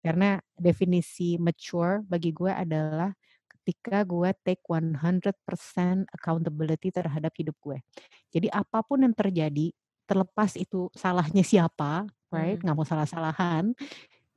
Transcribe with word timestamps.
Karena 0.00 0.40
definisi 0.56 1.36
mature 1.36 2.00
bagi 2.08 2.32
gue 2.32 2.48
adalah 2.48 3.12
ketika 3.60 4.02
gue 4.08 4.32
take 4.40 4.64
100% 4.64 6.08
accountability 6.08 6.88
terhadap 6.88 7.32
hidup 7.36 7.56
gue. 7.60 7.78
Jadi 8.32 8.48
apa 8.48 8.80
pun 8.80 9.04
yang 9.04 9.12
terjadi, 9.12 9.70
terlepas 10.08 10.56
itu 10.56 10.88
salahnya 10.96 11.44
siapa, 11.44 12.08
right? 12.32 12.56
Hmm. 12.58 12.64
Nggak 12.64 12.76
mau 12.76 12.88
salah-salahan. 12.88 13.76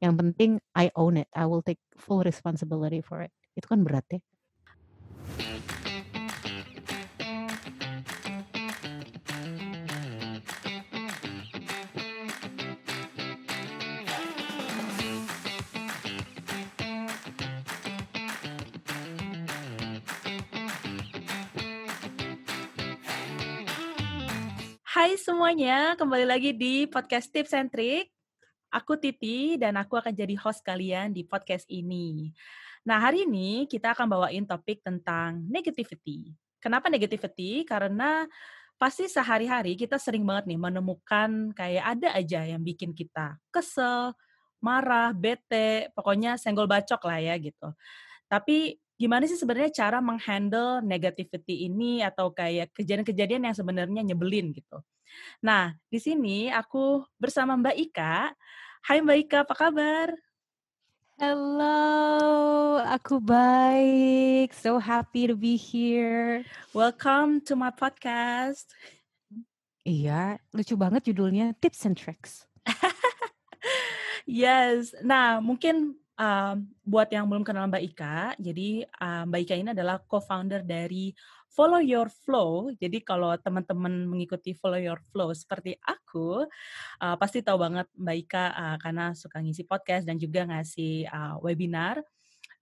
Yang 0.04 0.13
penting 0.20 0.52
I 0.76 0.91
own 0.99 1.23
it. 1.23 1.31
I 1.31 1.47
will 1.47 1.64
take 1.64 1.80
full 1.96 2.22
responsibility 2.22 3.00
for 3.00 3.24
it. 3.24 3.32
Itu 3.56 3.72
kan 3.72 3.88
berat 3.88 4.04
ya. 4.12 4.20
Hai 25.03 25.20
semuanya, 25.20 25.99
kembali 25.99 26.23
lagi 26.23 26.55
di 26.55 26.88
podcast 26.88 27.27
Tips 27.27 27.52
and 27.52 27.67
Trick. 27.67 28.07
Aku 28.71 28.95
Titi 28.95 29.59
dan 29.59 29.76
aku 29.76 29.99
akan 29.99 30.16
jadi 30.16 30.31
host 30.39 30.63
kalian 30.63 31.12
di 31.12 31.27
podcast 31.27 31.67
ini. 31.67 32.31
Nah, 32.88 33.03
hari 33.03 33.27
ini 33.27 33.67
kita 33.67 33.91
akan 33.91 34.07
bawain 34.07 34.48
topik 34.48 34.79
tentang 34.79 35.43
negativity. 35.52 36.31
Kenapa 36.55 36.88
negativity? 36.88 37.67
Karena 37.67 38.23
pasti 38.79 39.12
sehari-hari 39.12 39.76
kita 39.76 39.99
sering 39.99 40.23
banget 40.23 40.55
nih 40.55 40.71
menemukan 40.71 41.51
kayak 41.51 41.99
ada 41.99 42.15
aja 42.15 42.48
yang 42.48 42.63
bikin 42.63 42.95
kita 42.95 43.35
kesel, 43.51 44.15
marah, 44.63 45.12
bete, 45.12 45.91
pokoknya 45.99 46.40
senggol 46.40 46.63
bacok 46.63 47.04
lah 47.04 47.20
ya 47.20 47.35
gitu. 47.43 47.76
Tapi 48.31 48.79
gimana 48.95 49.27
sih 49.27 49.35
sebenarnya 49.35 49.84
cara 49.84 49.99
menghandle 49.99 50.79
negativity 50.79 51.68
ini 51.68 51.99
atau 51.99 52.31
kayak 52.31 52.71
kejadian-kejadian 52.71 53.51
yang 53.51 53.55
sebenarnya 53.59 53.99
nyebelin 53.99 54.55
gitu. 54.55 54.79
Nah, 55.41 55.75
di 55.89 55.99
sini 55.99 56.47
aku 56.49 57.03
bersama 57.19 57.53
Mbak 57.59 57.77
Ika. 57.89 58.31
Hai 58.85 58.99
Mbak 58.99 59.17
Ika, 59.27 59.37
apa 59.43 59.55
kabar? 59.55 60.07
Hello, 61.21 62.81
aku 62.83 63.21
baik. 63.21 64.52
So 64.58 64.81
happy 64.81 65.30
to 65.30 65.38
be 65.38 65.56
here. 65.56 66.41
Welcome 66.73 67.45
to 67.47 67.53
my 67.53 67.69
podcast. 67.69 68.72
Iya, 69.84 70.41
lucu 70.56 70.73
banget 70.80 71.11
judulnya 71.11 71.53
Tips 71.59 71.86
and 71.86 71.95
Tricks. 71.95 72.47
Yes. 74.23 74.95
Nah, 75.03 75.44
mungkin 75.44 76.00
um, 76.16 76.56
buat 76.88 77.11
yang 77.11 77.28
belum 77.28 77.44
kenal 77.44 77.67
Mbak 77.67 77.84
Ika, 77.94 78.19
jadi 78.39 78.88
uh, 78.88 79.23
Mbak 79.28 79.41
Ika 79.44 79.56
ini 79.59 79.69
adalah 79.75 80.00
co-founder 80.08 80.64
dari 80.64 81.11
Follow 81.54 81.80
Your 81.80 82.09
Flow. 82.09 82.73
Jadi 82.73 83.06
kalau 83.06 83.38
teman-teman 83.38 84.09
mengikuti 84.09 84.58
Follow 84.58 84.82
Your 84.82 85.00
Flow 85.14 85.30
seperti 85.38 85.78
aku, 85.86 86.44
uh, 87.00 87.16
pasti 87.22 87.46
tahu 87.46 87.62
banget 87.62 87.88
Mbak 87.94 88.18
Ika 88.26 88.46
uh, 88.52 88.78
karena 88.82 89.14
suka 89.14 89.38
ngisi 89.38 89.64
podcast 89.70 90.09
dan 90.09 90.18
juga 90.18 90.50
ngasih 90.50 91.06
uh, 91.08 91.38
webinar. 91.46 92.02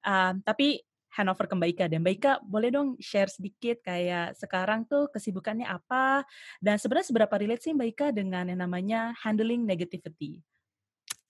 Uh, 0.04 0.36
tapi 0.44 0.84
handover 1.16 1.48
ke 1.48 1.56
Mbak 1.56 1.70
Ika 1.76 1.86
dan 1.92 2.00
Mbak 2.04 2.16
Ika 2.20 2.34
boleh 2.44 2.70
dong 2.72 2.90
share 3.00 3.32
sedikit 3.32 3.84
kayak 3.84 4.36
sekarang 4.36 4.88
tuh 4.88 5.12
kesibukannya 5.12 5.68
apa 5.68 6.24
dan 6.64 6.80
sebenarnya 6.80 7.08
seberapa 7.12 7.36
relate 7.36 7.64
sih 7.64 7.76
Mbak 7.76 7.90
Ika 7.96 8.08
dengan 8.16 8.48
yang 8.48 8.60
namanya 8.64 9.16
handling 9.20 9.68
negativity. 9.68 10.40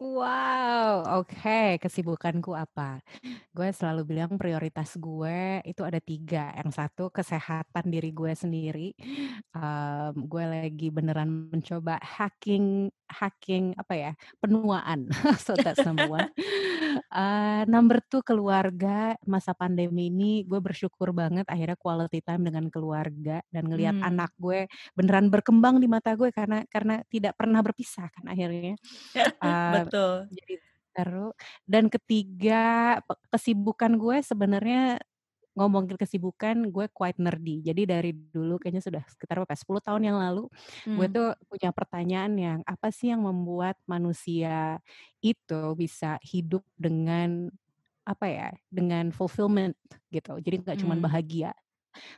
Wow, 0.01 1.21
oke. 1.21 1.77
Kesibukanku 1.77 2.57
apa? 2.57 3.05
Gue 3.53 3.69
selalu 3.69 4.01
bilang 4.09 4.33
prioritas 4.33 4.97
gue 4.97 5.61
itu 5.61 5.85
ada 5.85 6.01
tiga. 6.01 6.49
Yang 6.57 6.81
satu 6.81 7.13
kesehatan 7.13 7.85
diri 7.85 8.09
gue 8.09 8.33
sendiri. 8.33 8.97
Um, 9.53 10.25
gue 10.25 10.41
lagi 10.41 10.89
beneran 10.89 11.53
mencoba 11.53 12.01
hacking, 12.01 12.89
hacking 13.13 13.77
apa 13.77 13.93
ya, 13.93 14.11
penuaan. 14.41 15.05
so 15.45 15.53
that's 15.53 15.85
number 15.85 16.09
one. 16.09 16.33
Uh, 17.13 17.61
number 17.69 18.01
two 18.09 18.25
keluarga 18.25 19.13
masa 19.29 19.53
pandemi 19.53 20.09
ini 20.09 20.41
gue 20.49 20.57
bersyukur 20.57 21.13
banget 21.13 21.45
akhirnya 21.45 21.77
quality 21.77 22.25
time 22.25 22.49
dengan 22.49 22.73
keluarga 22.73 23.45
dan 23.53 23.69
ngelihat 23.69 23.93
Hmm. 24.01 24.07
anak 24.07 24.31
gue 24.39 24.71
beneran 24.95 25.27
berkembang 25.27 25.77
di 25.77 25.85
mata 25.85 26.15
gue 26.15 26.31
karena 26.31 26.63
karena 26.71 27.03
tidak 27.11 27.35
pernah 27.37 27.61
berpisah 27.61 28.09
kan 28.09 28.25
akhirnya. 28.33 28.73
Uh, 29.41 29.90
Betul. 29.91 30.31
jadi. 30.31 30.55
Dan 31.67 31.87
ketiga 31.87 32.99
kesibukan 33.31 33.95
gue 33.95 34.19
sebenarnya 34.23 34.99
ngomongin 35.55 35.99
kesibukan 35.99 36.69
gue 36.71 36.87
quite 36.95 37.19
nerdy. 37.19 37.61
Jadi 37.63 37.83
dari 37.87 38.11
dulu 38.15 38.57
kayaknya 38.61 38.83
sudah 38.83 39.03
sekitar 39.07 39.43
apa 39.43 39.55
10 39.55 39.81
tahun 39.83 40.03
yang 40.11 40.17
lalu 40.19 40.47
gue 40.95 41.07
Hmm. 41.07 41.11
tuh 41.11 41.35
punya 41.51 41.71
pertanyaan 41.75 42.33
yang 42.39 42.59
apa 42.67 42.89
sih 42.93 43.11
yang 43.13 43.23
membuat 43.27 43.75
manusia 43.87 44.79
itu 45.23 45.75
bisa 45.79 46.17
hidup 46.23 46.63
dengan 46.79 47.51
apa 48.07 48.27
ya 48.29 48.49
dengan 48.71 49.11
fulfillment 49.15 49.75
gitu. 50.13 50.39
Jadi 50.41 50.63
nggak 50.67 50.79
cuma 50.83 50.95
Hmm. 50.95 51.01
bahagia 51.01 51.53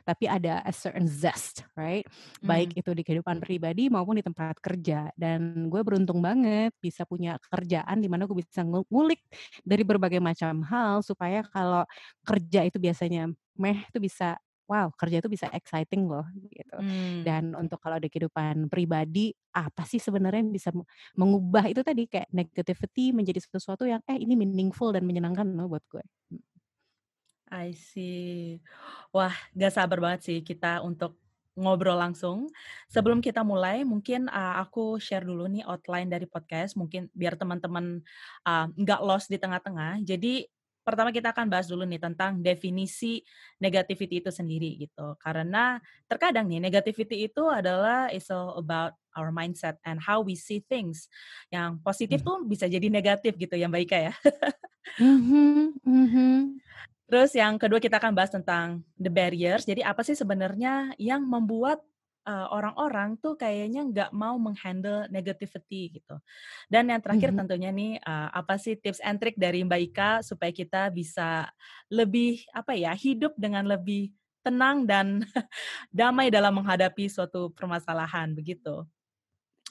tapi 0.06 0.24
ada 0.30 0.60
a 0.64 0.72
certain 0.72 1.06
zest, 1.08 1.64
right? 1.78 2.04
Baik 2.44 2.72
Hmm. 2.72 2.78
itu 2.78 2.90
di 2.96 3.02
kehidupan 3.06 3.40
pribadi 3.42 3.88
maupun 3.92 4.18
di 4.20 4.24
tempat 4.24 4.58
kerja. 4.62 5.10
Dan 5.18 5.68
gue 5.72 5.80
beruntung 5.84 6.20
banget 6.24 6.72
bisa 6.80 7.04
punya 7.08 7.36
kerjaan 7.52 8.00
di 8.02 8.08
mana 8.10 8.24
gue 8.28 8.36
bisa 8.38 8.62
ngu- 8.64 8.86
ngulik 8.88 9.20
dari 9.64 9.82
berbagai 9.86 10.20
macam 10.22 10.62
hal 10.66 11.00
supaya 11.04 11.42
kalau 11.48 11.84
kerja 12.26 12.66
itu 12.66 12.78
biasanya 12.80 13.30
meh 13.60 13.78
itu 13.90 13.98
bisa 14.02 14.36
wow 14.64 14.88
kerja 14.96 15.20
itu 15.20 15.28
bisa 15.28 15.46
exciting 15.52 16.08
loh 16.08 16.24
gitu. 16.50 16.78
Hmm. 16.78 17.24
Dan 17.24 17.52
untuk 17.56 17.78
kalau 17.84 18.00
di 18.00 18.08
kehidupan 18.08 18.68
pribadi 18.72 19.32
apa 19.54 19.84
sih 19.84 20.00
sebenarnya 20.00 20.40
yang 20.44 20.52
bisa 20.54 20.70
mengubah 21.18 21.68
itu 21.70 21.80
tadi 21.84 22.08
kayak 22.08 22.28
negativity 22.32 23.12
menjadi 23.14 23.40
sesuatu 23.44 23.84
yang 23.88 24.00
eh 24.08 24.16
ini 24.18 24.34
meaningful 24.38 24.90
dan 24.94 25.04
menyenangkan 25.06 25.46
loh 25.52 25.68
buat 25.70 25.84
gue. 25.92 26.04
I 27.54 27.70
see. 27.78 28.58
Wah, 29.14 29.30
gak 29.54 29.78
sabar 29.78 30.02
banget 30.02 30.20
sih 30.26 30.38
kita 30.42 30.82
untuk 30.82 31.14
ngobrol 31.54 31.94
langsung. 31.94 32.50
Sebelum 32.90 33.22
kita 33.22 33.46
mulai, 33.46 33.86
mungkin 33.86 34.26
uh, 34.26 34.58
aku 34.58 34.98
share 34.98 35.22
dulu 35.22 35.46
nih 35.46 35.62
outline 35.62 36.10
dari 36.10 36.26
podcast, 36.26 36.74
mungkin 36.74 37.06
biar 37.14 37.38
teman-teman 37.38 38.02
uh, 38.42 38.66
nggak 38.74 39.00
lost 39.06 39.30
di 39.30 39.38
tengah-tengah. 39.38 40.02
Jadi 40.02 40.50
pertama 40.84 41.14
kita 41.14 41.32
akan 41.32 41.48
bahas 41.48 41.70
dulu 41.70 41.86
nih 41.88 42.02
tentang 42.02 42.42
definisi 42.42 43.22
negativity 43.62 44.20
itu 44.20 44.34
sendiri 44.34 44.76
gitu. 44.82 45.14
Karena 45.22 45.78
terkadang 46.10 46.50
nih 46.50 46.58
negativity 46.60 47.30
itu 47.30 47.46
adalah 47.46 48.10
is 48.10 48.28
all 48.34 48.58
about 48.58 48.98
our 49.14 49.30
mindset 49.30 49.78
and 49.86 50.02
how 50.02 50.20
we 50.20 50.34
see 50.34 50.58
things. 50.58 51.06
Yang 51.54 51.80
positif 51.86 52.18
Hmm. 52.20 52.26
tuh 52.26 52.38
bisa 52.50 52.66
jadi 52.66 52.90
negatif 52.90 53.38
gitu 53.38 53.54
ya 53.54 53.70
Mbak 53.70 53.82
Ika 53.88 53.98
ya. 54.10 54.14
Mhm, 55.00 55.80
mhm. 55.80 56.60
Terus 57.14 57.30
yang 57.38 57.62
kedua 57.62 57.78
kita 57.78 58.02
akan 58.02 58.10
bahas 58.10 58.34
tentang 58.34 58.82
the 58.98 59.06
barriers. 59.06 59.62
Jadi 59.62 59.86
apa 59.86 60.02
sih 60.02 60.18
sebenarnya 60.18 60.98
yang 60.98 61.22
membuat 61.22 61.78
uh, 62.26 62.50
orang-orang 62.50 63.14
tuh 63.22 63.38
kayaknya 63.38 63.86
nggak 63.86 64.10
mau 64.10 64.34
menghandle 64.34 65.06
negativity 65.14 65.94
gitu. 66.02 66.18
Dan 66.66 66.90
yang 66.90 66.98
terakhir 66.98 67.30
Mhm. 67.30 67.38
tentunya 67.38 67.70
nih 67.70 68.02
uh, 68.02 68.34
apa 68.34 68.58
sih 68.58 68.74
tips 68.74 68.98
and 68.98 69.22
trick 69.22 69.38
dari 69.38 69.62
Mbak 69.62 69.80
Ika 69.94 70.10
supaya 70.26 70.50
kita 70.50 70.90
bisa 70.90 71.46
lebih 71.86 72.42
apa 72.50 72.74
ya 72.74 72.90
hidup 72.98 73.38
dengan 73.38 73.62
lebih 73.62 74.10
tenang 74.42 74.82
dan 74.82 75.22
damai 75.94 76.34
dalam 76.34 76.50
menghadapi 76.58 77.06
suatu 77.06 77.54
permasalahan 77.54 78.34
begitu. 78.34 78.82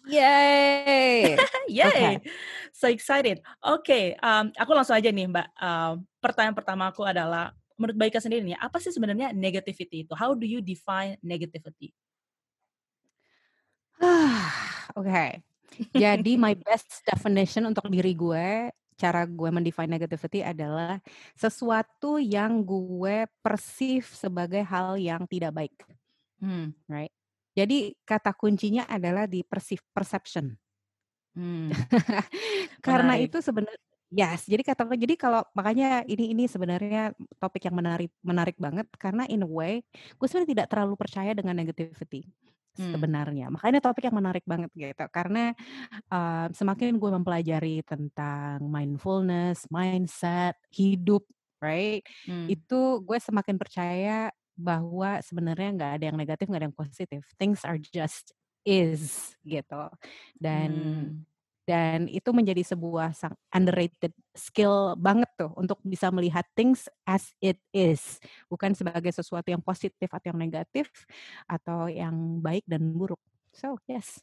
Yay! 0.04 1.40
Yay! 1.80 2.20
So 2.76 2.92
excited. 2.92 3.40
Oke, 3.64 4.20
um, 4.20 4.52
aku 4.60 4.72
langsung 4.76 5.00
aja 5.00 5.08
nih 5.08 5.30
Mbak. 5.32 5.48
Um, 5.56 5.94
pertanyaan 6.20 6.56
pertama 6.58 6.92
aku 6.92 7.08
adalah, 7.08 7.56
menurut 7.80 7.96
Mbak 7.96 8.08
Ika 8.12 8.20
sendiri 8.20 8.44
nih, 8.44 8.60
apa 8.60 8.78
sih 8.84 8.92
sebenarnya 8.92 9.32
negativity 9.32 10.04
itu? 10.04 10.14
How 10.16 10.36
do 10.36 10.44
you 10.44 10.60
define 10.60 11.16
negativity? 11.24 11.92
Ah, 14.04 14.52
Oke. 15.00 15.40
Jadi 15.96 16.36
my 16.36 16.54
best 16.68 17.08
definition 17.08 17.72
untuk 17.72 17.88
diri 17.88 18.12
gue, 18.12 18.68
cara 19.00 19.24
gue 19.24 19.50
mendefine 19.50 19.88
negativity 19.90 20.44
adalah 20.44 21.00
sesuatu 21.34 22.20
yang 22.20 22.62
gue 22.62 23.26
perceive 23.40 24.06
sebagai 24.12 24.60
hal 24.68 25.00
yang 25.00 25.24
tidak 25.26 25.56
baik, 25.56 25.76
Hmm. 26.44 26.76
right? 26.92 27.14
Jadi 27.54 27.94
kata 28.02 28.34
kuncinya 28.34 28.90
adalah 28.90 29.30
di 29.30 29.46
perception. 29.94 30.54
Hmm. 31.34 31.70
Karena 32.86 33.18
Menarik. 33.18 33.30
itu 33.30 33.38
sebenarnya 33.42 33.82
Yes, 34.14 34.46
jadi 34.46 34.62
kata 34.62 34.86
jadi 34.94 35.18
kalau 35.18 35.42
makanya 35.58 36.06
ini 36.06 36.38
ini 36.38 36.46
sebenarnya 36.46 37.18
topik 37.42 37.66
yang 37.66 37.74
menarik 37.74 38.14
menarik 38.22 38.54
banget 38.62 38.86
karena 39.02 39.26
in 39.26 39.42
a 39.42 39.50
way 39.50 39.82
gue 40.22 40.28
sebenarnya 40.30 40.54
tidak 40.54 40.68
terlalu 40.70 40.94
percaya 40.94 41.34
dengan 41.34 41.58
negativity. 41.58 42.22
hmm. 42.78 42.94
sebenarnya. 42.94 43.50
Makanya 43.54 43.80
topik 43.82 44.06
yang 44.06 44.18
menarik 44.18 44.46
banget 44.46 44.70
gitu 44.74 45.06
karena 45.14 45.54
uh, 46.10 46.50
semakin 46.54 46.98
gue 46.98 47.10
mempelajari 47.10 47.82
tentang 47.86 48.62
mindfulness, 48.66 49.66
mindset, 49.70 50.58
hidup, 50.74 51.26
right? 51.62 52.02
Hmm. 52.26 52.50
Itu 52.50 53.02
gue 53.06 53.18
semakin 53.18 53.56
percaya 53.58 54.30
bahwa 54.54 55.20
sebenarnya 55.22 55.70
nggak 55.74 55.92
ada 56.00 56.06
yang 56.12 56.18
negatif, 56.18 56.46
nggak 56.48 56.62
ada 56.62 56.68
yang 56.70 56.78
positif. 56.78 57.22
Things 57.38 57.62
are 57.66 57.78
just 57.78 58.32
is 58.64 59.36
gitu. 59.44 59.90
Dan 60.40 60.70
hmm. 60.72 61.10
dan 61.64 62.00
itu 62.12 62.30
menjadi 62.36 62.60
sebuah 62.76 63.16
sang 63.16 63.36
underrated 63.52 64.12
skill 64.36 65.00
banget 65.00 65.32
tuh 65.40 65.52
untuk 65.56 65.80
bisa 65.84 66.12
melihat 66.12 66.44
things 66.56 66.92
as 67.08 67.32
it 67.40 67.60
is. 67.72 68.20
Bukan 68.52 68.76
sebagai 68.76 69.12
sesuatu 69.16 69.48
yang 69.48 69.64
positif 69.64 70.10
atau 70.12 70.28
yang 70.34 70.40
negatif 70.40 70.92
atau 71.48 71.88
yang 71.88 72.40
baik 72.44 72.68
dan 72.68 72.84
buruk. 72.92 73.20
So 73.56 73.80
yes. 73.88 74.20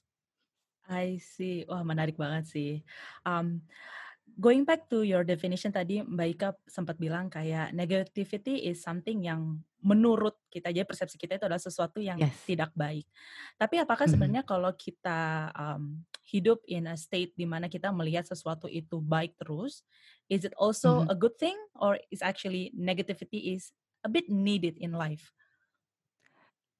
I 0.90 1.22
see. 1.22 1.62
Wah 1.70 1.86
menarik 1.86 2.18
banget 2.18 2.50
sih. 2.50 2.82
Um, 3.22 3.62
going 4.40 4.64
back 4.64 4.88
to 4.88 5.04
your 5.04 5.20
definition 5.20 5.68
tadi 5.68 6.00
Mbak 6.00 6.28
Ika 6.34 6.48
sempat 6.64 6.96
bilang 6.96 7.28
kayak 7.28 7.76
negativity 7.76 8.64
is 8.72 8.80
something 8.80 9.20
yang 9.20 9.60
menurut 9.84 10.36
kita 10.48 10.72
aja 10.72 10.84
persepsi 10.88 11.20
kita 11.20 11.36
itu 11.36 11.44
adalah 11.44 11.60
sesuatu 11.60 12.00
yang 12.00 12.16
yes. 12.16 12.32
tidak 12.48 12.72
baik. 12.72 13.04
Tapi 13.60 13.76
apakah 13.80 14.08
mm-hmm. 14.08 14.16
sebenarnya 14.16 14.44
kalau 14.48 14.72
kita 14.72 15.52
um, 15.52 16.00
hidup 16.24 16.64
in 16.64 16.88
a 16.88 16.96
state 16.96 17.36
di 17.36 17.44
mana 17.44 17.68
kita 17.68 17.92
melihat 17.92 18.24
sesuatu 18.24 18.64
itu 18.68 18.96
baik 19.04 19.36
terus, 19.36 19.84
is 20.32 20.48
it 20.48 20.56
also 20.56 21.04
mm-hmm. 21.04 21.12
a 21.12 21.16
good 21.16 21.36
thing 21.36 21.56
or 21.76 22.00
is 22.08 22.24
actually 22.24 22.72
negativity 22.72 23.52
is 23.52 23.76
a 24.04 24.08
bit 24.08 24.28
needed 24.32 24.80
in 24.80 24.96
life? 24.96 25.36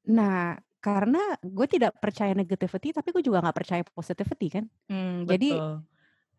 Nah, 0.08 0.56
karena 0.80 1.36
gue 1.44 1.66
tidak 1.68 2.00
percaya 2.00 2.32
negativity, 2.32 2.96
tapi 2.96 3.12
gue 3.12 3.20
juga 3.20 3.44
nggak 3.44 3.56
percaya 3.56 3.82
positivity 3.84 4.48
kan. 4.48 4.64
Hmm, 4.88 5.28
Jadi 5.28 5.52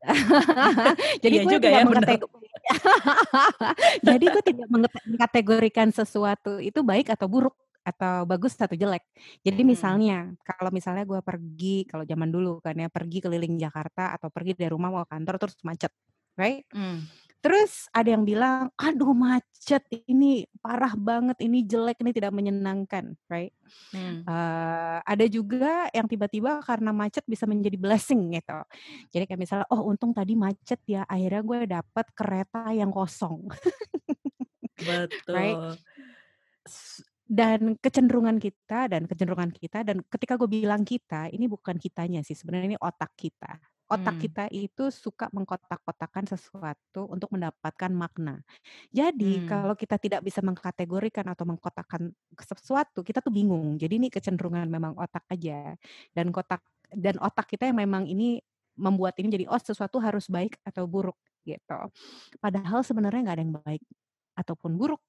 Jadi 1.23 1.35
iya 1.37 1.43
gue 1.45 1.53
juga 1.57 1.67
tidak 1.69 1.81
ya, 1.81 1.85
mengategori... 1.85 2.45
Jadi 4.07 4.25
gue 4.25 4.43
tidak 4.43 4.67
mengkategorikan 4.69 5.87
sesuatu 5.93 6.57
itu 6.57 6.81
baik 6.81 7.13
atau 7.13 7.29
buruk 7.29 7.55
atau 7.81 8.29
bagus 8.29 8.53
atau 8.57 8.77
jelek. 8.77 9.01
Jadi 9.41 9.61
hmm. 9.65 9.69
misalnya 9.73 10.17
kalau 10.45 10.69
misalnya 10.69 11.05
gue 11.05 11.17
pergi 11.21 11.89
kalau 11.89 12.05
zaman 12.05 12.29
dulu 12.29 12.61
kan 12.61 12.77
ya 12.77 12.89
pergi 12.93 13.17
keliling 13.25 13.57
Jakarta 13.57 14.13
atau 14.13 14.29
pergi 14.29 14.53
dari 14.53 14.69
rumah 14.69 14.93
mau 14.93 15.05
kantor 15.05 15.35
terus 15.41 15.57
macet, 15.65 15.93
right? 16.37 16.61
Hmm. 16.69 17.05
Terus 17.41 17.89
ada 17.89 18.05
yang 18.13 18.21
bilang, 18.21 18.69
aduh 18.77 19.17
macet 19.17 19.81
ini 20.05 20.45
parah 20.61 20.93
banget, 20.93 21.41
ini 21.41 21.65
jelek, 21.65 21.97
ini 22.05 22.13
tidak 22.13 22.29
menyenangkan, 22.37 23.17
right? 23.25 23.49
Hmm. 23.89 24.21
Uh, 24.29 25.01
ada 25.01 25.25
juga 25.25 25.89
yang 25.89 26.05
tiba-tiba 26.05 26.61
karena 26.61 26.93
macet 26.93 27.25
bisa 27.25 27.49
menjadi 27.49 27.81
blessing 27.81 28.37
gitu. 28.37 28.61
Jadi 29.09 29.25
kayak 29.25 29.41
misalnya, 29.41 29.65
oh 29.73 29.89
untung 29.89 30.13
tadi 30.13 30.37
macet 30.37 30.85
ya, 30.85 31.01
akhirnya 31.09 31.41
gue 31.41 31.59
dapet 31.65 32.05
kereta 32.13 32.69
yang 32.77 32.93
kosong. 32.93 33.49
Betul. 34.81 35.33
right? 35.33 35.77
dan 37.31 37.79
kecenderungan 37.79 38.43
kita 38.43 38.91
dan 38.91 39.07
kecenderungan 39.07 39.55
kita 39.55 39.87
dan 39.87 40.03
ketika 40.03 40.35
gue 40.35 40.51
bilang 40.51 40.83
kita 40.83 41.31
ini 41.31 41.47
bukan 41.47 41.79
kitanya 41.79 42.19
sih 42.27 42.35
sebenarnya 42.35 42.75
ini 42.75 42.79
otak 42.83 43.15
kita 43.15 43.55
otak 43.91 44.15
hmm. 44.15 44.23
kita 44.23 44.43
itu 44.55 44.87
suka 44.87 45.27
mengkotak-kotakan 45.35 46.23
sesuatu 46.31 47.11
untuk 47.11 47.35
mendapatkan 47.35 47.91
makna. 47.91 48.39
Jadi 48.89 49.43
hmm. 49.43 49.47
kalau 49.51 49.75
kita 49.75 49.99
tidak 49.99 50.23
bisa 50.23 50.39
mengkategorikan 50.39 51.27
atau 51.27 51.43
mengkotakkan 51.43 52.15
sesuatu, 52.39 53.03
kita 53.03 53.19
tuh 53.19 53.35
bingung. 53.35 53.75
Jadi 53.75 53.99
ini 53.99 54.07
kecenderungan 54.07 54.71
memang 54.71 54.95
otak 54.95 55.27
aja. 55.27 55.75
Dan 56.15 56.31
kotak 56.31 56.63
dan 56.91 57.19
otak 57.19 57.51
kita 57.51 57.67
yang 57.67 57.83
memang 57.83 58.07
ini 58.07 58.39
membuat 58.79 59.19
ini 59.19 59.27
jadi 59.27 59.45
oh 59.51 59.59
sesuatu 59.59 59.99
harus 59.99 60.31
baik 60.31 60.55
atau 60.63 60.87
buruk 60.87 61.19
gitu. 61.43 61.79
Padahal 62.39 62.87
sebenarnya 62.87 63.27
nggak 63.27 63.35
ada 63.35 63.43
yang 63.43 63.55
baik 63.59 63.83
ataupun 64.35 64.79
buruk. 64.79 65.01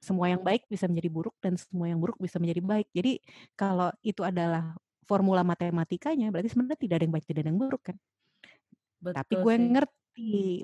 Semua 0.00 0.26
yang 0.28 0.44
baik 0.44 0.68
bisa 0.68 0.84
menjadi 0.86 1.08
buruk 1.08 1.34
dan 1.40 1.56
semua 1.56 1.88
yang 1.88 1.98
buruk 1.98 2.20
bisa 2.20 2.36
menjadi 2.36 2.62
baik. 2.62 2.88
Jadi 2.92 3.18
kalau 3.56 3.90
itu 4.04 4.20
adalah 4.22 4.76
formula 5.06 5.46
matematikanya 5.46 6.28
berarti 6.34 6.52
sebenarnya 6.52 6.78
tidak 6.78 6.94
ada 7.00 7.04
yang 7.06 7.14
baik 7.14 7.26
tidak 7.26 7.40
ada 7.46 7.50
yang 7.54 7.60
buruk 7.62 7.82
kan. 7.86 7.96
Betul 9.00 9.16
Tapi 9.22 9.34
gue 9.38 9.54
sih. 9.54 9.68
ngerti 9.70 9.94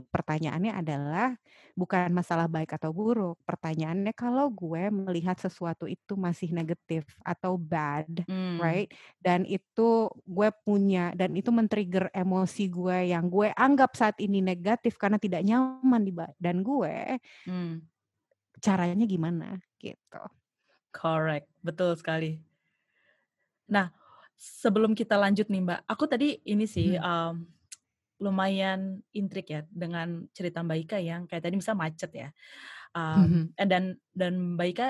pertanyaannya 0.08 0.72
adalah 0.72 1.36
bukan 1.76 2.08
masalah 2.10 2.48
baik 2.48 2.72
atau 2.72 2.90
buruk. 2.90 3.36
Pertanyaannya 3.44 4.12
kalau 4.16 4.48
gue 4.48 4.88
melihat 4.88 5.36
sesuatu 5.36 5.84
itu 5.84 6.16
masih 6.16 6.50
negatif 6.50 7.04
atau 7.20 7.60
bad, 7.60 8.24
hmm. 8.24 8.56
right? 8.58 8.88
Dan 9.20 9.44
itu 9.44 10.08
gue 10.24 10.48
punya 10.64 11.12
dan 11.12 11.36
itu 11.36 11.52
men-trigger 11.52 12.08
emosi 12.16 12.72
gue 12.72 13.12
yang 13.12 13.28
gue 13.28 13.52
anggap 13.52 13.92
saat 13.94 14.16
ini 14.18 14.40
negatif 14.40 14.96
karena 14.96 15.20
tidak 15.20 15.44
nyaman 15.44 16.02
di 16.02 16.12
dan 16.40 16.64
gue. 16.64 17.20
Hmm. 17.44 17.84
Caranya 18.62 19.04
gimana 19.04 19.60
gitu. 19.76 20.22
Correct, 20.92 21.48
betul 21.64 21.96
sekali. 21.96 22.40
Nah, 23.72 23.88
sebelum 24.42 24.98
kita 24.98 25.14
lanjut 25.14 25.46
nih 25.46 25.62
Mbak, 25.62 25.80
aku 25.86 26.04
tadi 26.10 26.42
ini 26.42 26.66
sih 26.66 26.98
hmm. 26.98 27.06
um, 27.06 27.34
lumayan 28.18 28.98
intrik 29.14 29.54
ya 29.54 29.62
dengan 29.70 30.26
cerita 30.34 30.66
Mbak 30.66 30.78
Ika 30.86 30.98
yang 30.98 31.30
kayak 31.30 31.46
tadi 31.46 31.54
bisa 31.54 31.78
macet 31.78 32.10
ya. 32.10 32.28
Um, 32.90 33.46
hmm. 33.54 33.66
Dan 33.70 33.94
dan 34.10 34.32
Mbak 34.58 34.68
Ika 34.74 34.88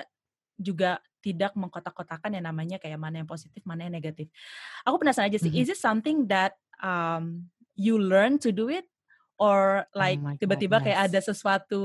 juga 0.56 1.04
tidak 1.22 1.52
mengkotak-kotakan 1.54 2.34
yang 2.34 2.48
namanya 2.48 2.80
kayak 2.80 2.98
mana 2.98 3.20
yang 3.20 3.28
positif, 3.28 3.62
mana 3.68 3.86
yang 3.86 3.94
negatif. 3.94 4.32
Aku 4.88 4.96
penasaran 4.96 5.28
aja 5.28 5.38
sih, 5.38 5.52
hmm. 5.52 5.60
is 5.60 5.68
it 5.68 5.78
something 5.78 6.24
that 6.26 6.56
um, 6.80 7.46
you 7.76 8.00
learn 8.00 8.40
to 8.40 8.50
do 8.50 8.72
it 8.72 8.88
or 9.36 9.84
oh 9.84 9.96
like 9.96 10.20
oh 10.20 10.36
tiba-tiba 10.40 10.80
yes. 10.80 10.84
kayak 10.88 11.00
ada 11.08 11.18
sesuatu 11.20 11.80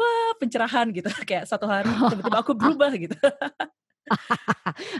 wah 0.00 0.32
pencerahan 0.40 0.88
gitu 0.96 1.08
kayak 1.28 1.44
satu 1.44 1.68
hari 1.68 1.90
tiba-tiba 2.10 2.38
aku 2.40 2.52
berubah 2.56 2.90
gitu. 2.98 3.16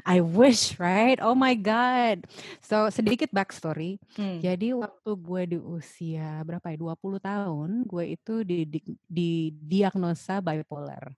I 0.06 0.22
wish, 0.22 0.78
right? 0.78 1.18
Oh 1.18 1.34
my 1.34 1.58
God. 1.58 2.24
So, 2.62 2.88
sedikit 2.94 3.30
backstory. 3.34 3.98
Hmm. 4.14 4.38
Jadi, 4.38 4.72
waktu 4.74 5.10
gue 5.18 5.42
di 5.56 5.58
usia 5.58 6.42
berapa 6.46 6.70
ya? 6.70 6.78
20 6.78 7.18
tahun, 7.18 7.70
gue 7.84 8.04
itu 8.14 8.34
di, 8.46 8.58
di, 8.66 8.80
di 9.06 9.30
diagnosa 9.54 10.38
bipolar. 10.38 11.10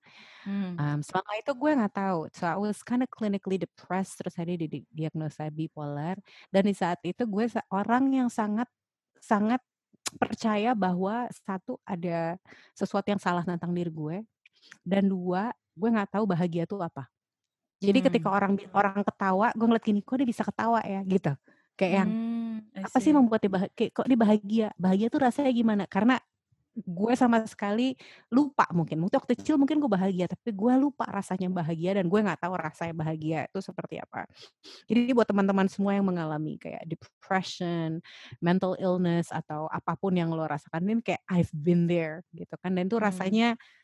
Hmm. 0.42 0.74
Um, 0.74 0.98
selama 1.04 1.32
itu 1.38 1.52
gue 1.52 1.70
nggak 1.76 1.94
tahu. 1.94 2.20
So, 2.32 2.48
I 2.48 2.56
was 2.56 2.80
kind 2.80 3.04
of 3.04 3.10
clinically 3.12 3.60
depressed, 3.60 4.18
terus 4.18 4.34
ada 4.40 4.52
di, 4.52 4.66
di 4.66 4.80
diagnosa 4.88 5.52
bipolar. 5.52 6.16
Dan 6.48 6.68
di 6.68 6.74
saat 6.74 6.98
itu 7.04 7.28
gue 7.28 7.46
orang 7.68 8.08
yang 8.12 8.28
sangat, 8.32 8.66
sangat 9.20 9.60
percaya 10.16 10.76
bahwa 10.76 11.28
satu 11.32 11.80
ada 11.88 12.36
sesuatu 12.76 13.08
yang 13.08 13.22
salah 13.22 13.44
tentang 13.44 13.72
diri 13.72 13.88
gue 13.88 14.16
dan 14.84 15.08
dua 15.08 15.56
gue 15.72 15.88
nggak 15.88 16.12
tahu 16.12 16.24
bahagia 16.28 16.68
itu 16.68 16.76
apa 16.78 17.08
jadi 17.82 17.98
hmm. 17.98 18.06
ketika 18.06 18.28
orang 18.30 18.52
orang 18.70 19.02
ketawa, 19.02 19.50
gue 19.58 19.66
ngeliat 19.66 19.84
gini, 19.84 20.00
kok 20.06 20.16
dia 20.22 20.28
bisa 20.28 20.42
ketawa 20.46 20.80
ya 20.86 21.02
gitu. 21.02 21.32
Kayak 21.74 21.92
yang 22.04 22.10
hmm, 22.14 22.86
apa 22.86 22.98
sih 23.02 23.10
membuat 23.10 23.42
dia 23.42 23.50
bahagia? 23.50 23.88
Kok 23.90 24.06
dia 24.06 24.18
bahagia? 24.18 24.68
Bahagia 24.78 25.06
tuh 25.10 25.20
rasanya 25.26 25.50
gimana? 25.50 25.84
Karena 25.90 26.22
gue 26.72 27.12
sama 27.18 27.42
sekali 27.44 27.98
lupa 28.32 28.64
mungkin. 28.72 29.02
Mungkin 29.02 29.18
waktu 29.20 29.36
kecil 29.36 29.60
mungkin 29.60 29.76
gue 29.82 29.90
bahagia, 29.90 30.24
tapi 30.30 30.56
gue 30.56 30.72
lupa 30.78 31.04
rasanya 31.10 31.52
bahagia 31.52 32.00
dan 32.00 32.08
gue 32.08 32.20
nggak 32.22 32.40
tahu 32.40 32.54
rasanya 32.56 32.94
bahagia 32.96 33.38
itu 33.50 33.60
seperti 33.60 34.00
apa. 34.00 34.24
Jadi 34.88 35.12
buat 35.12 35.28
teman-teman 35.28 35.68
semua 35.68 35.92
yang 35.92 36.06
mengalami 36.08 36.56
kayak 36.56 36.86
depression, 36.88 38.00
mental 38.40 38.78
illness 38.80 39.28
atau 39.28 39.68
apa 39.68 39.98
pun 39.98 40.16
yang 40.16 40.32
lo 40.32 40.48
rasakan 40.48 40.86
ini 40.86 41.02
kayak 41.04 41.22
I've 41.28 41.52
been 41.52 41.84
there 41.90 42.24
gitu 42.32 42.56
kan. 42.56 42.72
Dan 42.72 42.88
itu 42.88 42.96
hmm. 42.96 43.04
rasanya 43.04 43.48
hmm 43.58 43.81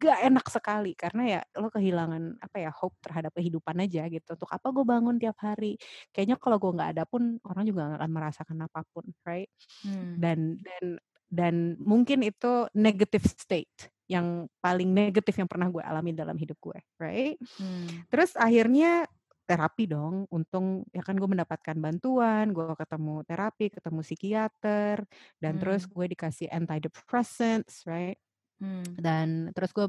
gak 0.00 0.18
enak 0.24 0.46
sekali 0.48 0.96
karena 0.96 1.22
ya 1.28 1.40
lo 1.60 1.68
kehilangan 1.68 2.40
apa 2.40 2.56
ya 2.56 2.72
hope 2.72 2.96
terhadap 3.04 3.36
kehidupan 3.36 3.76
aja 3.84 4.08
gitu 4.08 4.32
untuk 4.32 4.48
apa 4.48 4.72
gue 4.72 4.84
bangun 4.88 5.20
tiap 5.20 5.36
hari 5.44 5.76
kayaknya 6.08 6.40
kalau 6.40 6.56
gue 6.56 6.72
nggak 6.72 6.90
ada 6.96 7.04
pun 7.04 7.36
orang 7.44 7.64
juga 7.68 7.92
gak 7.92 7.98
akan 8.00 8.12
merasakan 8.16 8.58
apa 8.64 8.80
pun 8.88 9.04
right 9.28 9.52
hmm. 9.84 10.16
dan 10.16 10.56
dan 10.64 10.84
dan 11.30 11.54
mungkin 11.78 12.24
itu 12.24 12.66
negative 12.72 13.28
state 13.28 13.92
yang 14.10 14.48
paling 14.58 14.90
negatif 14.90 15.36
yang 15.36 15.46
pernah 15.46 15.68
gue 15.68 15.84
alami 15.84 16.16
dalam 16.16 16.34
hidup 16.40 16.56
gue 16.58 16.80
right 16.96 17.36
hmm. 17.60 18.08
terus 18.08 18.32
akhirnya 18.40 19.04
terapi 19.44 19.84
dong 19.84 20.30
untung 20.30 20.86
ya 20.94 21.02
kan 21.02 21.18
gue 21.18 21.26
mendapatkan 21.26 21.76
bantuan 21.76 22.54
gue 22.54 22.70
ketemu 22.78 23.26
terapi 23.26 23.66
ketemu 23.68 24.00
psikiater 24.00 24.96
dan 25.42 25.52
hmm. 25.58 25.60
terus 25.60 25.82
gue 25.90 26.06
dikasih 26.08 26.48
antidepressants 26.48 27.84
right 27.84 28.16
Hmm. 28.60 29.00
Dan 29.00 29.50
terus 29.56 29.72
gue 29.72 29.88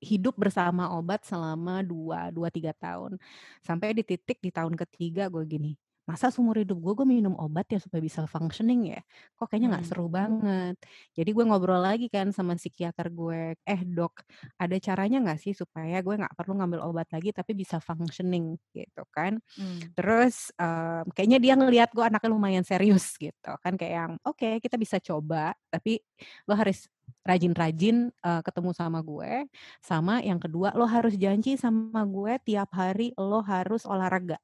hidup 0.00 0.34
bersama 0.40 0.96
obat 0.96 1.24
selama 1.28 1.84
dua 1.84 2.32
dua 2.32 2.48
tiga 2.48 2.72
tahun 2.72 3.20
sampai 3.60 3.92
di 3.92 4.02
titik 4.04 4.40
di 4.40 4.48
tahun 4.48 4.72
ketiga 4.76 5.28
gue 5.28 5.44
gini 5.44 5.72
masa 6.10 6.26
seumur 6.34 6.58
hidup 6.58 6.74
gue 6.82 6.92
gue 6.98 7.06
minum 7.06 7.38
obat 7.38 7.70
ya 7.70 7.78
supaya 7.78 8.02
bisa 8.02 8.26
functioning 8.26 8.98
ya? 8.98 9.00
Kok 9.38 9.46
kayaknya 9.46 9.78
nggak 9.78 9.84
Hmm. 9.86 9.90
seru 9.94 10.06
banget. 10.10 10.74
Jadi 11.14 11.30
gue 11.30 11.44
ngobrol 11.46 11.78
lagi 11.78 12.06
kan 12.10 12.34
sama 12.34 12.58
psikiater 12.58 13.06
gue 13.14 13.54
eh 13.62 13.80
dok 13.86 14.26
ada 14.58 14.76
caranya 14.82 15.22
nggak 15.22 15.38
sih 15.38 15.54
supaya 15.54 16.02
gue 16.02 16.14
nggak 16.18 16.34
perlu 16.34 16.58
ngambil 16.58 16.80
obat 16.90 17.06
lagi 17.14 17.30
tapi 17.30 17.54
bisa 17.54 17.78
functioning? 17.78 18.58
Gitu 18.74 19.02
kan. 19.14 19.38
Hmm. 19.54 19.78
terus 19.94 20.50
em, 20.56 21.04
kayaknya 21.14 21.38
dia 21.42 21.54
ngelihat 21.54 21.90
gue 21.92 22.02
anaknya 22.02 22.30
lumayan 22.32 22.64
serius 22.66 23.14
gitu 23.20 23.52
kan 23.60 23.76
kayak 23.76 23.94
yang 23.94 24.12
oke 24.24 24.58
kita 24.62 24.76
bisa 24.80 24.96
coba 24.98 25.52
tapi 25.68 26.00
lo 26.48 26.54
harus 26.56 26.88
rajin-rajin 27.26 28.08
eh, 28.10 28.40
ketemu 28.46 28.70
sama 28.72 28.98
gue 29.04 29.44
sama 29.82 30.24
yang 30.24 30.40
kedua 30.40 30.72
lo 30.74 30.86
harus 30.88 31.14
janji 31.18 31.54
sama 31.60 32.02
gue 32.06 32.32
tiap 32.46 32.70
hari 32.72 33.12
lo 33.18 33.42
harus 33.44 33.84
olahraga 33.84 34.38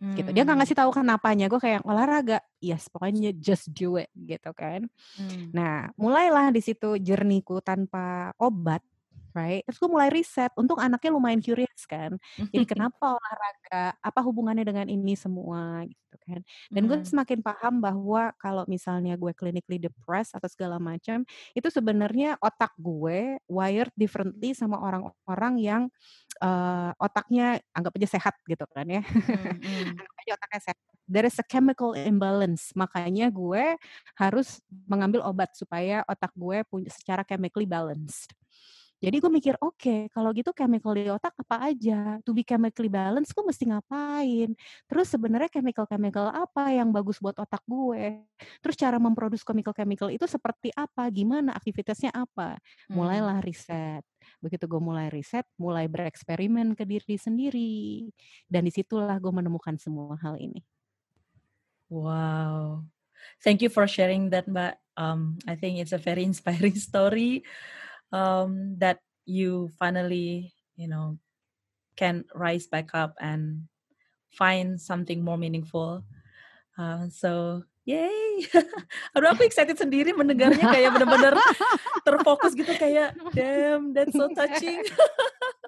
gitu. 0.00 0.32
Dia 0.32 0.42
nggak 0.42 0.56
Hmm. 0.56 0.64
ngasih 0.64 0.76
tahu 0.80 0.90
kenapanya. 0.96 1.46
Gue 1.46 1.60
kayak 1.60 1.84
olahraga, 1.84 2.40
yes 2.58 2.88
pokoknya 2.88 3.36
just 3.36 3.68
do 3.70 4.00
it 4.00 4.08
gitu 4.16 4.50
kan. 4.56 4.88
Hmm. 5.14 5.52
Nah 5.52 5.92
mulailah 5.94 6.48
di 6.50 6.60
situ 6.60 6.96
jerniku 6.96 7.60
tanpa 7.60 8.32
obat, 8.40 8.80
right? 9.34 9.62
Terus 9.66 9.78
gue 9.78 9.90
mulai 9.90 10.08
riset. 10.10 10.50
Untung 10.58 10.78
anaknya 10.78 11.10
lumayan 11.14 11.40
curious 11.42 11.84
kan. 11.86 12.18
Jadi 12.50 12.64
kenapa 12.72 13.16
olahraga? 13.16 13.94
Apa 14.02 14.20
hubungannya 14.24 14.66
dengan 14.66 14.86
ini 14.90 15.14
semua 15.14 15.86
gitu 15.86 16.16
kan? 16.26 16.40
Dan 16.70 16.90
gue 16.90 16.98
semakin 17.02 17.38
paham 17.40 17.78
bahwa 17.78 18.34
kalau 18.38 18.66
misalnya 18.66 19.14
gue 19.14 19.32
clinically 19.34 19.78
depressed 19.78 20.34
atau 20.34 20.48
segala 20.50 20.82
macam, 20.82 21.22
itu 21.54 21.68
sebenarnya 21.70 22.36
otak 22.42 22.74
gue 22.78 23.38
wired 23.46 23.92
differently 23.94 24.52
sama 24.54 24.78
orang-orang 24.78 25.54
yang 25.58 25.82
eh, 26.42 26.90
otaknya 26.98 27.62
anggap 27.74 27.94
aja 27.96 28.08
sehat 28.18 28.34
gitu 28.46 28.66
kan 28.70 28.86
ya. 28.86 29.02
Hmm. 29.02 29.94
anggap 30.00 30.14
aja 30.26 30.30
otaknya 30.36 30.60
sehat. 30.70 30.78
There 31.10 31.26
is 31.26 31.42
a 31.42 31.46
chemical 31.46 31.98
imbalance. 31.98 32.70
Makanya 32.78 33.34
gue 33.34 33.74
harus 34.14 34.62
mengambil 34.86 35.26
obat 35.26 35.50
supaya 35.58 36.06
otak 36.06 36.30
gue 36.38 36.62
punya 36.70 36.90
secara 36.94 37.26
chemically 37.26 37.66
balanced. 37.66 38.30
Jadi 39.00 39.16
gue 39.16 39.32
mikir, 39.32 39.56
oke, 39.64 40.12
kalau 40.12 40.28
gitu 40.36 40.52
chemical 40.52 40.92
di 40.92 41.08
otak 41.08 41.32
apa 41.40 41.72
aja? 41.72 42.20
To 42.20 42.36
be 42.36 42.44
chemically 42.44 42.92
balanced, 42.92 43.32
gue 43.32 43.40
mesti 43.40 43.64
ngapain? 43.72 44.52
Terus 44.84 45.06
sebenarnya 45.08 45.48
chemical-chemical 45.48 46.28
apa 46.28 46.68
yang 46.76 46.92
bagus 46.92 47.16
buat 47.16 47.32
otak 47.40 47.64
gue? 47.64 48.20
Terus 48.60 48.76
cara 48.76 49.00
memproduksi 49.00 49.40
chemical-chemical 49.48 50.12
itu 50.12 50.28
seperti 50.28 50.68
apa? 50.76 51.08
Gimana 51.08 51.56
aktivitasnya 51.56 52.12
apa? 52.12 52.60
Hmm. 52.92 53.00
Mulailah 53.00 53.40
riset. 53.40 54.04
Begitu 54.44 54.68
gue 54.68 54.80
mulai 54.84 55.08
riset, 55.08 55.48
mulai 55.56 55.88
bereksperimen 55.88 56.76
ke 56.76 56.84
diri 56.84 57.16
sendiri. 57.16 58.04
Dan 58.44 58.68
di 58.68 58.72
situlah 58.72 59.16
gue 59.16 59.32
menemukan 59.32 59.80
semua 59.80 60.20
hal 60.20 60.36
ini. 60.36 60.60
Wow. 61.88 62.84
Thank 63.40 63.64
you 63.64 63.72
for 63.72 63.88
sharing 63.88 64.28
that, 64.36 64.44
Mbak. 64.44 64.76
Um, 65.00 65.40
I 65.48 65.56
think 65.56 65.80
it's 65.80 65.96
a 65.96 66.00
very 66.00 66.20
inspiring 66.28 66.76
story 66.76 67.48
um, 68.12 68.76
that 68.78 69.00
you 69.26 69.70
finally, 69.78 70.52
you 70.76 70.88
know, 70.88 71.18
can 71.96 72.24
rise 72.34 72.66
back 72.66 72.90
up 72.94 73.14
and 73.20 73.68
find 74.30 74.80
something 74.80 75.22
more 75.22 75.38
meaningful. 75.38 76.04
Uh, 76.78 77.08
so, 77.10 77.62
yay! 77.84 78.46
Aduh, 79.14 79.30
aku 79.34 79.44
excited 79.44 79.76
sendiri 79.76 80.14
mendengarnya 80.16 80.64
kayak 80.64 80.96
benar-benar 80.96 81.34
terfokus 82.06 82.56
gitu 82.56 82.72
kayak, 82.78 83.12
damn, 83.36 83.92
that's 83.92 84.14
so 84.16 84.30
touching. 84.32 84.80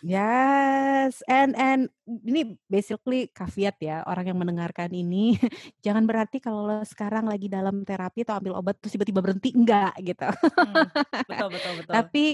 Yes, 0.00 1.20
and 1.28 1.52
and 1.54 1.92
ini 2.08 2.56
basically 2.66 3.28
caveat 3.30 3.76
ya 3.78 4.02
orang 4.08 4.32
yang 4.32 4.38
mendengarkan 4.40 4.90
ini 4.90 5.36
jangan 5.84 6.08
berarti 6.08 6.40
kalau 6.40 6.66
lo 6.66 6.80
sekarang 6.82 7.28
lagi 7.28 7.46
dalam 7.46 7.84
terapi 7.84 8.24
atau 8.24 8.40
ambil 8.40 8.58
obat 8.58 8.80
terus 8.80 8.96
tiba-tiba 8.96 9.20
berhenti 9.20 9.52
enggak 9.52 9.94
gitu. 10.00 10.28
Hmm, 10.56 10.88
betul, 11.28 11.48
betul, 11.54 11.72
betul. 11.84 11.92
tapi 11.92 12.24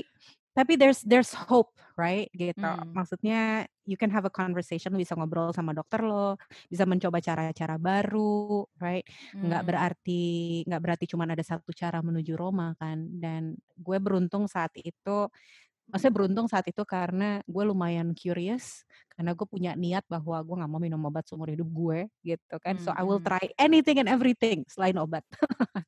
tapi 0.57 0.81
there's 0.81 1.05
there's 1.05 1.37
hope, 1.37 1.77
right? 2.01 2.33
Gitu. 2.33 2.57
Hmm. 2.57 2.89
Maksudnya 2.97 3.69
you 3.85 4.01
can 4.01 4.09
have 4.09 4.25
a 4.25 4.33
conversation, 4.33 4.97
lo 4.97 4.97
bisa 4.97 5.13
ngobrol 5.13 5.53
sama 5.53 5.77
dokter 5.77 6.01
lo, 6.01 6.41
bisa 6.73 6.89
mencoba 6.89 7.21
cara-cara 7.21 7.77
baru, 7.77 8.65
right? 8.81 9.05
Hmm. 9.37 9.53
berarti 9.69 10.65
nggak 10.65 10.81
berarti 10.81 11.05
cuma 11.13 11.29
ada 11.29 11.45
satu 11.45 11.77
cara 11.77 12.01
menuju 12.01 12.33
Roma 12.41 12.73
kan. 12.81 13.05
Dan 13.21 13.53
gue 13.77 13.99
beruntung 14.01 14.49
saat 14.49 14.73
itu 14.81 15.29
maksudnya 15.87 16.15
beruntung 16.15 16.47
saat 16.51 16.67
itu 16.67 16.83
karena 16.83 17.41
gue 17.47 17.65
lumayan 17.65 18.11
curious 18.13 18.83
karena 19.15 19.33
gue 19.33 19.47
punya 19.49 19.73
niat 19.79 20.03
bahwa 20.11 20.37
gue 20.43 20.55
nggak 20.59 20.71
mau 20.71 20.83
minum 20.83 21.01
obat 21.07 21.25
seumur 21.25 21.49
hidup 21.49 21.67
gue 21.71 21.99
gitu 22.27 22.57
kan 22.61 22.77
so 22.77 22.91
I 22.93 23.07
will 23.07 23.23
Hmm. 23.23 23.29
try 23.31 23.45
anything 23.57 24.03
and 24.03 24.11
everything 24.11 24.67
selain 24.69 24.99
obat 24.99 25.23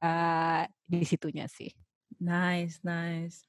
Eh, 0.00 0.62
di 0.88 1.04
situnya 1.04 1.44
sih 1.50 1.68
Nice, 2.16 2.80
nice. 2.80 3.44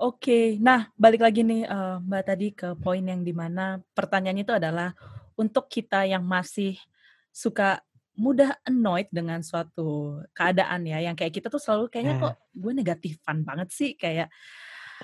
Oke, 0.00 0.56
nah 0.56 0.88
balik 0.96 1.20
lagi 1.20 1.44
nih 1.44 1.68
eh, 1.68 1.96
Mbak 2.00 2.22
tadi 2.24 2.48
ke 2.56 2.72
poin 2.80 3.04
yang 3.04 3.20
di 3.20 3.36
mana 3.36 3.76
pertanyaannya 3.92 4.44
itu 4.48 4.54
adalah 4.56 4.96
untuk 5.36 5.68
kita 5.68 6.08
yang 6.08 6.24
masih 6.24 6.80
suka 7.28 7.84
mudah 8.16 8.56
annoyed 8.64 9.12
dengan 9.12 9.44
suatu 9.44 10.24
keadaan 10.32 10.88
ya, 10.88 11.04
yang 11.04 11.12
kayak 11.12 11.36
kita 11.36 11.52
tuh 11.52 11.60
selalu 11.60 11.92
kayaknya 11.92 12.16
Ya. 12.16 12.22
kok 12.24 12.34
gue 12.56 12.72
negatifan 12.72 13.44
banget 13.44 13.68
sih, 13.68 13.92
kayak 14.00 14.32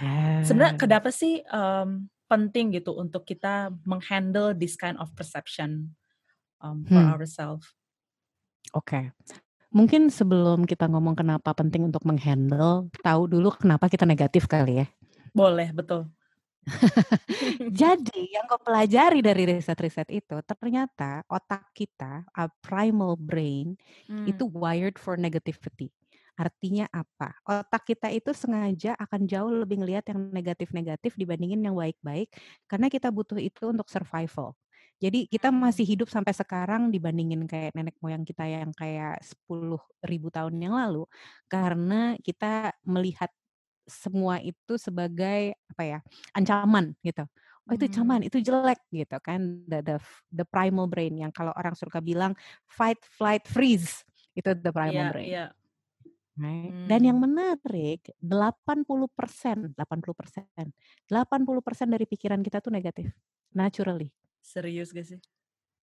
Eh, 0.01 0.41
sebenarnya 0.47 0.77
kenapa 0.81 1.13
sih 1.13 1.45
em, 1.45 2.09
penting 2.31 2.73
gitu 2.73 2.97
untuk 2.97 3.29
kita 3.29 3.69
menghandle 3.85 4.57
this 4.57 4.73
kind 4.75 4.97
of 4.97 5.13
perception 5.13 5.93
um, 6.65 6.85
for 6.89 7.03
Hmm. 7.05 7.13
ourselves? 7.13 7.69
Oke. 8.73 9.13
Mungkin 9.73 10.09
sebelum 10.13 10.65
kita 10.69 10.85
ngomong 10.89 11.17
kenapa 11.17 11.53
penting 11.57 11.89
untuk 11.89 12.05
menghandle, 12.05 12.89
tahu 13.01 13.29
dulu 13.29 13.53
kenapa 13.57 13.89
kita 13.89 14.05
negatif 14.05 14.45
kali 14.49 14.85
ya. 14.85 14.87
Boleh, 15.33 15.73
betul. 15.73 16.09
Jadi 17.73 18.33
yang 18.33 18.45
gue 18.47 18.61
pelajari 18.61 19.21
dari 19.25 19.43
riset-riset 19.49 20.09
itu, 20.13 20.37
ternyata 20.45 21.25
otak 21.27 21.73
kita, 21.75 22.29
our 22.37 22.53
primal 22.63 23.17
brain, 23.17 23.75
Hmm. 24.07 24.29
itu 24.29 24.45
wired 24.47 25.01
for 25.01 25.17
negativity. 25.17 25.91
Artinya 26.43 26.91
apa? 26.91 27.39
Otak 27.47 27.87
kita 27.95 28.09
itu 28.11 28.35
sengaja 28.35 28.99
akan 28.99 29.31
jauh 29.31 29.53
lebih 29.63 29.79
ngelihat 29.85 30.11
yang 30.11 30.19
negatif-negatif 30.35 31.15
dibandingin 31.15 31.63
yang 31.63 31.79
baik-baik, 31.79 32.35
karena 32.67 32.91
kita 32.91 33.15
butuh 33.15 33.39
itu 33.39 33.71
untuk 33.71 33.87
survival. 33.87 34.59
Jadi 35.03 35.27
kita 35.31 35.51
Hmm. 35.51 35.63
masih 35.71 35.87
hidup 35.87 36.11
sampai 36.11 36.35
sekarang 36.35 36.91
dibandingin 36.91 37.47
kayak 37.47 37.75
nenek 37.79 37.95
moyang 38.03 38.27
kita 38.27 38.47
yang 38.51 38.71
kayak 38.75 39.19
10 39.23 39.79
ribu 40.03 40.31
tahun 40.35 40.59
yang 40.59 40.75
lalu, 40.75 41.07
karena 41.47 42.19
kita 42.23 42.75
melihat 42.87 43.31
semua 43.87 44.39
itu 44.43 44.79
sebagai 44.79 45.55
apa 45.75 45.83
ya 45.85 45.99
ancaman 46.39 46.95
gitu. 47.03 47.27
Oh 47.71 47.75
itu 47.75 47.87
ancaman, 47.91 48.23
Hmm. 48.23 48.29
itu 48.31 48.39
jelek 48.43 48.79
gitu 48.95 49.19
kan. 49.23 49.63
The, 49.71 49.79
the 49.87 49.97
the 50.35 50.47
primal 50.47 50.87
brain 50.91 51.15
yang 51.19 51.31
kalau 51.35 51.51
orang 51.55 51.75
suka 51.79 51.99
bilang 52.03 52.35
fight, 52.67 52.99
flight, 53.07 53.47
freeze 53.47 54.03
itu 54.39 54.51
the 54.55 54.71
primal 54.75 55.07
Iya, 55.07 55.11
brain. 55.11 55.31
iya. 55.31 55.45
Right? 56.37 56.73
Dan 56.81 57.05
yang 57.05 57.19
Hmm. 57.19 57.21
menarik 57.21 58.09
80%, 58.17 59.77
80%, 59.77 60.73
80% 61.13 61.93
dari 61.93 62.09
pikiran 62.09 62.41
kita 62.41 62.65
tuh 62.65 62.73
negatif. 62.73 63.13
Naturally. 63.53 64.09
Serius 64.43 64.93
gak 64.93 65.07
sih? 65.07 65.23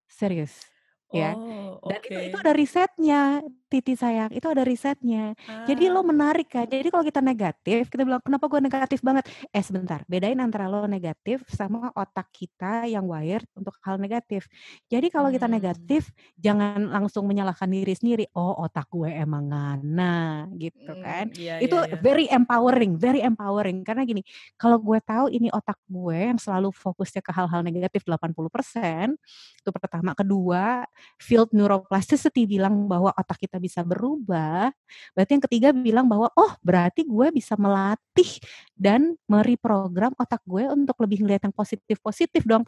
Serius. 0.08 0.66
Ya. 1.10 1.34
Oh, 1.34 1.82
Dan 1.90 2.00
itu 2.06 2.20
itu 2.22 2.38
oke. 2.38 2.44
ada 2.46 2.54
risetnya, 2.54 3.22
Titi 3.70 3.94
sayang. 3.94 4.30
Itu 4.34 4.50
ada 4.50 4.62
risetnya. 4.66 5.34
Jadi 5.66 5.90
lo 5.90 6.02
Ah. 6.02 6.06
menarik 6.06 6.50
kan. 6.50 6.66
Jadi 6.66 6.90
kalau 6.90 7.06
kita 7.06 7.22
negatif, 7.22 7.90
kita 7.90 8.02
bilang 8.06 8.22
kenapa 8.22 8.46
gue 8.46 8.62
negatif 8.62 9.02
banget? 9.02 9.26
Eh 9.50 9.62
sebentar, 9.62 10.02
bedain 10.10 10.38
antara 10.38 10.66
lo 10.70 10.86
negatif 10.86 11.46
sama 11.50 11.90
otak 11.94 12.30
kita 12.34 12.86
yang 12.90 13.06
wired 13.10 13.46
untuk 13.54 13.78
hal 13.86 13.98
negatif. 13.98 14.46
Jadi 14.90 15.10
kalau 15.10 15.30
kita 15.30 15.46
Hmm. 15.46 15.54
negatif, 15.58 16.10
jangan 16.38 16.90
langsung 16.90 17.26
menyalahkan 17.30 17.70
diri 17.70 17.94
sendiri. 17.94 18.26
Oh 18.34 18.58
otak 18.62 18.90
gue 18.90 19.10
emang 19.10 19.50
ngana 19.50 20.50
gitu 20.58 20.94
kan. 20.98 21.30
Hmm, 21.30 21.38
iya, 21.38 21.62
Itu 21.62 21.78
iya, 21.78 21.94
iya. 21.94 22.02
very 22.02 22.26
empowering, 22.30 22.98
very 22.98 23.22
empowering. 23.22 23.82
Karena 23.86 24.06
gini, 24.06 24.22
kalau 24.58 24.78
gue 24.82 24.98
tahu 25.02 25.30
ini 25.30 25.50
otak 25.54 25.78
gue 25.86 26.18
yang 26.34 26.42
selalu 26.42 26.70
fokusnya 26.74 27.22
ke 27.22 27.32
hal-hal 27.34 27.62
negatif 27.62 28.02
80%, 28.06 29.14
itu 29.62 29.70
pertama. 29.74 30.14
Kedua, 30.18 30.84
field 31.20 31.52
neuroplasticity 31.54 32.46
bilang 32.50 32.88
bahwa 32.88 33.14
otak 33.16 33.42
kita 33.46 33.58
bisa 33.60 33.84
berubah. 33.84 34.72
Berarti 35.16 35.32
yang 35.38 35.44
ketiga 35.50 35.70
bilang 35.76 36.06
bahwa 36.08 36.32
oh 36.34 36.52
berarti 36.64 37.06
gue 37.06 37.28
bisa 37.34 37.56
melatih 37.60 38.40
dan 38.76 39.16
mereprogram 39.28 40.14
otak 40.16 40.42
gue 40.48 40.68
untuk 40.70 40.98
lebih 41.04 41.26
ngeliat 41.26 41.44
yang 41.46 41.56
positif-positif 41.56 42.44
dong. 42.46 42.64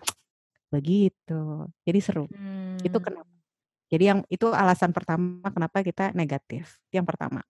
Begitu. 0.71 1.67
Jadi 1.83 1.99
seru. 1.99 2.25
Itu 2.81 2.97
Hmm. 2.97 3.05
kenapa. 3.05 3.31
Jadi 3.91 4.03
yang 4.07 4.19
itu 4.31 4.47
alasan 4.55 4.95
pertama 4.95 5.43
kenapa 5.51 5.83
kita 5.83 6.15
negatif. 6.15 6.79
Yang 6.95 7.05
pertama. 7.11 7.43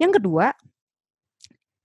Yang 0.00 0.16
kedua, 0.16 0.56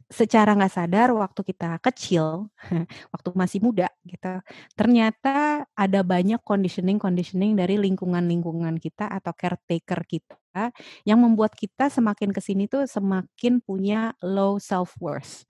secara 0.08 0.56
nggak 0.56 0.72
sadar 0.72 1.12
waktu 1.12 1.42
kita 1.44 1.84
kecil, 1.84 2.48
waktu 3.14 3.30
masih 3.36 3.60
muda 3.60 3.92
gitu, 4.08 4.40
ternyata 4.80 5.68
ada 5.76 6.02
banyak 6.04 6.40
conditioning-conditioning 6.48 7.60
dari 7.60 7.76
lingkungan-lingkungan 7.76 8.80
kita 8.80 9.12
atau 9.12 9.36
caretaker 9.36 10.02
kita 10.08 10.72
yang 11.04 11.20
membuat 11.22 11.54
kita 11.54 11.92
semakin 11.92 12.32
ke 12.32 12.42
sini 12.42 12.66
tuh 12.72 12.88
semakin 12.88 13.60
punya 13.60 14.16
low 14.24 14.58
self 14.58 14.96
worth 15.04 15.44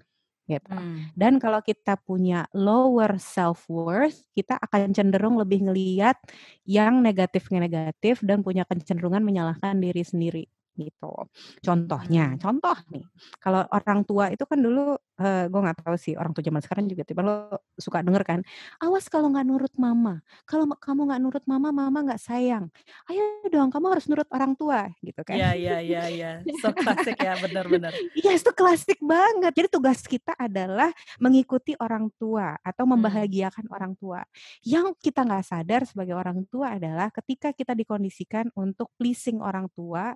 gitu. 0.47 0.71
Hmm. 0.73 1.11
Dan 1.13 1.37
kalau 1.43 1.59
kita 1.59 1.99
punya 1.99 2.47
lower 2.55 3.19
self 3.19 3.67
worth, 3.67 4.25
kita 4.31 4.55
akan 4.57 4.95
cenderung 4.95 5.35
lebih 5.35 5.67
ngeliat 5.67 6.15
yang 6.63 7.03
negatif-negatif 7.03 8.23
dan 8.23 8.41
punya 8.41 8.63
kecenderungan 8.63 9.21
menyalahkan 9.21 9.75
diri 9.77 10.01
sendiri 10.07 10.47
gitu. 10.77 11.13
Contohnya, 11.65 12.33
hmm. 12.33 12.39
contoh 12.39 12.77
nih, 12.93 13.05
kalau 13.41 13.65
orang 13.73 14.05
tua 14.05 14.29
itu 14.29 14.45
kan 14.45 14.59
dulu, 14.61 14.93
uh, 15.17 15.45
gue 15.49 15.59
nggak 15.59 15.77
tahu 15.83 15.95
sih 15.97 16.13
orang 16.13 16.31
tua 16.33 16.45
zaman 16.45 16.61
sekarang 16.61 16.85
juga 16.89 17.03
tiba 17.03 17.21
lo 17.25 17.61
suka 17.77 18.01
denger 18.01 18.23
kan, 18.25 18.39
awas 18.81 19.05
kalau 19.09 19.29
nggak 19.33 19.45
nurut 19.45 19.73
mama, 19.77 20.21
kalau 20.45 20.65
kamu 20.77 21.09
nggak 21.11 21.21
nurut 21.21 21.45
mama, 21.45 21.69
mama 21.73 21.99
nggak 22.05 22.21
sayang, 22.21 22.69
ayo 23.09 23.21
dong 23.49 23.69
kamu 23.69 23.85
harus 23.97 24.05
nurut 24.09 24.29
orang 24.33 24.53
tua 24.53 24.89
gitu 25.01 25.21
kan. 25.21 25.37
Iya 25.37 25.51
iya 25.57 25.77
iya 25.81 26.03
iya, 26.09 26.31
so 26.61 26.73
klasik 26.73 27.17
ya 27.17 27.33
benar-benar. 27.37 27.93
Iya 28.17 28.33
yes, 28.33 28.41
itu 28.45 28.51
klasik 28.53 28.99
banget. 29.01 29.51
Jadi 29.53 29.67
tugas 29.69 29.99
kita 30.05 30.33
adalah 30.37 30.89
mengikuti 31.21 31.73
orang 31.77 32.09
tua 32.17 32.57
atau 32.61 32.85
hmm. 32.85 32.91
membahagiakan 32.97 33.65
hmm. 33.67 33.75
orang 33.75 33.93
tua. 33.97 34.21
Yang 34.65 34.97
kita 35.01 35.25
nggak 35.25 35.45
sadar 35.45 35.81
sebagai 35.85 36.15
orang 36.17 36.45
tua 36.49 36.77
adalah 36.77 37.09
ketika 37.13 37.53
kita 37.53 37.73
dikondisikan 37.73 38.49
untuk 38.53 38.93
pleasing 38.97 39.41
orang 39.41 39.69
tua 39.73 40.13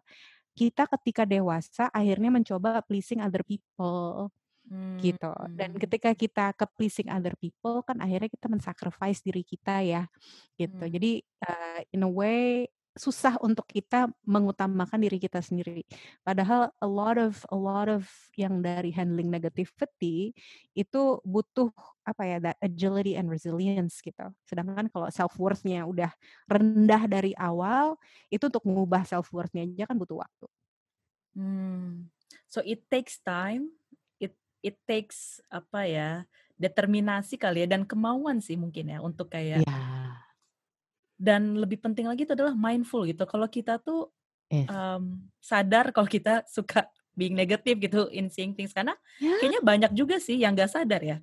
kita 0.51 0.83
ketika 0.83 1.23
dewasa 1.23 1.87
akhirnya 1.95 2.27
mencoba 2.27 2.83
pleasing 2.83 3.23
other 3.23 3.39
people 3.47 4.27
hmm. 4.71 5.03
gitu. 5.03 5.31
Dan 5.51 5.75
hmm. 5.75 5.81
ketika 5.83 6.11
kita 6.15 6.45
ke 6.55 6.65
pleasing 6.79 7.11
other 7.11 7.35
people 7.35 7.83
kan 7.83 7.99
akhirnya 7.99 8.31
kita 8.31 8.47
mensacrifice 8.47 9.19
diri 9.19 9.43
kita 9.43 9.83
ya 9.83 10.07
gitu. 10.55 10.87
Hmm. 10.87 10.91
Jadi 10.95 11.19
uh, 11.43 11.79
in 11.91 12.07
a 12.07 12.11
way 12.11 12.71
susah 12.91 13.39
untuk 13.39 13.63
kita 13.71 14.11
mengutamakan 14.27 14.99
diri 14.99 15.15
kita 15.15 15.39
sendiri. 15.39 15.87
Padahal 16.27 16.75
a 16.83 16.87
lot 16.87 17.15
of 17.15 17.39
a 17.47 17.55
lot 17.55 17.87
of 17.87 18.03
yang 18.35 18.59
dari 18.59 18.91
handling 18.91 19.31
negativity 19.31 20.35
itu 20.75 21.01
butuh 21.23 21.71
apa 22.03 22.23
ya 22.27 22.37
that 22.43 22.59
agility 22.59 23.15
and 23.15 23.31
resilience 23.31 24.03
gitu. 24.03 24.27
Sedangkan 24.43 24.91
kalau 24.91 25.07
self 25.07 25.39
worth-nya 25.39 25.87
udah 25.87 26.11
rendah 26.51 27.07
dari 27.07 27.31
awal, 27.39 27.95
itu 28.27 28.51
untuk 28.51 28.67
mengubah 28.67 29.07
self 29.07 29.31
worth-nya 29.31 29.63
aja 29.63 29.87
kan 29.87 29.95
butuh 29.95 30.19
waktu. 30.19 30.47
Hmm. 31.39 32.11
So 32.51 32.59
it 32.67 32.91
takes 32.91 33.23
time, 33.23 33.71
it 34.61 34.77
takes 34.85 35.41
apa 35.49 35.85
ya 35.85 36.09
determinasi 36.55 37.37
kali 37.41 37.65
ya 37.65 37.77
dan 37.77 37.85
kemauan 37.85 38.39
sih 38.39 38.57
mungkin 38.57 38.93
ya 38.93 39.01
untuk 39.01 39.33
kayak 39.33 39.65
yeah 39.65 39.91
dan 41.21 41.53
lebih 41.53 41.77
penting 41.77 42.09
lagi 42.09 42.25
itu 42.25 42.33
adalah 42.33 42.57
mindful 42.57 43.05
gitu. 43.05 43.29
Kalau 43.29 43.45
kita 43.45 43.77
tuh 43.77 44.09
yes. 44.49 44.65
um, 44.65 45.21
sadar 45.37 45.93
kalau 45.93 46.09
kita 46.09 46.41
suka 46.49 46.89
being 47.13 47.37
negatif 47.37 47.77
gitu 47.77 48.09
in 48.09 48.33
seeing 48.33 48.57
things 48.57 48.73
karena 48.73 48.97
yeah. 49.21 49.37
kayaknya 49.37 49.61
banyak 49.61 49.91
juga 49.93 50.17
sih 50.17 50.41
yang 50.41 50.57
gak 50.57 50.73
sadar 50.73 51.05
ya. 51.05 51.17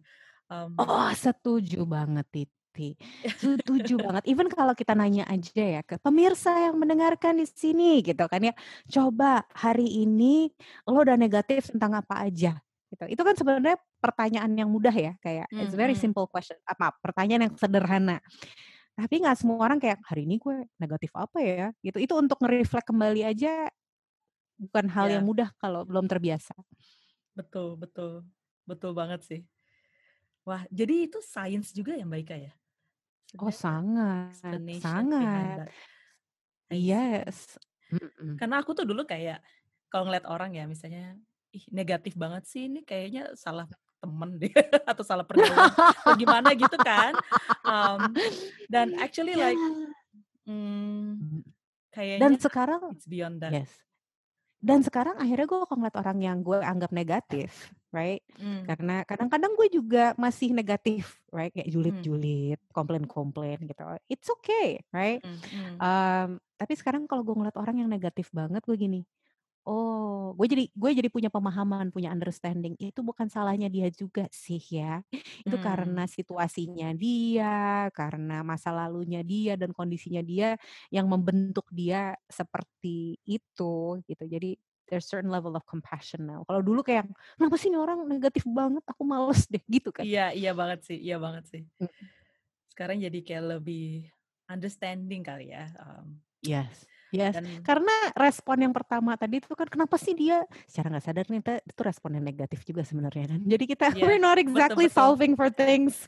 Um, 0.46 0.78
oh 0.78 1.10
setuju 1.12 1.82
banget 1.82 2.24
Titi, 2.30 2.94
setuju 3.42 3.98
banget. 3.98 4.22
Even 4.30 4.46
kalau 4.46 4.72
kita 4.78 4.94
nanya 4.94 5.26
aja 5.26 5.82
ya 5.82 5.82
ke 5.82 5.98
pemirsa 5.98 6.70
yang 6.70 6.78
mendengarkan 6.78 7.34
di 7.34 7.44
sini 7.50 7.98
gitu 8.06 8.22
kan 8.30 8.38
ya, 8.38 8.54
coba 8.86 9.44
hari 9.50 10.06
ini 10.06 10.46
lo 10.86 11.02
udah 11.02 11.18
negatif 11.18 11.74
tentang 11.74 11.98
apa 11.98 12.22
aja 12.22 12.54
gitu. 12.88 13.04
Itu 13.08 13.22
kan 13.24 13.34
sebenarnya 13.36 13.76
pertanyaan 14.00 14.52
yang 14.56 14.68
mudah 14.68 14.92
ya, 14.92 15.12
kayak 15.20 15.46
mm 15.48 15.54
-hmm. 15.54 15.62
it's 15.64 15.76
very 15.76 15.96
simple 15.96 16.24
question. 16.28 16.56
Apa 16.64 16.96
pertanyaan 17.00 17.48
yang 17.48 17.54
sederhana. 17.56 18.18
Tapi 18.98 19.14
nggak 19.22 19.38
semua 19.38 19.62
orang 19.62 19.78
kayak 19.78 20.02
hari 20.02 20.26
ini 20.26 20.42
gue 20.42 20.66
negatif 20.74 21.14
apa 21.14 21.38
ya? 21.38 21.70
Gitu. 21.84 22.02
Itu 22.02 22.18
untuk 22.18 22.42
nge-reflect 22.42 22.90
kembali 22.90 23.22
aja 23.22 23.70
bukan 24.58 24.90
hal 24.90 25.06
yeah. 25.06 25.14
yang 25.18 25.24
mudah 25.24 25.48
kalau 25.62 25.86
belum 25.86 26.10
terbiasa. 26.10 26.52
Betul 27.38 27.78
betul 27.78 28.26
betul 28.66 28.92
banget 28.92 29.22
sih. 29.22 29.40
Wah 30.42 30.66
jadi 30.68 31.06
itu 31.06 31.22
sains 31.22 31.70
juga 31.70 31.94
yang 31.94 32.10
baik 32.10 32.34
ya? 32.34 32.52
Oh 33.38 33.54
sangat 33.54 34.34
sangat. 34.82 35.70
yes. 36.72 37.54
Karena 38.36 38.60
aku 38.60 38.74
tuh 38.74 38.84
dulu 38.84 39.06
kayak 39.06 39.38
kalau 39.88 40.10
ngeliat 40.10 40.26
orang 40.26 40.52
ya 40.58 40.64
misalnya 40.66 41.16
ih 41.52 41.64
negatif 41.72 42.12
banget 42.14 42.44
sih 42.44 42.68
ini 42.68 42.84
kayaknya 42.84 43.32
salah 43.32 43.64
temen 43.98 44.38
deh 44.38 44.52
atau 44.90 45.02
salah 45.02 45.24
pergaulan 45.26 45.74
atau 45.74 46.14
gimana 46.14 46.54
gitu 46.54 46.76
kan 46.78 47.16
um, 47.66 48.14
dan 48.72 48.94
actually 49.00 49.34
yeah. 49.34 49.50
like 49.50 49.62
hmm, 50.46 51.42
kayaknya 51.90 52.22
dan 52.22 52.32
sekarang 52.38 52.80
it's 52.94 53.08
beyond 53.08 53.42
that 53.42 53.50
yes 53.50 53.72
dan 54.58 54.82
sekarang 54.82 55.14
akhirnya 55.22 55.46
gue 55.46 55.58
kalau 55.70 55.78
ngeliat 55.78 55.98
orang 56.02 56.18
yang 56.18 56.38
gue 56.42 56.58
anggap 56.58 56.90
negatif, 56.90 57.70
right? 57.94 58.26
Mm. 58.42 58.66
Karena 58.66 59.06
kadang-kadang 59.06 59.54
gue 59.54 59.70
juga 59.70 60.18
masih 60.18 60.50
negatif, 60.50 61.22
right? 61.30 61.54
Kayak 61.54 61.70
julid-julid, 61.70 62.58
mm. 62.58 62.74
komplain-komplain 62.74 63.62
gitu. 63.62 63.82
It's 64.10 64.26
okay, 64.26 64.82
right? 64.90 65.22
Mm. 65.22 65.38
Mm. 65.38 65.76
Um, 65.78 66.28
tapi 66.58 66.74
sekarang 66.74 67.06
kalau 67.06 67.22
gue 67.22 67.38
ngeliat 67.38 67.54
orang 67.54 67.86
yang 67.86 67.90
negatif 67.90 68.34
banget, 68.34 68.58
gue 68.66 68.74
gini, 68.74 69.06
Oh, 69.68 70.32
gue 70.32 70.46
jadi 70.48 70.64
gue 70.72 70.90
jadi 70.96 71.08
punya 71.12 71.28
pemahaman, 71.28 71.92
punya 71.92 72.08
understanding. 72.08 72.72
Itu 72.80 73.04
bukan 73.04 73.28
salahnya 73.28 73.68
dia 73.68 73.92
juga 73.92 74.24
sih 74.32 74.56
ya. 74.56 75.04
Itu 75.44 75.60
karena 75.60 76.08
hmm. 76.08 76.12
situasinya 76.16 76.88
dia, 76.96 77.92
karena 77.92 78.40
masa 78.40 78.72
lalunya 78.72 79.20
dia 79.20 79.60
dan 79.60 79.76
kondisinya 79.76 80.24
dia 80.24 80.56
yang 80.88 81.04
membentuk 81.04 81.68
dia 81.68 82.16
seperti 82.32 83.20
itu 83.28 84.00
gitu. 84.08 84.24
Jadi 84.24 84.56
there's 84.88 85.04
certain 85.04 85.28
level 85.28 85.52
of 85.52 85.68
compassion 85.68 86.24
now. 86.24 86.48
Kalau 86.48 86.64
dulu 86.64 86.80
kayak 86.80 87.04
kenapa 87.36 87.60
sih 87.60 87.68
ini 87.68 87.76
orang 87.76 88.08
negatif 88.08 88.48
banget, 88.48 88.80
aku 88.88 89.04
males 89.04 89.44
deh 89.52 89.60
gitu 89.76 89.92
kan. 89.92 90.08
Iya, 90.08 90.32
iya 90.32 90.56
banget 90.56 90.88
sih, 90.88 90.96
iya 90.96 91.20
banget 91.20 91.44
sih. 91.52 91.62
Sekarang 92.72 92.96
jadi 92.96 93.20
kayak 93.20 93.60
lebih 93.60 94.08
understanding 94.48 95.20
kali 95.20 95.52
ya. 95.52 95.68
Um, 95.76 96.24
yes 96.40 96.88
Yes, 97.08 97.40
Dan, 97.40 97.64
karena 97.64 97.96
respon 98.12 98.60
yang 98.60 98.74
pertama 98.76 99.16
tadi 99.16 99.40
itu 99.40 99.48
kan 99.56 99.64
kenapa 99.64 99.96
sih 99.96 100.12
dia 100.12 100.44
secara 100.68 100.92
nggak 100.92 101.04
sadar 101.08 101.24
nih 101.32 101.40
itu 101.40 101.80
respon 101.80 102.20
yang 102.20 102.24
negatif 102.24 102.60
juga 102.68 102.84
sebenarnya 102.84 103.32
kan. 103.32 103.40
Jadi 103.48 103.64
kita 103.64 103.86
yeah, 103.96 104.04
we're 104.04 104.20
not 104.20 104.36
exactly 104.36 104.86
betul, 104.86 104.92
betul. 104.92 105.00
solving 105.00 105.32
for 105.32 105.48
things. 105.48 106.04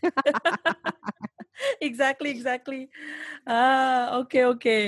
exactly, 1.81 2.29
exactly. 2.29 2.93
Ah, 3.49 4.21
oke 4.21 4.29
okay, 4.29 4.43
oke. 4.45 4.61
Okay. 4.61 4.85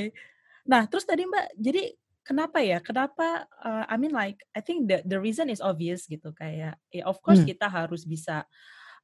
Nah, 0.69 0.85
terus 0.85 1.09
tadi 1.09 1.25
Mbak, 1.25 1.47
jadi 1.57 1.83
kenapa 2.23 2.59
ya? 2.61 2.79
Kenapa 2.85 3.49
uh, 3.65 3.85
I 3.89 3.97
mean 3.97 4.13
like 4.13 4.45
I 4.53 4.61
think 4.61 4.87
the 4.87 5.01
the 5.03 5.19
reason 5.19 5.51
is 5.51 5.65
obvious 5.65 6.07
gitu 6.07 6.31
kayak 6.37 6.79
ya 6.93 7.03
of 7.09 7.19
course 7.25 7.43
hmm. 7.43 7.51
kita 7.51 7.67
harus 7.67 8.07
bisa 8.07 8.47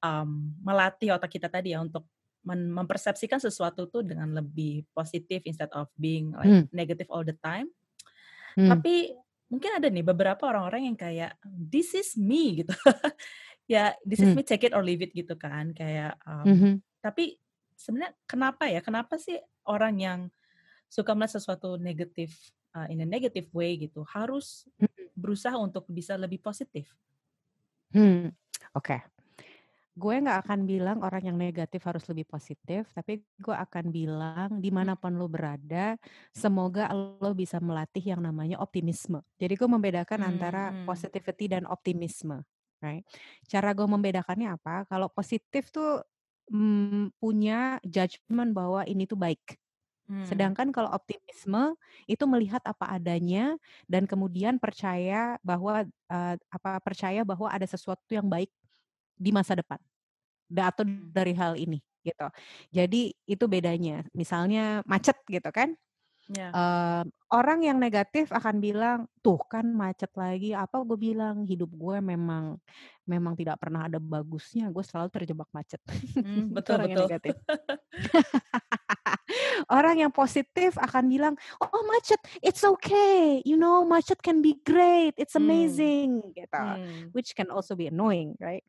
um, 0.05 0.55
melatih 0.63 1.15
otak 1.15 1.33
kita 1.33 1.51
tadi 1.51 1.75
ya 1.75 1.83
untuk 1.83 2.07
mempersepsikan 2.49 3.37
sesuatu 3.37 3.93
tuh 3.93 4.01
dengan 4.01 4.33
lebih 4.33 4.89
positif 4.97 5.45
instead 5.45 5.69
of 5.77 5.93
being 6.01 6.33
like 6.33 6.49
hmm. 6.49 6.65
negative 6.73 7.09
all 7.13 7.21
the 7.21 7.37
time. 7.45 7.69
Hmm. 8.57 8.73
Tapi 8.73 9.13
mungkin 9.53 9.77
ada 9.77 9.93
nih 9.93 10.05
beberapa 10.05 10.49
orang-orang 10.49 10.89
yang 10.93 10.97
kayak 10.97 11.37
this 11.45 11.93
is 11.93 12.17
me 12.17 12.65
gitu. 12.65 12.73
ya 13.73 13.93
this 14.09 14.25
is 14.25 14.33
hmm. 14.33 14.41
me 14.41 14.43
take 14.45 14.65
it 14.65 14.73
or 14.73 14.81
leave 14.81 15.05
it 15.05 15.13
gitu 15.13 15.37
kan 15.37 15.77
kayak 15.77 16.17
um, 16.25 16.49
-hmm. 16.49 16.75
tapi 17.05 17.37
sebenarnya 17.77 18.17
kenapa 18.25 18.65
ya? 18.65 18.81
Kenapa 18.81 19.21
sih 19.21 19.37
orang 19.69 20.01
yang 20.01 20.21
suka 20.89 21.13
melihat 21.13 21.37
sesuatu 21.37 21.77
negatif 21.77 22.33
uh, 22.73 22.89
in 22.89 23.05
a 23.05 23.09
negative 23.09 23.53
way 23.53 23.77
gitu 23.77 24.09
harus 24.09 24.65
hmm. 24.81 25.13
berusaha 25.13 25.55
untuk 25.61 25.85
bisa 25.93 26.17
lebih 26.17 26.41
positif? 26.41 26.89
Hmm. 27.93 28.33
Oke. 28.73 28.97
Okay 28.97 29.18
gue 29.99 30.15
nggak 30.23 30.39
akan 30.47 30.61
bilang 30.63 30.99
orang 31.03 31.27
yang 31.27 31.37
negatif 31.37 31.83
harus 31.83 32.07
lebih 32.07 32.23
positif, 32.31 32.87
tapi 32.95 33.19
gue 33.43 33.57
akan 33.57 33.91
bilang 33.91 34.51
di 34.63 34.71
mana 34.71 34.95
pun 34.95 35.19
lo 35.19 35.27
berada, 35.27 35.99
semoga 36.31 36.87
lo 36.95 37.35
bisa 37.35 37.59
melatih 37.59 38.15
yang 38.15 38.23
namanya 38.23 38.63
optimisme. 38.63 39.19
Jadi 39.43 39.59
gue 39.59 39.67
membedakan 39.67 40.23
hmm, 40.23 40.31
antara 40.31 40.71
hmm. 40.71 40.87
positivity 40.87 41.51
dan 41.51 41.67
optimisme, 41.67 42.39
right? 42.79 43.03
Cara 43.51 43.75
gue 43.75 43.85
membedakannya 43.91 44.55
apa? 44.55 44.87
Kalau 44.87 45.11
positif 45.11 45.75
tuh 45.75 46.07
mm, 46.55 47.19
punya 47.19 47.83
judgement 47.83 48.55
bahwa 48.55 48.87
ini 48.87 49.03
tuh 49.03 49.19
baik. 49.19 49.59
Hmm. 50.09 50.25
Sedangkan 50.25 50.73
kalau 50.73 50.89
optimisme 50.89 51.77
itu 52.09 52.25
melihat 52.25 52.65
apa 52.65 52.97
adanya 52.97 53.59
dan 53.85 54.09
kemudian 54.09 54.57
percaya 54.57 55.37
bahwa 55.45 55.85
uh, 56.09 56.35
apa 56.49 56.81
percaya 56.81 57.27
bahwa 57.29 57.53
ada 57.53 57.69
sesuatu 57.69 58.17
yang 58.17 58.25
baik 58.25 58.49
di 59.19 59.31
masa 59.35 59.59
depan 59.59 59.79
atau 60.49 60.87
dari 61.13 61.37
hal 61.37 61.59
ini 61.61 61.83
gitu. 62.07 62.27
Jadi 62.73 63.13
itu 63.29 63.45
bedanya. 63.45 64.07
Misalnya 64.17 64.81
macet 64.89 65.19
gitu 65.29 65.51
kan. 65.53 65.77
Yeah. 66.29 66.53
Uh, 66.53 67.03
orang 67.33 67.65
yang 67.65 67.81
negatif 67.81 68.29
akan 68.29 68.61
bilang, 68.61 69.09
tuh 69.25 69.41
kan 69.49 69.65
macet 69.65 70.13
lagi. 70.13 70.53
Apa 70.53 70.85
gue 70.85 70.97
bilang 70.97 71.45
hidup 71.49 71.73
gue 71.73 72.05
memang 72.05 72.61
memang 73.09 73.33
tidak 73.37 73.57
pernah 73.61 73.89
ada 73.89 73.97
bagusnya. 74.01 74.69
Gue 74.69 74.85
selalu 74.85 75.09
terjebak 75.09 75.49
macet. 75.53 75.81
Hmm, 75.89 76.53
Itu 76.53 76.53
betul 76.53 76.73
orang 76.77 76.89
yang 76.93 77.01
betul. 77.01 77.09
negatif. 77.09 77.35
orang 79.69 80.03
yang 80.03 80.13
positif 80.13 80.77
akan 80.77 81.09
bilang, 81.09 81.35
oh 81.61 81.83
macet, 81.87 82.19
it's 82.41 82.65
okay. 82.65 83.45
You 83.45 83.57
know, 83.57 83.85
macet 83.85 84.21
can 84.21 84.41
be 84.41 84.57
great. 84.65 85.15
It's 85.17 85.37
Hmm. 85.37 85.45
amazing. 85.47 86.11
Gitu. 86.33 86.57
Hmm, 86.57 87.13
Which 87.13 87.33
can 87.37 87.49
also 87.49 87.77
be 87.77 87.89
annoying, 87.89 88.35
right? 88.41 88.65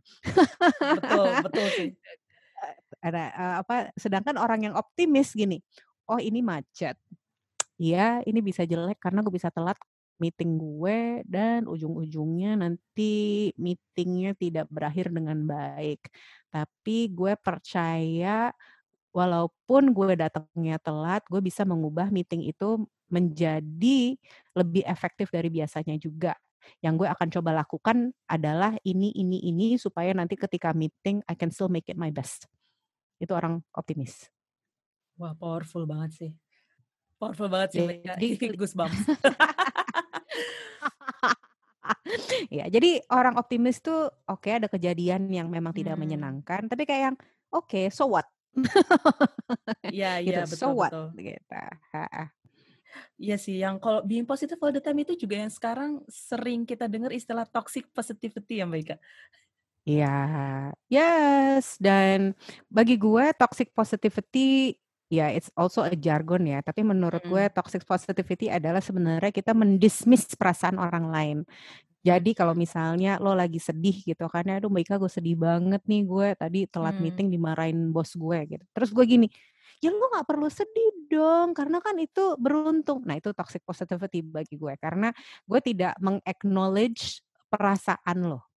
betul 0.80 1.28
betul 1.44 1.68
sih. 1.76 1.90
ada 3.00 3.24
eh, 3.32 3.56
apa 3.64 3.76
sedangkan 3.96 4.36
orang 4.36 4.68
yang 4.68 4.76
optimis 4.76 5.32
gini 5.32 5.64
oh 6.04 6.20
ini 6.20 6.44
macet 6.44 7.00
Iya 7.80 8.20
ini 8.28 8.44
bisa 8.44 8.68
jelek 8.68 9.00
karena 9.00 9.24
gue 9.24 9.32
bisa 9.32 9.48
telat 9.48 9.80
meeting 10.20 10.60
gue 10.60 11.24
dan 11.24 11.64
ujung-ujungnya 11.64 12.60
nanti 12.60 13.48
meetingnya 13.56 14.36
tidak 14.36 14.68
berakhir 14.68 15.16
dengan 15.16 15.40
baik 15.48 16.04
tapi 16.52 17.08
gue 17.08 17.40
percaya 17.40 18.52
walaupun 19.12 19.92
gue 19.94 20.16
datangnya 20.16 20.78
telat 20.82 21.26
gue 21.28 21.42
bisa 21.42 21.66
mengubah 21.66 22.14
meeting 22.14 22.46
itu 22.46 22.86
menjadi 23.10 24.16
lebih 24.54 24.84
efektif 24.86 25.34
dari 25.34 25.50
biasanya 25.50 25.98
juga 25.98 26.38
yang 26.86 27.00
gue 27.00 27.10
akan 27.10 27.28
coba 27.34 27.66
lakukan 27.66 28.14
adalah 28.30 28.78
ini 28.86 29.10
ini 29.16 29.42
ini 29.50 29.80
supaya 29.82 30.14
nanti 30.14 30.38
ketika 30.38 30.76
meeting 30.76 31.26
I 31.26 31.34
can 31.34 31.50
still 31.50 31.72
make 31.72 31.90
it 31.90 31.98
my 31.98 32.14
best 32.14 32.46
itu 33.20 33.36
orang 33.36 33.60
optimis. 33.76 34.32
Wah, 35.20 35.36
powerful 35.36 35.84
banget 35.84 36.12
sih. 36.16 36.32
Powerful 37.20 37.52
banget 37.52 37.70
sih. 37.76 38.00
Jadi 38.00 38.28
Goosebumps. 38.60 39.04
ya, 42.58 42.72
jadi 42.72 43.04
orang 43.12 43.36
optimis 43.36 43.84
tuh 43.84 44.08
oke 44.32 44.48
ada 44.48 44.72
kejadian 44.72 45.28
yang 45.28 45.52
memang 45.52 45.76
tidak 45.76 46.00
Hmm. 46.00 46.08
menyenangkan, 46.08 46.72
tapi 46.72 46.88
kayak 46.88 47.12
yang 47.12 47.18
oke, 47.52 47.92
so 47.92 48.08
what? 48.08 48.24
Iya, 49.96 50.22
gitu, 50.22 50.32
iya, 50.34 50.42
so 50.50 50.70
betul 50.70 50.74
what? 50.78 50.92
betul. 50.92 51.06
Gitu. 51.18 51.62
Iya 53.22 53.36
sih, 53.38 53.56
yang 53.62 53.78
kalau 53.78 54.02
being 54.02 54.26
positive 54.26 54.58
all 54.64 54.74
the 54.74 54.82
time 54.82 54.98
itu 55.06 55.14
juga 55.14 55.38
yang 55.38 55.52
sekarang 55.54 56.02
sering 56.10 56.66
kita 56.66 56.90
dengar 56.90 57.14
istilah 57.14 57.46
toxic 57.46 57.86
positivity 57.94 58.60
ya 58.62 58.66
Mbak 58.66 58.80
Ika. 58.82 58.96
Iya, 59.86 60.18
yes. 60.90 61.78
Dan 61.82 62.34
bagi 62.70 62.98
gue 62.98 63.26
toxic 63.38 63.74
positivity 63.74 64.78
ya 65.10 65.34
it's 65.34 65.50
also 65.58 65.82
a 65.82 65.94
jargon 65.98 66.46
ya. 66.46 66.62
Tapi 66.62 66.86
menurut 66.86 67.26
gue 67.26 67.44
Hmm. 67.50 67.56
toxic 67.58 67.82
positivity 67.86 68.50
adalah 68.50 68.82
sebenarnya 68.82 69.34
kita 69.34 69.58
mendismiss 69.58 70.30
perasaan 70.38 70.78
orang 70.78 71.10
lain. 71.10 71.38
Jadi 72.00 72.32
kalau 72.32 72.56
misalnya 72.56 73.20
lo 73.20 73.36
lagi 73.36 73.60
sedih 73.60 73.92
gitu 74.08 74.26
kan, 74.32 74.48
ya, 74.48 74.64
aduh 74.64 74.72
Mbak 74.72 74.84
Ika 74.88 74.96
gue 75.04 75.12
sedih 75.12 75.36
banget 75.36 75.82
nih 75.84 76.02
gue 76.08 76.28
tadi 76.40 76.60
telat 76.72 76.96
Hmm. 76.96 77.00
meeting 77.00 77.28
dimarahin 77.28 77.92
bos 77.92 78.16
gue 78.16 78.40
gitu. 78.48 78.64
Terus 78.72 78.90
gue 78.96 79.06
gini, 79.06 79.28
ya 79.84 79.92
lo 79.92 80.08
nggak 80.12 80.28
perlu 80.28 80.48
sedih 80.48 80.90
dong 81.12 81.52
karena 81.56 81.80
kan 81.84 81.96
itu 82.00 82.40
beruntung. 82.40 83.04
Nah 83.08 83.20
itu 83.20 83.36
toxic 83.36 83.64
positivity 83.68 84.24
bagi 84.24 84.56
gue 84.56 84.74
karena 84.80 85.12
gue 85.44 85.60
tidak 85.64 85.96
meng-acknowledge 86.00 87.20
perasaan 87.52 88.20
lo 88.32 88.49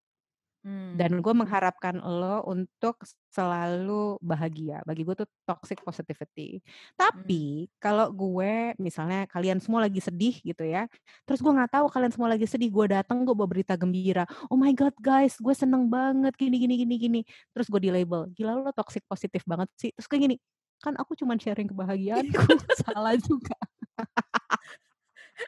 Hmm. 0.61 0.93
dan 0.93 1.25
gue 1.25 1.33
mengharapkan 1.33 1.97
lo 1.97 2.45
untuk 2.45 3.01
selalu 3.33 4.21
bahagia. 4.21 4.85
Bagi 4.85 5.01
gue 5.01 5.25
tuh 5.25 5.29
toxic 5.41 5.81
positivity. 5.81 6.61
Hmm. 6.61 7.01
Tapi 7.01 7.65
kalau 7.81 8.13
gue 8.13 8.77
misalnya 8.77 9.25
kalian 9.25 9.57
semua 9.57 9.89
lagi 9.89 9.97
sedih 9.97 10.37
gitu 10.45 10.61
ya, 10.61 10.85
terus 11.25 11.41
gue 11.41 11.49
nggak 11.49 11.81
tahu 11.81 11.89
kalian 11.89 12.13
semua 12.13 12.29
lagi 12.29 12.45
sedih, 12.45 12.69
gue 12.69 12.93
datang 12.93 13.25
gue 13.25 13.33
bawa 13.33 13.49
berita 13.49 13.73
gembira. 13.73 14.29
Oh 14.53 14.57
my 14.57 14.69
god 14.77 14.93
guys, 15.01 15.33
gue 15.41 15.53
seneng 15.57 15.89
banget 15.89 16.37
gini 16.37 16.61
gini 16.61 16.77
gini 16.85 16.95
gini. 17.01 17.21
Terus 17.57 17.65
gue 17.65 17.81
di 17.81 17.89
label, 17.89 18.29
gila 18.37 18.61
lo 18.61 18.69
toxic 18.69 19.01
positif 19.09 19.41
banget 19.49 19.69
sih. 19.81 19.89
Terus 19.97 20.05
kayak 20.05 20.29
gini, 20.29 20.35
kan 20.77 20.93
aku 20.93 21.17
cuman 21.17 21.41
sharing 21.41 21.73
kebahagiaanku, 21.73 22.37
salah 22.85 23.17
juga. 23.17 23.57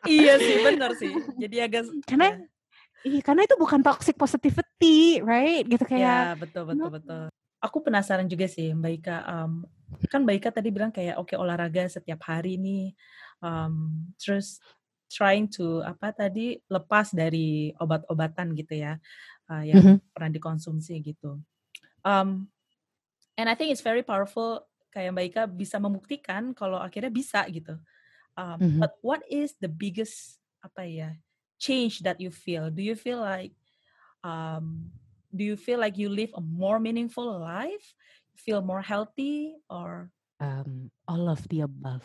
Iya 0.09 0.41
sih, 0.41 0.55
benar 0.65 0.91
sih. 0.97 1.13
Jadi 1.37 1.57
agak 1.61 1.85
Karena 2.09 2.33
ya. 2.33 2.52
Iya, 3.03 3.19
karena 3.19 3.43
itu 3.43 3.55
bukan 3.59 3.83
toxic 3.83 4.15
positivity, 4.15 5.19
right? 5.19 5.67
Gitu 5.67 5.83
Ya, 5.91 6.31
kayak 6.31 6.39
betul 6.39 6.63
no. 6.71 6.87
betul 6.87 6.89
betul. 6.95 7.23
Aku 7.63 7.77
penasaran 7.83 8.27
juga 8.27 8.47
sih 8.47 8.71
Mbak 8.75 8.91
Ika, 9.03 9.17
um, 9.27 9.51
kan 10.11 10.23
Mbak 10.23 10.35
Ika 10.39 10.49
tadi 10.55 10.67
bilang 10.71 10.91
kayak 10.91 11.15
oke 11.19 11.35
olahraga 11.35 11.87
setiap 11.87 12.19
hari 12.27 12.59
nih, 12.59 12.91
um, 13.43 14.07
terus 14.19 14.59
trying 15.11 15.47
to 15.47 15.79
apa 15.83 16.11
tadi 16.15 16.59
lepas 16.67 17.11
dari 17.15 17.71
obat-obatan 17.79 18.51
gitu 18.55 18.73
ya, 18.83 18.99
uh, 19.51 19.63
yang 19.63 19.79
Mhm. 19.83 19.95
pernah 20.11 20.31
dikonsumsi 20.31 20.99
gitu. 21.03 21.39
Um, 22.03 22.51
and 23.39 23.47
I 23.47 23.55
think 23.55 23.71
it's 23.71 23.83
very 23.83 24.03
powerful 24.03 24.67
kayak 24.91 25.11
Mbak 25.15 25.25
Ika 25.31 25.43
bisa 25.51 25.79
membuktikan 25.79 26.51
kalau 26.55 26.79
akhirnya 26.79 27.11
bisa 27.11 27.43
gitu. 27.51 27.79
Um, 28.35 28.59
Mhm. 28.59 28.79
But 28.83 28.91
what 29.03 29.21
is 29.27 29.55
the 29.59 29.69
biggest 29.71 30.39
apa 30.63 30.83
ya 30.87 31.11
change 31.63 32.03
that 32.03 32.19
you 32.19 32.27
feel? 32.27 32.67
Do 32.67 32.83
you 32.83 32.95
feel 32.99 33.23
like 33.23 33.55
um, 34.27 34.91
do 35.31 35.43
you 35.47 35.55
feel 35.55 35.79
like 35.79 35.95
you 35.95 36.11
live 36.11 36.35
a 36.35 36.43
more 36.43 36.79
meaningful 36.79 37.39
life? 37.39 37.95
Feel 38.35 38.59
more 38.61 38.83
healthy 38.83 39.55
or 39.71 40.11
Um, 40.43 40.91
all 41.07 41.31
of 41.31 41.39
the 41.47 41.63
above. 41.63 42.03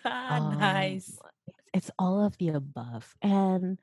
Ah, 0.00 0.40
Um, 0.40 0.56
nice. 0.56 1.20
it's 1.76 1.92
all 2.00 2.24
of 2.24 2.32
the 2.40 2.56
above. 2.56 3.12
And 3.20 3.76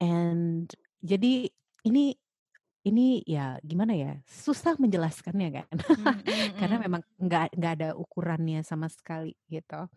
and 0.00 0.72
jadi 1.04 1.52
ini 1.84 2.16
ini 2.86 3.26
ya 3.26 3.58
gimana 3.66 3.98
ya 3.98 4.12
susah 4.24 4.78
menjelaskannya 4.78 5.48
kan 5.50 5.66
Mm, 5.66 6.06
mm, 6.22 6.48
karena 6.62 6.76
mm. 6.78 6.82
memang 6.86 7.02
nggak 7.18 7.46
nggak 7.58 7.72
ada 7.82 7.88
ukurannya 7.98 8.62
sama 8.62 8.86
sekali 8.86 9.34
gitu. 9.50 9.90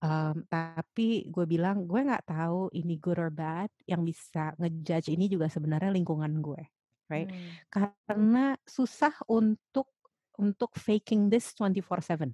Um, 0.00 0.44
tapi 0.48 1.28
gue 1.28 1.44
bilang 1.44 1.84
gue 1.84 2.00
nggak 2.00 2.28
tahu 2.28 2.68
ini 2.76 3.00
good 3.00 3.20
or 3.20 3.32
bad. 3.32 3.72
Yang 3.88 4.14
bisa 4.14 4.52
ngejudge 4.60 5.08
ini 5.12 5.28
juga 5.32 5.48
sebenarnya 5.48 5.92
lingkungan 5.92 6.32
gue, 6.40 6.62
right? 7.08 7.28
Hmm. 7.28 7.50
Karena 7.68 8.56
susah 8.64 9.12
untuk 9.28 9.88
untuk 10.36 10.72
faking 10.76 11.28
this 11.28 11.52
24/7. 11.56 12.32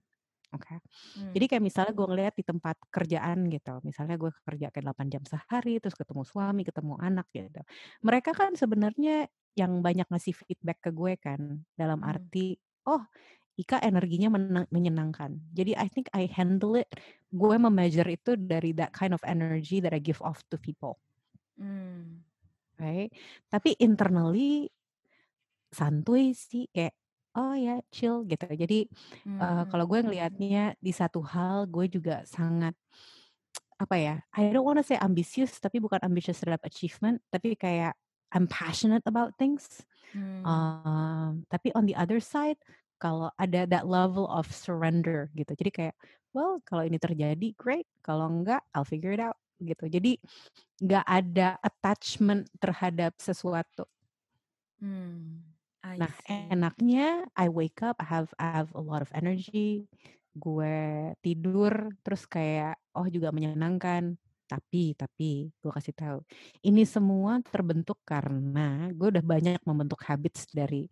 Oke. 0.54 0.78
Hmm. 1.18 1.35
Jadi 1.35 1.44
kayak 1.50 1.64
misalnya 1.64 1.92
gue 1.96 2.06
ngeliat 2.06 2.35
di 2.38 2.44
tempat 2.46 2.76
kerjaan 2.94 3.50
gitu, 3.50 3.82
misalnya 3.82 4.14
gue 4.14 4.30
kerja 4.46 4.66
kayak 4.70 4.85
8 4.94 5.06
jam 5.11 5.22
sehari, 5.26 5.82
terus 5.82 5.98
ketemu 5.98 6.22
suami, 6.22 6.62
ketemu 6.62 6.94
anak 7.02 7.26
gitu. 7.35 7.61
Mereka 8.06 8.30
kan 8.37 8.54
sebenarnya 8.54 9.26
yang 9.59 9.82
banyak 9.82 10.06
ngasih 10.06 10.37
feedback 10.37 10.78
ke 10.87 10.90
gue 10.94 11.18
kan, 11.18 11.66
dalam 11.74 12.00
Hmm. 12.02 12.11
arti, 12.14 12.56
oh 12.87 13.02
Ika 13.56 13.80
energinya 13.80 14.28
menang- 14.28 14.68
menyenangkan. 14.68 15.40
Jadi 15.56 15.72
I 15.80 15.88
think 15.88 16.12
I 16.12 16.28
handle 16.28 16.76
it, 16.76 16.92
gue 17.32 17.56
memeasure 17.56 18.04
itu 18.06 18.37
dari 18.37 18.76
that 18.76 18.92
kind 18.92 19.16
of 19.16 19.24
energy 19.24 19.80
that 19.80 19.96
I 19.96 20.00
give 20.00 20.20
off 20.20 20.44
to 20.52 20.61
people, 20.61 21.00
Hmm. 21.56 22.20
right? 22.76 23.09
Tapi 23.48 23.80
internally 23.80 24.68
santuy 25.72 26.32
sih 26.37 26.68
kayak 26.72 26.94
oh 27.37 27.55
ya 27.57 27.81
chill 27.92 28.25
gitu. 28.29 28.46
Jadi 28.49 28.88
Hmm, 29.25 29.38
uh, 29.40 29.64
kalau 29.70 29.85
gue 29.88 30.01
ngelihatnya 30.05 30.75
di 30.81 30.92
satu 30.94 31.20
hal 31.25 31.68
gue 31.68 31.87
juga 31.92 32.25
sangat 32.27 32.75
apa 33.77 33.96
ya 34.01 34.14
I 34.33 34.49
don't 34.53 34.64
wanna 34.64 34.81
say 34.81 34.96
ambisius 34.96 35.61
tapi 35.61 35.77
bukan 35.85 36.01
ambitious 36.01 36.40
terhadap 36.40 36.64
achievement 36.64 37.20
tapi 37.29 37.53
kayak 37.57 37.92
I'm 38.33 38.49
passionate 38.49 39.05
about 39.05 39.37
things 39.37 39.85
Hmm. 40.12 40.42
um, 40.46 41.44
tapi 41.53 41.72
on 41.77 41.85
the 41.85 41.96
other 41.96 42.20
side 42.22 42.57
kalau 42.96 43.29
ada 43.37 43.68
that 43.68 43.85
level 43.85 44.25
of 44.33 44.49
surrender 44.49 45.29
gitu 45.37 45.53
jadi 45.53 45.70
kayak 45.72 45.94
well 46.33 46.61
kalau 46.64 46.88
ini 46.88 46.96
terjadi 46.96 47.53
great 47.61 47.85
kalau 48.01 48.29
enggak 48.33 48.64
I'll 48.72 48.88
figure 48.88 49.12
it 49.12 49.20
out 49.20 49.37
gitu 49.61 49.88
jadi 49.92 50.16
nggak 50.81 51.07
ada 51.09 51.49
attachment 51.64 52.49
terhadap 52.61 53.16
sesuatu 53.20 53.85
Hmm. 54.81 55.55
I 55.87 55.96
Nah, 56.03 56.11
see. 56.27 56.51
enaknya 56.51 57.31
I 57.38 57.46
wake 57.46 57.79
up, 57.87 57.94
I 58.03 58.07
have 58.11 58.35
I 58.42 58.51
have 58.59 58.75
a 58.75 58.83
lot 58.83 59.07
of 59.07 59.11
energy, 59.14 59.87
gue 60.35 60.77
tidur 61.22 61.94
terus 62.03 62.27
kayak 62.27 62.75
oh 62.99 63.07
juga 63.07 63.31
menyenangkan. 63.31 64.18
Tapi 64.46 64.94
tapi 64.99 65.51
gue 65.59 65.70
kasih 65.75 65.94
tahu, 65.94 66.18
ini 66.62 66.83
semua 66.87 67.38
terbentuk 67.42 67.99
karena 68.07 68.90
gue 68.94 69.14
udah 69.14 69.25
banyak 69.25 69.62
membentuk 69.66 70.03
habits 70.07 70.46
dari 70.51 70.87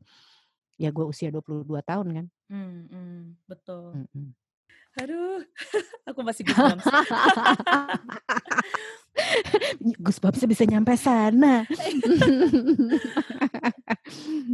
ya 0.75 0.91
gue 0.91 1.07
usia 1.07 1.31
22 1.31 1.67
tahun 1.83 2.07
kan. 2.11 2.27
Hmm, 2.51 2.87
hmm. 2.91 3.23
Betul. 3.47 3.95
Mm-mm. 3.99 4.35
Aduh, 4.95 5.43
aku 6.09 6.21
masih 6.23 6.47
goosebumps. 6.47 6.87
Goosebumps 10.03 10.43
bisa 10.47 10.65
nyampe 10.67 10.95
sana. 10.99 11.67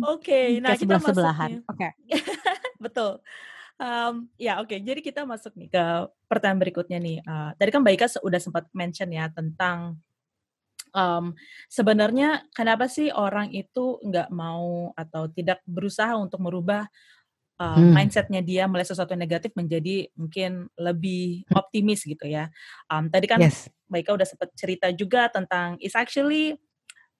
Oke, 0.06 0.40
nah 0.62 0.74
Kayak 0.74 0.80
kita 0.82 0.96
sebelah-sebelahan. 0.98 1.50
masuknya. 1.62 1.70
Oke. 1.70 1.88
Betul. 2.84 3.12
Um, 3.80 4.28
ya 4.36 4.60
oke, 4.60 4.76
okay. 4.76 4.84
jadi 4.84 5.00
kita 5.00 5.24
masuk 5.24 5.56
nih 5.56 5.72
ke 5.72 5.84
pertanyaan 6.28 6.60
berikutnya 6.60 6.98
nih. 7.00 7.18
Uh, 7.24 7.56
tadi 7.56 7.70
kan 7.72 7.80
Mbak 7.80 7.94
Ika 7.96 8.06
udah 8.20 8.40
sempat 8.40 8.68
mention 8.76 9.08
ya 9.08 9.32
tentang 9.32 9.96
um, 10.92 11.32
sebenarnya 11.64 12.44
kenapa 12.52 12.92
sih 12.92 13.08
orang 13.08 13.48
itu 13.56 13.96
nggak 14.04 14.28
mau 14.36 14.92
atau 14.92 15.32
tidak 15.32 15.64
berusaha 15.64 16.12
untuk 16.12 16.44
merubah 16.44 16.84
uh, 17.56 17.80
hmm. 17.80 17.96
mindsetnya 17.96 18.44
dia 18.44 18.68
melihat 18.68 18.92
sesuatu 18.92 19.16
yang 19.16 19.24
negatif 19.24 19.56
menjadi 19.56 20.12
mungkin 20.12 20.68
lebih 20.76 21.48
optimis 21.56 22.04
gitu 22.04 22.28
ya. 22.28 22.52
Um, 22.92 23.08
tadi 23.08 23.24
kan 23.24 23.40
yes. 23.40 23.72
Mbak 23.88 24.00
Ika 24.04 24.12
udah 24.12 24.28
sempat 24.28 24.48
cerita 24.52 24.92
juga 24.92 25.32
tentang 25.32 25.80
it's 25.80 25.96
actually 25.96 26.60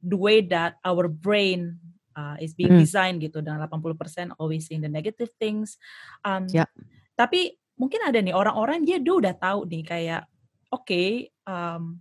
the 0.05 0.17
way 0.17 0.45
that 0.45 0.77
our 0.85 1.09
brain 1.09 1.81
uh, 2.17 2.37
is 2.43 2.55
being 2.57 2.79
hmm. 2.79 2.83
designed 2.83 3.19
gitu 3.23 3.43
dengan 3.45 3.67
80% 3.67 4.37
always 4.39 4.67
seeing 4.67 4.83
the 4.83 4.91
negative 4.91 5.31
things. 5.37 5.77
Um, 6.25 6.47
yeah. 6.51 6.69
Tapi 7.15 7.59
mungkin 7.77 8.01
ada 8.05 8.19
nih 8.21 8.37
orang-orang 8.37 8.85
dia, 8.85 9.01
dia 9.01 9.15
udah 9.15 9.35
tahu 9.37 9.69
nih 9.69 9.85
kayak 9.85 10.23
oke 10.71 10.87
okay, 10.87 11.33
um, 11.49 11.99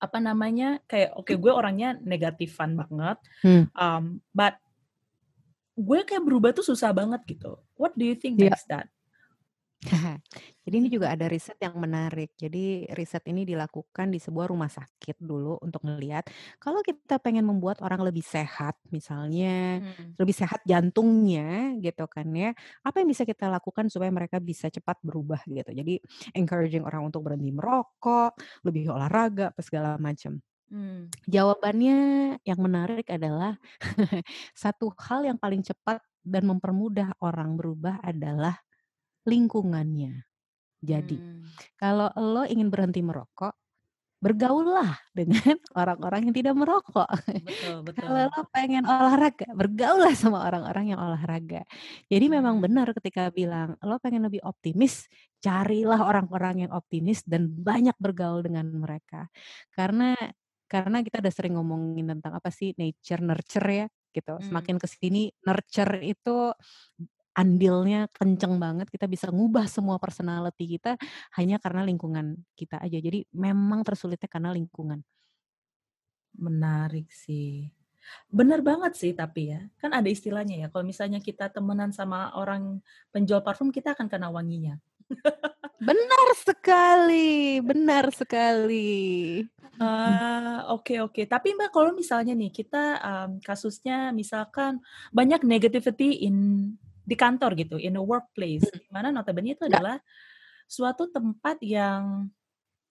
apa 0.00 0.18
namanya 0.18 0.80
kayak 0.88 1.12
oke 1.12 1.28
okay, 1.28 1.36
gue 1.36 1.52
orangnya 1.52 2.00
negatifan 2.00 2.72
banget, 2.72 3.20
hmm. 3.44 3.68
um, 3.76 4.24
but 4.32 4.56
gue 5.76 6.00
kayak 6.04 6.24
berubah 6.24 6.56
tuh 6.56 6.64
susah 6.64 6.92
banget 6.92 7.20
gitu. 7.28 7.60
What 7.76 7.96
do 7.96 8.04
you 8.08 8.16
think 8.16 8.40
yeah. 8.40 8.52
makes 8.52 8.64
that? 8.68 8.88
Jadi 10.64 10.74
ini 10.76 10.88
juga 10.92 11.16
ada 11.16 11.24
riset 11.24 11.56
yang 11.56 11.72
menarik. 11.80 12.36
Jadi 12.36 12.84
riset 12.92 13.24
ini 13.32 13.48
dilakukan 13.48 14.12
di 14.12 14.20
sebuah 14.20 14.52
rumah 14.52 14.68
sakit 14.68 15.16
dulu 15.16 15.56
untuk 15.64 15.82
melihat 15.88 16.28
kalau 16.60 16.84
kita 16.84 17.16
pengen 17.16 17.48
membuat 17.48 17.80
orang 17.80 18.04
lebih 18.04 18.20
sehat, 18.20 18.76
misalnya 18.92 19.80
hmm. 19.80 20.20
lebih 20.20 20.36
sehat 20.36 20.60
jantungnya 20.68 21.74
gitu 21.80 22.04
kan 22.12 22.28
ya. 22.36 22.52
Apa 22.84 23.00
yang 23.00 23.08
bisa 23.08 23.24
kita 23.24 23.48
lakukan 23.48 23.88
supaya 23.88 24.12
mereka 24.12 24.36
bisa 24.36 24.68
cepat 24.68 25.00
berubah 25.00 25.40
gitu. 25.48 25.72
Jadi 25.72 25.96
encouraging 26.36 26.84
orang 26.84 27.08
untuk 27.08 27.24
berhenti 27.24 27.48
merokok, 27.48 28.36
lebih 28.68 28.92
olahraga, 28.92 29.50
apa 29.56 29.60
segala 29.64 29.96
macam. 29.96 30.38
Hmm. 30.70 31.10
Jawabannya 31.26 31.98
yang 32.46 32.60
menarik 32.62 33.10
adalah 33.10 33.58
satu 34.54 34.94
hal 35.02 35.26
yang 35.26 35.40
paling 35.40 35.66
cepat 35.66 35.98
dan 36.22 36.46
mempermudah 36.46 37.16
orang 37.24 37.58
berubah 37.58 37.98
adalah 38.06 38.60
lingkungannya. 39.30 40.26
Jadi, 40.80 41.16
hmm. 41.16 41.76
kalau 41.78 42.10
lo 42.18 42.42
ingin 42.48 42.72
berhenti 42.72 43.04
merokok, 43.04 43.54
bergaullah 44.20 45.00
dengan 45.16 45.56
orang-orang 45.80 46.28
yang 46.28 46.34
tidak 46.36 46.54
merokok. 46.54 47.08
Betul, 47.24 47.76
betul. 47.88 48.00
Kalau 48.04 48.28
lo 48.28 48.42
pengen 48.52 48.84
olahraga, 48.84 49.48
bergaullah 49.56 50.12
sama 50.12 50.44
orang-orang 50.44 50.92
yang 50.92 51.00
olahraga. 51.00 51.64
Jadi 52.06 52.26
hmm. 52.28 52.34
memang 52.36 52.56
benar 52.60 52.92
ketika 52.92 53.32
bilang 53.32 53.80
lo 53.80 53.96
pengen 53.96 54.28
lebih 54.28 54.44
optimis, 54.44 55.08
carilah 55.40 56.04
orang-orang 56.04 56.68
yang 56.68 56.72
optimis 56.76 57.24
dan 57.24 57.48
banyak 57.48 57.96
bergaul 57.96 58.44
dengan 58.44 58.68
mereka. 58.68 59.32
Karena 59.72 60.12
karena 60.70 61.02
kita 61.02 61.18
udah 61.18 61.32
sering 61.34 61.58
ngomongin 61.58 62.06
tentang 62.14 62.38
apa 62.38 62.52
sih 62.54 62.76
nature 62.78 63.24
nurture 63.24 63.68
ya 63.72 63.86
gitu. 64.14 64.38
Semakin 64.38 64.76
ke 64.78 64.86
sini 64.86 65.32
nurture 65.42 65.98
itu 66.04 66.54
andilnya 67.34 68.10
kenceng 68.10 68.58
banget 68.58 68.90
kita 68.90 69.06
bisa 69.06 69.30
ngubah 69.30 69.70
semua 69.70 69.96
personality 70.02 70.78
kita 70.78 70.98
hanya 71.38 71.62
karena 71.62 71.86
lingkungan 71.86 72.38
kita 72.58 72.82
aja. 72.82 72.98
Jadi 72.98 73.26
memang 73.34 73.86
tersulitnya 73.86 74.26
karena 74.26 74.50
lingkungan. 74.50 75.00
Menarik 76.34 77.10
sih. 77.10 77.70
Benar 78.26 78.64
banget 78.64 78.96
sih 78.96 79.12
tapi 79.12 79.54
ya 79.54 79.60
kan 79.78 79.92
ada 79.94 80.08
istilahnya 80.08 80.66
ya 80.66 80.68
kalau 80.72 80.82
misalnya 80.82 81.20
kita 81.22 81.52
temenan 81.52 81.94
sama 81.94 82.32
orang 82.34 82.80
penjual 83.14 83.44
parfum 83.44 83.70
kita 83.70 83.94
akan 83.94 84.10
kena 84.10 84.32
wanginya. 84.32 84.80
Benar 85.80 86.28
sekali 86.38 87.60
benar 87.62 88.10
sekali. 88.14 89.40
Ah, 89.80 90.68
oke 90.76 91.00
oke. 91.00 91.24
Tapi 91.24 91.56
Mbak 91.56 91.72
kalau 91.72 91.96
misalnya 91.96 92.36
nih 92.36 92.52
kita 92.52 93.00
um, 93.00 93.30
kasusnya 93.40 94.12
misalkan 94.12 94.76
banyak 95.08 95.40
negativity 95.40 96.20
in 96.28 96.36
di 97.10 97.18
kantor 97.18 97.58
gitu, 97.58 97.74
in 97.74 97.98
a 97.98 98.02
workplace, 98.02 98.62
hmm. 98.70 98.86
di 98.86 98.88
mana 98.94 99.10
notabene 99.10 99.58
itu 99.58 99.66
adalah 99.66 99.98
suatu 100.70 101.10
tempat 101.10 101.58
yang 101.66 102.30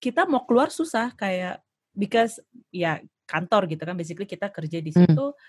kita 0.03 0.27
mau 0.27 0.43
keluar 0.43 0.67
susah 0.67 1.15
kayak 1.15 1.63
because 1.95 2.43
ya 2.67 2.99
kantor 3.23 3.71
gitu 3.71 3.79
kan 3.87 3.95
basically 3.95 4.27
kita 4.27 4.51
kerja 4.51 4.83
di 4.83 4.91
situ 4.91 5.25
hmm. 5.31 5.39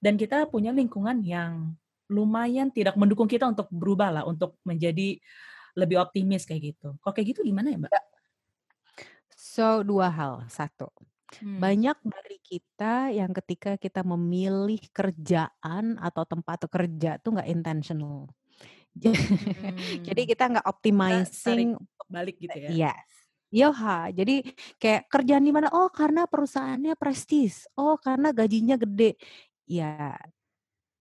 dan 0.00 0.16
kita 0.16 0.48
punya 0.48 0.72
lingkungan 0.72 1.20
yang 1.20 1.76
lumayan 2.08 2.72
tidak 2.72 2.96
mendukung 2.96 3.28
kita 3.28 3.44
untuk 3.44 3.68
berubah 3.68 4.08
lah 4.08 4.24
untuk 4.24 4.56
menjadi 4.64 5.20
lebih 5.76 6.00
optimis 6.00 6.48
kayak 6.48 6.72
gitu. 6.72 6.96
Kok 7.04 7.12
kayak 7.12 7.36
gitu 7.36 7.40
gimana 7.44 7.68
ya, 7.68 7.76
Mbak? 7.76 7.92
So 9.36 9.84
dua 9.84 10.08
hal, 10.08 10.48
satu 10.48 10.88
Hmm. 11.42 11.58
Banyak 11.58 11.98
dari 12.06 12.38
kita 12.38 13.10
yang 13.10 13.34
ketika 13.34 13.74
kita 13.76 14.06
memilih 14.06 14.78
kerjaan 14.94 15.98
atau 15.98 16.22
tempat 16.22 16.70
kerja 16.70 17.18
tuh 17.20 17.38
nggak 17.38 17.50
intentional. 17.50 18.30
Hmm. 18.96 20.08
Jadi 20.08 20.24
kita 20.24 20.48
nggak 20.48 20.64
optimizing 20.64 21.76
balik 22.08 22.40
gitu 22.40 22.56
ya. 22.56 22.70
Yes. 22.72 23.10
Yoha, 23.52 24.10
jadi 24.10 24.42
kayak 24.80 25.12
kerjaan 25.12 25.44
di 25.44 25.52
mana? 25.52 25.68
Oh, 25.70 25.92
karena 25.92 26.24
perusahaannya 26.24 26.96
prestis. 26.98 27.68
Oh, 27.78 28.00
karena 28.00 28.32
gajinya 28.32 28.74
gede. 28.80 29.20
Ya, 29.68 30.16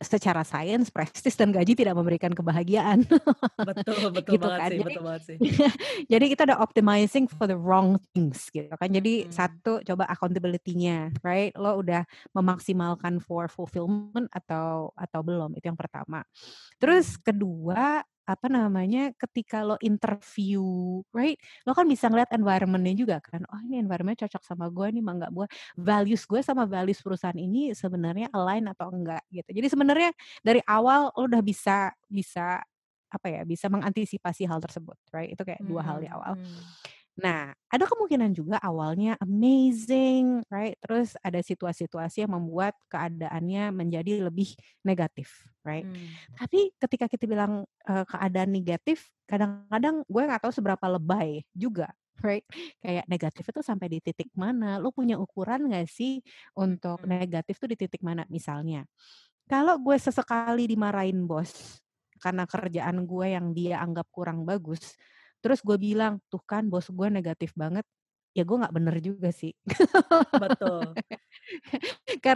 secara 0.06 0.46
sains 0.46 0.88
prestis 0.94 1.36
dan 1.36 1.52
gaji 1.52 1.74
tidak 1.74 1.98
memberikan 1.98 2.32
kebahagiaan. 2.32 3.04
Betul, 3.60 4.10
betul 4.15 4.34
gitu 4.38 4.46
banget 4.46 4.60
kan. 4.60 4.70
sih, 4.70 4.78
jadi, 4.78 4.88
betul 4.88 5.04
banget 5.04 5.24
sih. 5.26 5.38
jadi 6.13 6.26
kita 6.32 6.41
udah 6.48 6.58
optimizing 6.62 7.26
for 7.28 7.46
the 7.50 7.58
wrong 7.58 8.00
things 8.13 8.48
gitu 8.54 8.72
kan. 8.72 8.89
Jadi 8.89 9.26
hmm. 9.26 9.32
satu 9.34 9.84
coba 9.84 10.08
accountability-nya, 10.10 11.12
right? 11.26 11.52
Lo 11.58 11.82
udah 11.82 12.06
memaksimalkan 12.32 13.20
for 13.20 13.50
fulfillment 13.52 14.32
atau 14.32 14.96
atau 14.96 15.20
belum? 15.26 15.58
Itu 15.58 15.74
yang 15.74 15.80
pertama. 15.80 16.24
Terus 16.80 17.18
hmm. 17.18 17.22
kedua, 17.26 18.06
apa 18.26 18.50
namanya 18.50 19.14
ketika 19.14 19.62
lo 19.62 19.78
interview 19.86 20.62
right 21.14 21.38
lo 21.64 21.78
kan 21.78 21.86
bisa 21.86 22.10
ngeliat 22.10 22.34
environmentnya 22.34 22.98
juga 22.98 23.18
kan 23.22 23.46
oh 23.54 23.62
ini 23.70 23.78
environment 23.78 24.18
cocok 24.18 24.42
sama 24.42 24.66
gue 24.74 24.88
nih 24.98 25.04
mah 25.06 25.30
gue 25.30 25.48
values 25.78 26.26
gue 26.26 26.42
sama 26.42 26.66
values 26.66 26.98
perusahaan 27.06 27.38
ini 27.38 27.78
sebenarnya 27.78 28.34
align 28.34 28.66
atau 28.74 28.90
enggak 28.90 29.22
gitu 29.30 29.50
jadi 29.54 29.68
sebenarnya 29.70 30.12
dari 30.42 30.62
awal 30.66 31.14
lo 31.14 31.30
udah 31.30 31.42
bisa 31.46 31.94
bisa 32.10 32.66
apa 33.06 33.28
ya 33.30 33.42
bisa 33.46 33.70
mengantisipasi 33.70 34.50
hal 34.50 34.58
tersebut 34.60 34.98
right 35.14 35.32
itu 35.32 35.44
kayak 35.46 35.62
hmm. 35.62 35.70
dua 35.70 35.82
hal 35.86 35.98
di 36.02 36.10
awal 36.10 36.34
hmm. 36.36 36.62
Nah, 37.15 37.56
ada 37.71 37.88
kemungkinan 37.88 38.36
juga 38.36 38.60
awalnya 38.60 39.15
amazing, 39.23 40.43
right? 40.51 40.75
Terus 40.84 41.15
ada 41.23 41.39
situasi-situasi 41.39 42.28
yang 42.28 42.36
membuat 42.36 42.75
keadaannya 42.91 43.71
menjadi 43.71 44.28
lebih 44.28 44.51
negatif, 44.84 45.32
right? 45.63 45.88
Hmm. 45.88 46.12
Tapi 46.36 46.75
ketika 46.75 47.08
kita 47.08 47.23
bilang 47.23 47.63
uh, 47.88 48.04
keadaan 48.04 48.51
negatif, 48.51 49.08
kadang-kadang 49.32 50.04
gue 50.04 50.23
nggak 50.28 50.43
tahu 50.43 50.51
seberapa 50.51 50.86
lebay 50.91 51.47
juga, 51.56 51.88
right? 52.19 52.43
Kayak 52.84 53.08
negatif 53.08 53.43
itu 53.47 53.62
sampai 53.63 53.88
di 53.88 53.99
titik 54.04 54.30
mana? 54.36 54.75
Lo 54.75 54.91
punya 54.91 55.15
ukuran 55.15 55.71
nggak 55.71 55.88
sih 55.88 56.19
untuk 56.51 56.99
hmm. 56.99 57.08
negatif 57.15 57.56
tuh 57.63 57.71
di 57.71 57.80
titik 57.80 58.04
mana? 58.04 58.28
Misalnya, 58.28 58.84
kalau 59.47 59.80
gue 59.80 59.95
sesekali 59.95 60.67
dimarahin 60.67 61.23
bos 61.23 61.80
karena 62.19 62.43
kerjaan 62.43 63.08
gue 63.08 63.28
yang 63.32 63.56
dia 63.56 63.80
anggap 63.80 64.12
kurang 64.12 64.43
bagus, 64.43 64.99
Terus 65.45 65.62
gue 65.62 65.77
bilang, 65.77 66.17
tuh 66.34 66.41
kan 66.41 66.65
bos 66.65 66.89
gue 66.89 67.08
negatif 67.13 67.53
banget. 67.53 67.86
Ya 68.34 68.41
gue 68.41 68.58
nggak 68.58 68.73
bener 68.73 68.97
juga 68.97 69.29
sih. 69.29 69.53
Betul. 70.41 70.97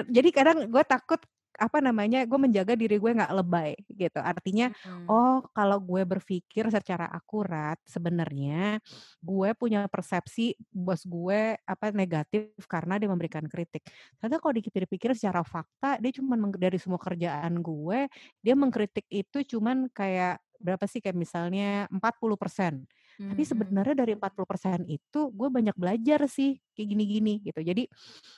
Jadi 0.16 0.30
kadang 0.30 0.70
gue 0.70 0.84
takut 0.86 1.18
apa 1.60 1.84
namanya 1.84 2.24
gue 2.24 2.40
menjaga 2.40 2.74
diri 2.80 2.96
gue 2.96 3.12
nggak 3.12 3.36
lebay 3.36 3.76
gitu 3.92 4.18
artinya 4.24 4.72
hmm. 4.72 5.12
oh 5.12 5.44
kalau 5.52 5.78
gue 5.84 6.08
berpikir 6.08 6.72
secara 6.72 7.12
akurat 7.12 7.76
sebenarnya 7.84 8.80
gue 9.20 9.50
punya 9.60 9.86
persepsi 9.92 10.56
bos 10.72 11.04
gue 11.04 11.60
apa 11.60 11.92
negatif 11.92 12.56
karena 12.66 12.96
dia 12.96 13.12
memberikan 13.12 13.44
kritik 13.52 13.84
ternyata 14.18 14.40
kalau 14.40 14.56
dipikir-pikir 14.56 15.12
secara 15.14 15.44
fakta 15.44 16.00
dia 16.00 16.12
cuma 16.16 16.40
dari 16.56 16.80
semua 16.80 16.98
kerjaan 16.98 17.60
gue 17.60 18.08
dia 18.40 18.56
mengkritik 18.56 19.06
itu 19.12 19.44
cuman 19.58 19.92
kayak 19.92 20.40
berapa 20.60 20.88
sih 20.88 21.04
kayak 21.04 21.16
misalnya 21.20 21.88
40 21.92 22.40
persen 22.40 22.74
tapi 23.20 23.44
hmm. 23.44 23.52
sebenarnya 23.52 23.96
dari 24.00 24.16
40% 24.16 24.88
itu 24.88 25.22
gue 25.36 25.50
banyak 25.52 25.76
belajar 25.76 26.24
sih 26.32 26.56
kayak 26.72 26.88
gini-gini 26.96 27.44
gitu. 27.44 27.60
Jadi 27.60 27.84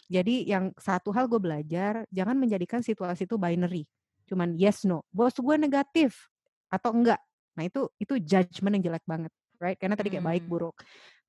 jadi 0.10 0.36
yang 0.50 0.74
satu 0.74 1.13
hal 1.13 1.30
gue 1.30 1.38
belajar 1.38 2.02
jangan 2.10 2.34
menjadikan 2.34 2.82
situasi 2.82 3.30
itu 3.30 3.38
binary. 3.38 3.86
Cuman 4.26 4.58
yes 4.58 4.82
no. 4.89 5.06
Bos 5.13 5.38
gue 5.38 5.56
negatif 5.62 6.34
atau 6.65 6.98
enggak. 6.98 7.22
Nah, 7.54 7.70
itu 7.70 7.94
itu 8.02 8.17
judgement 8.17 8.74
yang 8.82 8.89
jelek 8.89 9.06
banget, 9.06 9.30
right? 9.62 9.78
Karena 9.78 9.94
tadi 9.94 10.10
kayak 10.17 10.26
baik 10.26 10.44
hmm. 10.48 10.52
buruk. 10.52 10.76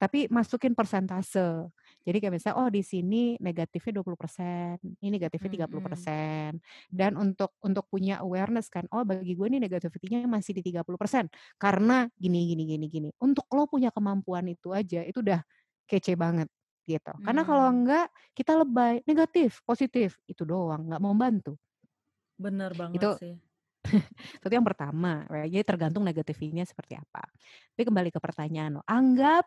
Tapi 0.01 0.33
masukin 0.33 0.73
persentase. 0.73 1.69
Jadi 2.07 2.17
kayak 2.23 2.35
misalnya, 2.39 2.57
oh 2.63 2.69
di 2.71 2.83
sini 2.85 3.39
negatifnya 3.39 3.93
20%, 4.03 4.77
ini 5.03 5.09
negatifnya 5.19 5.51
30%. 5.51 6.53
Mhm. 6.59 6.63
Dan 6.91 7.15
untuk 7.19 7.55
untuk 7.63 7.87
punya 7.91 8.21
awareness 8.23 8.69
kan, 8.71 8.87
oh 8.91 9.03
bagi 9.07 9.33
gue 9.35 9.47
nih 9.49 9.61
negativity-nya 9.63 10.27
masih 10.31 10.53
di 10.59 10.63
30% 10.67 11.31
karena 11.59 12.07
gini 12.19 12.47
gini 12.51 12.63
gini 12.67 12.87
gini. 12.91 13.09
Untuk 13.23 13.47
lo 13.55 13.67
punya 13.71 13.91
kemampuan 13.95 14.47
itu 14.51 14.71
aja, 14.75 15.03
itu 15.07 15.23
udah 15.23 15.41
kece 15.89 16.15
banget 16.19 16.49
gitu. 16.89 17.13
Karena 17.23 17.43
kalau 17.47 17.67
Mmm. 17.71 17.79
enggak 17.83 18.07
kita 18.35 18.53
lebay, 18.59 19.03
negatif, 19.07 19.63
positif, 19.67 20.19
itu 20.27 20.43
doang, 20.43 20.91
nggak 20.91 21.03
membantu. 21.03 21.55
Bener 22.45 22.73
banget 22.81 22.99
Itu 22.99 23.11
sih. 23.19 23.35
itu 24.43 24.55
yang 24.55 24.67
pertama, 24.67 25.27
jadi 25.51 25.65
tergantung 25.67 26.07
negativity-nya 26.07 26.65
seperti 26.67 26.95
apa. 26.95 27.23
Tapi 27.75 27.83
kembali 27.83 28.11
ke 28.15 28.21
pertanyaan 28.23 28.79
lo, 28.79 28.83
anggap 28.87 29.47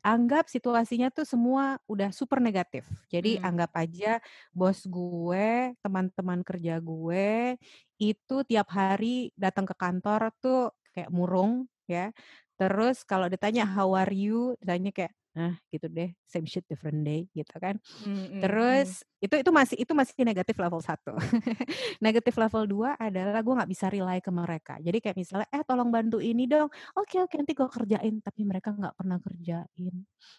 anggap 0.00 0.48
situasinya 0.48 1.12
tuh 1.12 1.28
semua 1.28 1.76
udah 1.86 2.10
super 2.16 2.40
negatif. 2.40 2.88
Jadi 3.12 3.36
Mmm. 3.36 3.44
anggap 3.44 3.70
aja 3.76 4.18
bos 4.56 4.82
gue, 4.88 5.76
teman-teman 5.84 6.40
kerja 6.46 6.80
gue, 6.80 7.56
itu 8.00 8.36
tiap 8.48 8.68
hari 8.72 9.30
datang 9.38 9.68
ke 9.68 9.74
kantor 9.76 10.32
tuh 10.42 10.72
kayak 10.96 11.12
murung 11.12 11.68
ya. 11.86 12.10
Terus 12.58 13.04
kalau 13.06 13.28
ditanya, 13.28 13.64
"How 13.68 13.92
are 13.98 14.12
you?" 14.14 14.56
Ditanya 14.62 14.90
kayak, 14.96 15.12
"Ah, 15.36 15.56
gitu 15.72 15.88
deh, 15.88 16.12
same 16.28 16.44
shit 16.48 16.64
different 16.68 17.02
day," 17.08 17.28
gitu 17.32 17.52
kan. 17.60 17.80
Mhm 17.98 18.08
mhm. 18.32 18.96
Terus 18.96 19.04
itu 19.22 19.34
itu 19.40 19.50
masih 19.54 19.76
itu 19.80 19.92
masih 19.96 20.14
negatif 20.26 20.56
level 20.60 20.80
1. 20.84 21.14
Negatif 22.04 22.34
level 22.40 22.64
2 22.68 22.96
adalah 23.00 23.40
gue 23.44 23.54
nggak 23.54 23.70
bisa 23.70 23.86
rely 23.92 24.20
ke 24.24 24.30
mereka. 24.34 24.74
Jadi 24.82 24.98
kayak 25.04 25.16
misalnya, 25.18 25.48
"Eh, 25.54 25.62
tolong 25.66 25.90
bantu 25.94 26.18
ini 26.22 26.46
dong." 26.50 26.68
"Oke 26.98 27.20
oke, 27.22 27.34
nanti 27.40 27.54
gue 27.56 27.68
kerjain." 27.70 28.20
Tapi 28.24 28.42
mereka 28.46 28.74
nggak 28.76 28.94
pernah 28.98 29.18
kerjain, 29.22 29.94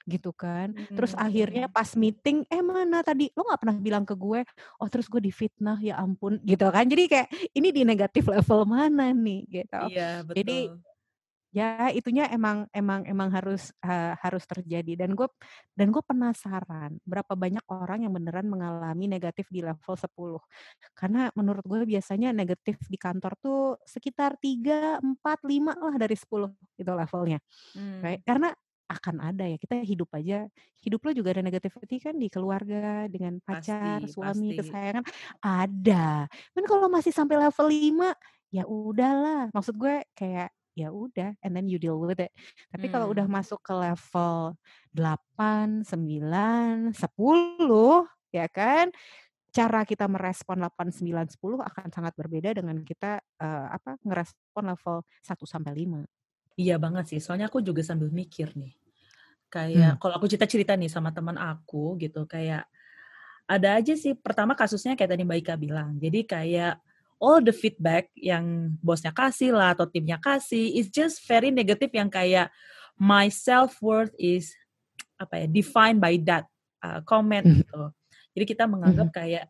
gitu 0.10 0.32
kan. 0.36 0.74
Terus 0.98 1.14
akhirnya 1.18 1.66
Mmm. 1.66 1.74
pas 1.74 1.90
meeting, 1.98 2.46
"Eh, 2.52 2.62
mana 2.66 3.02
tadi 3.06 3.30
lo 3.38 3.48
nggak 3.50 3.62
pernah 3.64 3.78
bilang 3.82 4.06
ke 4.08 4.16
gue?" 4.20 4.42
"Oh, 4.84 4.88
terus 4.92 5.08
gue 5.12 5.22
difitnah, 5.24 5.80
ya 5.84 5.98
ampun." 6.02 6.42
Gitu 6.46 6.66
kan. 6.70 6.86
Jadi 6.90 7.04
kayak 7.12 7.30
ini 7.58 7.70
di 7.76 7.84
negatif 7.88 8.28
level 8.30 8.66
mana 8.70 9.12
nih, 9.16 9.42
gitu. 9.50 9.84
Iya, 9.84 10.22
Jadi 10.36 10.70
betul. 10.70 10.84
Ya 11.54 11.94
itunya 11.94 12.26
emang 12.34 12.66
emang 12.74 13.06
emang 13.06 13.30
harus, 13.32 13.70
eee, 13.86 14.14
harus 14.20 14.44
terjadi 14.50 15.06
dan 15.06 15.14
gue 15.14 15.30
dan 15.78 15.94
gue 15.94 16.02
penasaran 16.04 16.98
berapa 17.06 17.34
banyak 17.38 17.62
orang 17.70 18.04
yang 18.10 18.14
beneran 18.18 18.50
mengalami 18.50 19.06
negatif 19.08 19.48
di 19.54 19.62
level 19.62 19.94
10. 19.96 20.42
Karena 20.98 21.30
menurut 21.38 21.64
gue 21.66 21.86
biasanya 21.88 22.34
negatif 22.36 22.82
di 22.90 22.98
kantor 23.00 23.34
tuh 23.40 23.62
sekitar 23.86 24.38
3, 24.42 24.98
4, 25.04 25.46
5 25.48 25.78
lah 25.78 25.96
dari 26.02 26.18
10 26.18 26.52
itu 26.80 26.92
levelnya, 26.92 27.40
right. 28.04 28.22
Mmm. 28.22 28.24
Karena 28.26 28.52
akan 28.92 29.18
ada 29.24 29.46
ya, 29.50 29.58
kita 29.58 29.82
hidup 29.82 30.10
aja, 30.16 30.46
hidup 30.86 31.02
lo 31.08 31.12
juga 31.18 31.34
ada 31.34 31.42
negativity 31.46 31.98
kan 32.04 32.16
di 32.20 32.30
keluarga, 32.30 33.08
dengan 33.10 33.42
pacar, 33.42 34.00
Pasti 34.00 34.12
suami, 34.12 34.54
pasti. 34.54 34.58
kesayangan, 34.58 35.02
ada. 35.42 36.30
Cuman 36.54 36.66
kalau 36.70 36.88
masih 36.94 37.10
sampai 37.16 37.42
level 37.42 37.68
5, 37.72 38.14
ya 38.54 38.64
udahlah. 38.70 39.50
Maksud 39.56 39.76
gue 39.82 40.06
kayak, 40.14 40.54
ya 40.78 40.90
udah, 40.94 41.36
and 41.46 41.54
then 41.58 41.70
you 41.72 41.78
deal 41.82 41.98
with 42.02 42.20
it. 42.22 42.32
Tapi 42.74 42.88
kalau 42.92 43.10
udah 43.14 43.26
Mmm. 43.26 43.30
masuk 43.30 43.62
ke 43.66 43.74
level 43.74 44.58
8, 44.94 45.82
9, 45.86 46.92
10, 46.96 48.06
ya 48.34 48.46
kan, 48.52 48.90
cara 49.56 49.84
kita 49.88 50.06
merespon 50.12 50.62
8, 50.64 50.90
9, 50.94 51.28
10 51.32 51.60
akan 51.64 51.90
sangat 51.94 52.14
berbeda 52.20 52.54
dengan 52.58 52.82
kita, 52.86 53.22
eee, 53.42 53.68
apa, 53.78 53.98
ngerespon 54.06 54.66
level 54.74 54.98
1 55.24 55.46
sampai 55.50 55.74
5. 55.78 56.08
Iya 56.58 56.78
banget 56.78 57.10
sih, 57.10 57.18
soalnya 57.18 57.50
aku 57.50 57.66
juga 57.66 57.82
sambil 57.82 58.14
mikir 58.14 58.54
nih, 58.54 58.78
kayak 59.50 59.98
kalau 60.02 60.16
aku 60.22 60.28
cerita-cerita 60.32 60.74
nih 60.78 60.92
sama 60.92 61.10
teman 61.16 61.38
aku 61.38 61.98
gitu, 62.02 62.26
kayak 62.30 62.70
ada 63.50 63.78
aja 63.80 63.94
sih 63.98 64.14
pertama 64.18 64.54
kasusnya 64.58 64.94
kayak 65.00 65.12
tadi 65.18 65.24
Mbak 65.28 65.40
Ika 65.46 65.56
bilang, 65.62 65.98
jadi 66.02 66.20
kayak 66.28 66.74
all 67.24 67.40
the 67.40 67.56
feedback 67.56 68.12
yang 68.20 68.76
bosnya 68.84 69.16
kasih 69.16 69.56
lah 69.56 69.72
atau 69.80 69.88
timnya 69.88 70.20
kasih, 70.20 70.76
is 70.76 70.92
just 70.92 71.24
very 71.24 71.50
negative 71.56 71.90
yang 71.96 72.12
kayak 72.12 72.52
my 73.00 73.32
self-worth 73.32 74.12
is 74.20 74.52
apa 75.22 75.46
ya, 75.46 75.48
defined 75.52 76.00
by 76.04 76.20
that, 76.28 76.46
eee, 76.84 77.00
comment 77.08 77.46
Mhm. 77.46 77.64
gitu. 77.64 77.92
Jadi 78.36 78.46
kita 78.50 78.66
menganggap 78.68 79.10
Mhm. 79.10 79.16
kayak, 79.16 79.46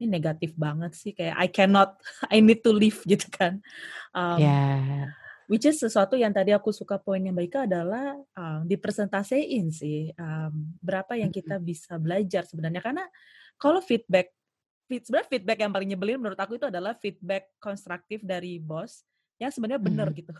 "Ini 0.00 0.06
negatif 0.12 0.52
banget 0.58 0.94
sih," 0.98 1.12
kayak 1.16 1.34
I 1.38 1.48
cannot, 1.50 1.98
I 2.34 2.38
need 2.44 2.62
to 2.66 2.72
leave 2.74 3.02
gitu 3.10 3.26
kan. 3.34 3.60
Mmm, 4.16 4.42
Ya. 4.42 5.16
which 5.50 5.66
is 5.68 5.78
sesuatu 5.82 6.14
yang 6.18 6.32
tadi 6.34 6.50
aku 6.56 6.70
suka 6.74 6.98
poinnya 7.02 7.30
Mbak 7.34 7.46
Ika 7.52 7.60
adalah, 7.70 8.06
eee, 8.36 8.60
dipresentasiin 8.70 9.66
sih, 9.74 10.10
mmm, 10.16 10.80
berapa 10.82 11.14
yang 11.18 11.30
Mhm. 11.30 11.32
kita 11.34 11.58
bisa 11.62 11.96
belajar 12.02 12.44
sebenarnya. 12.48 12.82
Karena 12.84 13.04
kalau 13.60 13.80
feedback 13.84 14.32
feed 14.32 14.45
sebenarnya 14.88 15.28
feedback 15.28 15.58
yang 15.58 15.72
paling 15.74 15.88
nyebelin 15.90 16.18
menurut 16.18 16.38
aku 16.38 16.56
itu 16.56 16.66
adalah 16.66 16.94
feedback 16.94 17.50
konstruktif 17.58 18.22
dari 18.22 18.56
bos 18.56 19.02
yang 19.36 19.50
sebenarnya 19.50 19.82
bener 19.82 20.08
Mhm. 20.10 20.16
gitu. 20.16 20.32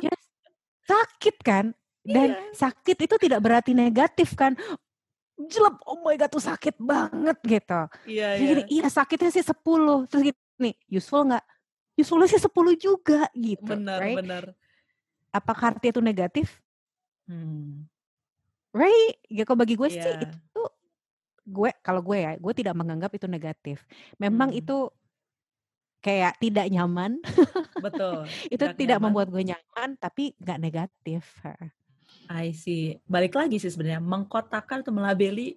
Yes, 0.00 0.22
sakit 0.86 1.36
kan? 1.42 1.74
Dan 2.06 2.32
Iya. 2.32 2.54
sakit 2.54 2.96
itu 3.02 3.14
tidak 3.18 3.42
berarti 3.42 3.74
negatif 3.74 4.38
kan, 4.38 4.54
jelek, 5.36 5.76
oh 5.84 5.98
my 6.00 6.14
god 6.14 6.30
tuh 6.30 6.40
sakit 6.40 6.78
banget 6.78 7.34
gitu. 7.42 7.80
Iya 8.06 8.28
Jadi 8.38 8.62
gini, 8.62 8.62
iya. 8.70 8.86
sakitnya 8.86 9.30
sih 9.34 9.42
10, 9.42 10.06
terus 10.06 10.22
gini, 10.30 10.70
useful 10.86 11.26
nggak? 11.26 11.44
Useful-nya 11.96 12.28
sih 12.30 12.38
10 12.38 12.76
juga 12.76 13.26
gitu, 13.34 13.66
Bener 13.66 13.98
right. 13.98 14.16
bener. 14.20 14.44
Apakah 15.32 15.74
artinya 15.74 15.98
itu 15.98 16.02
negatif? 16.04 16.46
Mmm. 17.26 17.88
Right, 18.70 19.16
ya 19.26 19.42
kalau 19.42 19.58
bagi 19.58 19.74
gue 19.74 19.88
sih 19.88 19.98
itu 19.98 20.06
Iya. 20.06 20.30
tuh, 20.52 20.55
gue 21.46 21.70
kalau 21.80 22.02
gue 22.02 22.18
ya, 22.18 22.32
gue 22.36 22.52
tidak 22.52 22.74
menganggap 22.74 23.10
itu 23.14 23.26
negatif. 23.30 23.86
Memang 24.18 24.50
Mmm. 24.50 24.58
itu 24.60 24.90
kayak 26.02 26.38
tidak 26.38 26.66
nyaman, 26.70 27.18
Betul, 27.82 28.26
itu 28.54 28.62
tidak 28.62 28.74
tidak 28.78 28.98
nyaman. 28.98 29.04
membuat 29.10 29.28
gue 29.30 29.42
nyaman, 29.42 29.88
tapi 29.98 30.34
nggak 30.38 30.58
negatif. 30.62 31.22
I 32.26 32.50
see, 32.50 32.98
balik 33.06 33.38
lagi 33.38 33.62
sih 33.62 33.70
sebenarnya, 33.70 34.02
mengkotakkan 34.02 34.82
atau 34.82 34.90
melabeli 34.90 35.54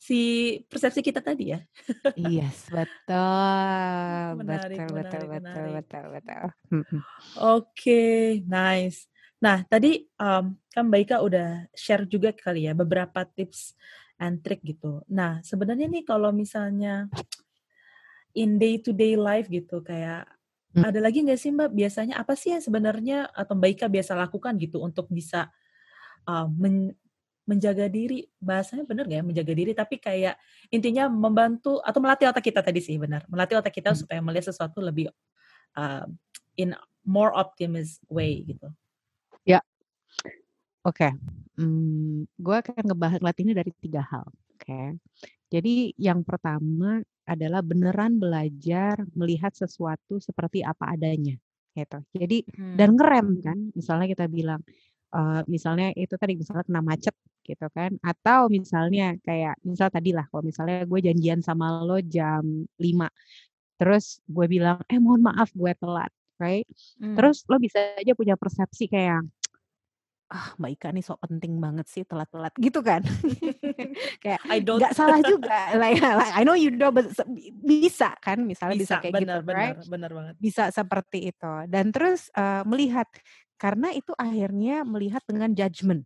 si 0.00 0.20
persepsi 0.68 1.04
kita 1.04 1.20
tadi 1.20 1.52
ya. 1.52 1.60
Yes, 2.16 2.68
betul, 2.76 4.40
Menarik 4.40 4.80
betul 4.80 4.88
betul 4.96 5.22
menarik 5.28 5.28
betul 5.36 5.66
betul 5.76 6.04
betul, 6.16 6.44
mhm. 6.72 7.00
Oke, 7.40 8.00
nice. 8.48 9.06
Nah 9.40 9.64
tadi, 9.64 10.04
mmm, 10.20 10.44
kan 10.72 10.82
Mbak 10.88 11.00
Ika 11.08 11.16
udah 11.24 11.48
share 11.72 12.04
juga 12.04 12.32
kali 12.36 12.68
ya 12.68 12.72
beberapa 12.76 13.24
tips 13.24 13.72
and 14.22 14.44
trick 14.44 14.60
gitu. 14.64 15.02
Nah 15.10 15.40
sebenarnya 15.44 15.88
nih 15.90 16.04
kalau 16.06 16.30
misalnya 16.36 17.08
in 18.36 18.58
day 18.62 18.78
to 18.80 18.92
day 18.94 19.14
life 19.18 19.48
gitu 19.50 19.82
kayak, 19.82 20.26
Mhm. 20.76 20.86
ada 20.86 21.00
lagi 21.02 21.22
nggak 21.26 21.40
sih 21.40 21.50
Mbak 21.54 21.70
biasanya 21.74 22.14
apa 22.22 22.34
sih 22.38 22.54
yang 22.54 22.62
sebenarnya 22.62 23.26
atau 23.34 23.54
Mbak 23.58 23.70
Ika 23.80 23.86
biasa 23.90 24.12
lakukan 24.18 24.54
gitu 24.62 24.78
untuk 24.82 25.10
bisa, 25.10 25.50
eee, 26.28 26.46
men 26.54 26.94
menjaga 27.48 27.88
diri, 27.90 28.24
bahasanya 28.40 28.86
bener 28.86 29.04
nggak 29.10 29.20
ya 29.20 29.26
menjaga 29.26 29.54
diri, 29.56 29.72
tapi 29.76 29.98
kayak 30.00 30.38
intinya 30.72 31.08
membantu 31.10 31.80
atau 31.82 32.00
melatih 32.02 32.30
otak 32.30 32.44
kita 32.46 32.62
tadi 32.64 32.80
sih 32.84 32.96
benar, 33.00 33.26
melatih 33.30 33.58
otak 33.60 33.74
kita 33.74 33.92
Mhm. 33.92 33.98
supaya 33.98 34.20
melihat 34.24 34.52
sesuatu 34.54 34.80
lebih, 34.84 35.10
eee, 35.78 36.06
in 36.60 36.70
more 37.06 37.32
optimist 37.34 38.02
way 38.12 38.44
gitu. 38.46 38.72
Ya. 39.46 39.60
Oke, 40.84 41.12
mmm, 41.60 42.26
gue 42.40 42.56
akan 42.64 42.82
ngebahas 42.88 43.18
ngeliatinnya 43.20 43.56
dari 43.60 43.72
3 43.76 44.02
hal, 44.08 44.26
oke. 44.56 44.80
Jadi 45.52 45.94
yang 46.00 46.24
pertama 46.26 47.00
adalah 47.28 47.62
beneran 47.64 48.18
belajar 48.22 49.00
melihat 49.16 49.52
sesuatu 49.56 50.18
seperti 50.22 50.64
apa 50.66 50.92
adanya, 50.96 51.36
gitu. 51.76 52.00
Jadi 52.16 52.44
Mmm. 52.58 52.70
dan 52.74 52.96
ngerem 52.98 53.38
kan, 53.44 53.58
misalnya 53.76 54.06
kita 54.10 54.26
bilang, 54.32 54.60
eee, 55.14 55.42
misalnya 55.50 55.92
itu 55.96 56.14
tadi, 56.20 56.34
misalnya 56.40 56.64
kena 56.68 56.82
macet 56.84 57.16
gitu 57.46 57.66
kan, 57.74 57.96
atau 58.04 58.48
misalnya 58.52 59.16
kayak 59.26 59.56
misal 59.66 59.88
tadilah 59.92 60.26
kalau 60.32 60.44
misalnya 60.46 60.84
gue 60.88 61.00
janjian 61.04 61.40
sama 61.44 61.82
lo 61.86 62.00
jam 62.04 62.44
5, 62.82 63.08
terus 63.80 64.20
gue 64.30 64.46
bilang, 64.50 64.80
"Eh, 64.90 64.98
mohon 65.02 65.22
maaf 65.26 65.50
gue 65.56 65.72
telat," 65.78 66.10
right. 66.42 66.66
Mmm. 66.98 67.10
Terus 67.16 67.44
lo 67.50 67.58
bisa 67.62 67.80
aja 68.00 68.12
punya 68.18 68.36
persepsi 68.40 68.86
kayak, 68.90 69.24
"Ah, 70.30 70.54
Mbak 70.62 70.70
Ika 70.78 70.88
nih 70.94 71.04
sok 71.06 71.18
penting 71.26 71.58
banget 71.58 71.86
sih 71.90 72.02
telat-telat," 72.06 72.54
gitu 72.58 72.80
kan. 72.86 73.02
Kayak 74.24 74.40
I 74.48 74.60
don't. 74.60 74.84
nggak 74.84 74.92
salah 74.96 75.20
juga, 75.26 75.74
like 75.78 76.00
like 76.02 76.34
I 76.34 76.42
know 76.46 76.54
you 76.58 76.70
don't 76.74 76.94
but 76.96 77.10
bisa 77.64 78.14
kan 78.22 78.42
misalnya 78.46 78.76
bisa 78.78 78.94
Bisa, 78.94 79.02
kayak 79.02 79.26
gitu, 79.28 79.38
bener 79.38 79.40
bener 79.48 79.74
right. 79.74 79.78
bener 79.88 80.10
banget. 80.18 80.36
Bisa 80.40 80.70
seperti 80.74 81.30
itu 81.34 81.52
dan 81.70 81.90
terus, 81.94 82.28
eee, 82.36 82.62
melihat, 82.68 83.08
karena 83.60 83.90
itu 83.94 84.12
akhirnya 84.18 84.82
melihat 84.88 85.22
dengan 85.28 85.52
judgement, 85.56 86.04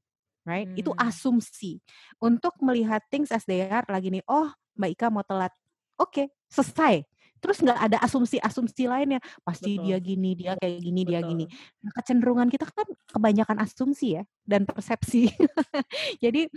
right. 0.49 0.69
Itu 0.77 0.93
Mmm. 0.93 0.99
asumsi 0.99 1.81
untuk 2.23 2.55
melihat 2.65 3.03
things 3.13 3.31
as 3.35 3.45
they 3.49 3.65
are 3.67 3.87
lagi 3.91 4.11
nih, 4.15 4.25
"Oh, 4.31 4.51
Mbak 4.79 4.91
Ika 4.99 5.07
mau 5.15 5.25
telat," 5.27 5.53
oke 6.01 6.31
selesai. 6.51 7.05
Terus 7.44 7.61
nggak 7.61 7.76
ada 7.76 8.00
asumsi-asumsi 8.00 8.88
lainnya. 8.88 9.20
Pasti 9.44 9.76
Betul. 9.76 9.85
dia 9.85 9.98
gini, 10.00 10.30
dia 10.33 10.52
kayak 10.57 10.80
gini, 10.80 11.00
dia 11.04 11.20
gini. 11.20 11.44
Betul. 11.44 11.85
Nah, 11.85 11.92
kecenderungan 12.00 12.48
kita 12.48 12.64
kan 12.72 12.88
kebanyakan 13.12 13.57
asumsi 13.61 14.16
ya 14.16 14.24
dan 14.48 14.64
persepsi. 14.64 15.28
Jadi 16.24 16.49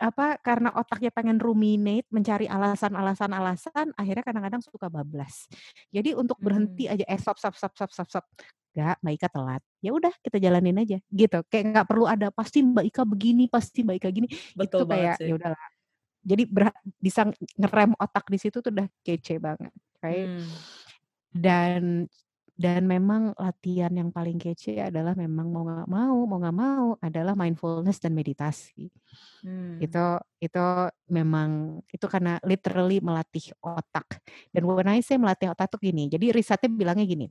apa 0.00 0.40
karena 0.40 0.72
otaknya 0.72 1.12
pengen 1.12 1.36
ruminate, 1.36 2.08
mencari 2.08 2.48
alasan-alasan 2.48 3.30
alasan, 3.36 3.86
akhirnya 4.00 4.24
kadang-kadang 4.24 4.64
suka 4.64 4.88
bablas. 4.88 5.44
Jadi 5.92 6.16
untuk 6.16 6.40
berhenti 6.40 6.88
Mmm. 6.88 6.94
aja, 6.96 7.04
eh 7.04 7.20
stop 7.20 7.36
stop 7.36 7.52
stop 7.52 7.76
stop 7.76 7.92
stop 7.92 8.08
stop. 8.08 8.24
Enggak, 8.70 8.96
Mbak 9.02 9.12
Ika 9.18 9.28
telat. 9.28 9.62
Ya 9.82 9.90
udah 9.92 10.14
kita 10.24 10.40
jalanin 10.40 10.78
aja 10.80 10.96
gitu. 11.12 11.38
Kayak 11.52 11.64
nggak 11.76 11.86
perlu 11.90 12.06
ada 12.08 12.32
pasti 12.32 12.64
Mbak 12.64 12.84
Ika 12.88 13.02
begini, 13.04 13.44
pasti 13.52 13.84
Mbak 13.84 13.96
Ika 14.00 14.08
gini. 14.08 14.28
Betul 14.56 14.88
Itu 14.88 14.88
kayak 14.88 15.16
ya 15.20 15.34
udahlah. 15.36 15.62
Jadi 16.20 16.42
berha 16.44 16.72
bisa 17.00 17.24
ngerem 17.56 17.96
otak 17.96 18.28
di 18.28 18.36
situ 18.36 18.60
tuh 18.60 18.68
udah 18.68 18.86
kece 19.00 19.40
banget, 19.40 19.72
right? 20.04 20.28
Mmm. 20.28 20.46
Dan 21.30 22.06
dan 22.60 22.84
memang 22.84 23.32
latihan 23.40 23.88
yang 23.94 24.10
paling 24.12 24.36
kece 24.36 24.76
adalah 24.84 25.16
memang 25.16 25.48
mau 25.48 25.64
nggak 25.64 25.88
mau 25.88 26.18
mau 26.28 26.38
nggak 26.42 26.56
mau 26.58 26.86
adalah 27.00 27.32
mindfulness 27.38 27.98
dan 28.04 28.12
meditasi. 28.12 28.92
Mmm. 29.42 29.80
Itu 29.80 30.20
itu 30.44 30.64
memang 31.08 31.80
itu 31.88 32.06
karena 32.10 32.36
literally 32.44 33.00
melatih 33.00 33.52
otak. 33.64 34.20
Dan 34.52 34.68
when 34.68 34.88
I 34.90 35.00
say 35.00 35.16
melatih 35.16 35.52
otak 35.52 35.72
tuh 35.72 35.80
gini, 35.80 36.08
jadi 36.12 36.32
risetnya 36.36 36.68
bilangnya 36.72 37.06
gini, 37.08 37.26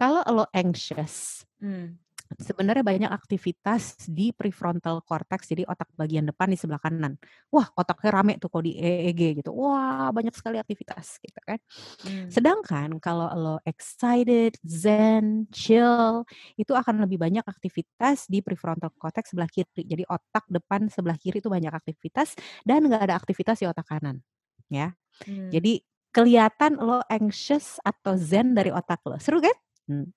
kalau 0.00 0.24
lo 0.32 0.44
anxious, 0.56 1.44
Mmm. 1.60 2.00
Sebenarnya 2.38 2.84
banyak 2.86 3.10
aktivitas 3.10 4.06
di 4.06 4.30
prefrontal 4.30 5.02
cortex, 5.02 5.50
jadi 5.50 5.66
otak 5.66 5.90
bagian 5.98 6.28
depan 6.28 6.52
di 6.52 6.58
sebelah 6.60 6.78
kanan. 6.78 7.18
Wah, 7.50 7.66
otaknya 7.74 8.10
rame 8.14 8.38
tuh 8.38 8.46
kalau 8.52 8.62
di 8.66 8.78
EEG 8.78 9.42
gitu. 9.42 9.50
Wah, 9.56 10.14
banyak 10.14 10.30
sekali 10.36 10.60
aktivitas 10.62 11.18
gitu 11.18 11.40
kan. 11.42 11.58
Mmm. 12.06 12.28
Sedangkan 12.30 12.96
kalau 13.02 13.28
lo 13.34 13.56
excited, 13.66 14.54
zen, 14.62 15.50
chill, 15.50 16.22
itu 16.60 16.72
akan 16.76 17.02
lebih 17.04 17.18
banyak 17.20 17.42
aktivitas 17.46 18.30
di 18.30 18.40
prefrontal 18.44 18.92
cortex 18.96 19.34
sebelah 19.34 19.50
kiri. 19.50 19.82
Jadi 19.86 20.04
otak 20.06 20.46
depan 20.50 20.88
sebelah 20.92 21.18
kiri 21.18 21.42
itu 21.42 21.50
banyak 21.50 21.72
aktivitas 21.74 22.36
dan 22.66 22.86
nggak 22.86 23.02
ada 23.10 23.16
aktivitas 23.18 23.60
di 23.62 23.66
otak 23.70 23.86
kanan, 23.88 24.22
ya. 24.70 24.94
Mmm. 25.26 25.50
Jadi 25.52 25.82
kelihatan 26.14 26.78
lo 26.82 27.02
anxious 27.10 27.78
atau 27.84 28.16
zen 28.18 28.54
dari 28.56 28.70
otak 28.74 29.02
lo. 29.06 29.16
Seru 29.22 29.38
kan? 29.42 29.54
Hmm. 29.90 30.08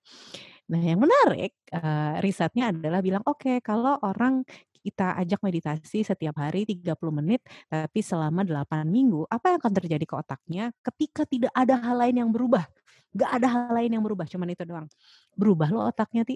Nah, 0.71 0.79
yang 0.79 0.99
menarik, 1.03 1.51
eee, 1.75 2.13
risetnya 2.23 2.71
adalah 2.71 3.03
bilang, 3.03 3.23
oke 3.27 3.59
kalau 3.59 3.99
orang 3.99 4.47
kita 4.83 5.15
ajak 5.19 5.39
meditasi 5.43 6.03
setiap 6.07 6.35
hari 6.39 6.63
30 6.67 7.11
menit, 7.15 7.43
tapi 7.71 7.99
selama 8.03 8.43
8 8.47 8.87
minggu, 8.91 9.27
apa 9.31 9.55
yang 9.55 9.59
akan 9.63 9.73
terjadi 9.79 10.03
ke 10.07 10.15
otaknya 10.15 10.71
ketika 10.83 11.23
tidak 11.27 11.51
ada 11.55 11.75
hal 11.79 11.95
lain 11.99 12.15
yang 12.27 12.29
berubah? 12.31 12.67
Nggak 13.15 13.31
ada 13.39 13.47
hal 13.51 13.71
lain 13.75 13.91
yang 13.99 14.03
berubah, 14.03 14.25
cuman 14.27 14.47
itu 14.55 14.63
doang. 14.67 14.87
Berubah 15.39 15.69
loh 15.71 15.87
otaknya, 15.91 16.23
Ti. 16.27 16.35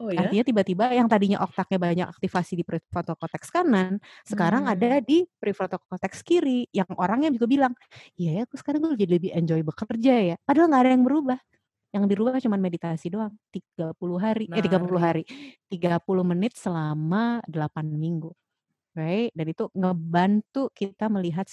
Oh 0.00 0.10
ya? 0.10 0.18
Artinya 0.18 0.44
tiba-tiba 0.46 0.90
yang 0.92 1.06
tadinya 1.06 1.38
otaknya 1.44 1.78
banyak 1.80 2.06
aktivasi 2.10 2.58
di 2.58 2.64
prefrontal 2.66 3.14
cortex 3.20 3.48
kanan, 3.54 4.00
sekarang 4.26 4.66
ada 4.66 4.98
Mmm. 4.98 5.04
di 5.04 5.24
prefrontal 5.38 5.78
cortex 5.86 6.20
kiri. 6.26 6.66
Yang 6.74 6.90
orangnya 6.98 7.30
juga 7.34 7.46
bilang, 7.50 7.72
"Iya 8.18 8.30
ya, 8.38 8.42
aku 8.48 8.56
sekarang 8.60 8.82
gue 8.84 8.98
jadi 9.00 9.12
lebih 9.20 9.30
enjoy 9.36 9.60
bekerja 9.62 10.14
ya." 10.34 10.36
Padahal 10.44 10.68
nggak 10.72 10.82
ada 10.84 10.92
yang 10.96 11.04
berubah. 11.06 11.38
Yang 11.94 12.04
dirubah 12.12 12.36
cuman 12.36 12.60
meditasi 12.60 13.08
doang, 13.08 13.32
30 13.48 14.20
hari 14.20 14.44
eh 14.52 14.60
30 14.60 15.00
Menarik. 15.00 15.00
hari, 15.00 15.22
30 15.72 16.20
menit 16.20 16.52
selama 16.52 17.40
8 17.48 17.88
minggu, 17.88 18.28
right? 18.92 19.32
Dan 19.32 19.46
itu 19.48 19.72
ngebantu 19.72 20.68
kita 20.76 21.08
melihat 21.08 21.48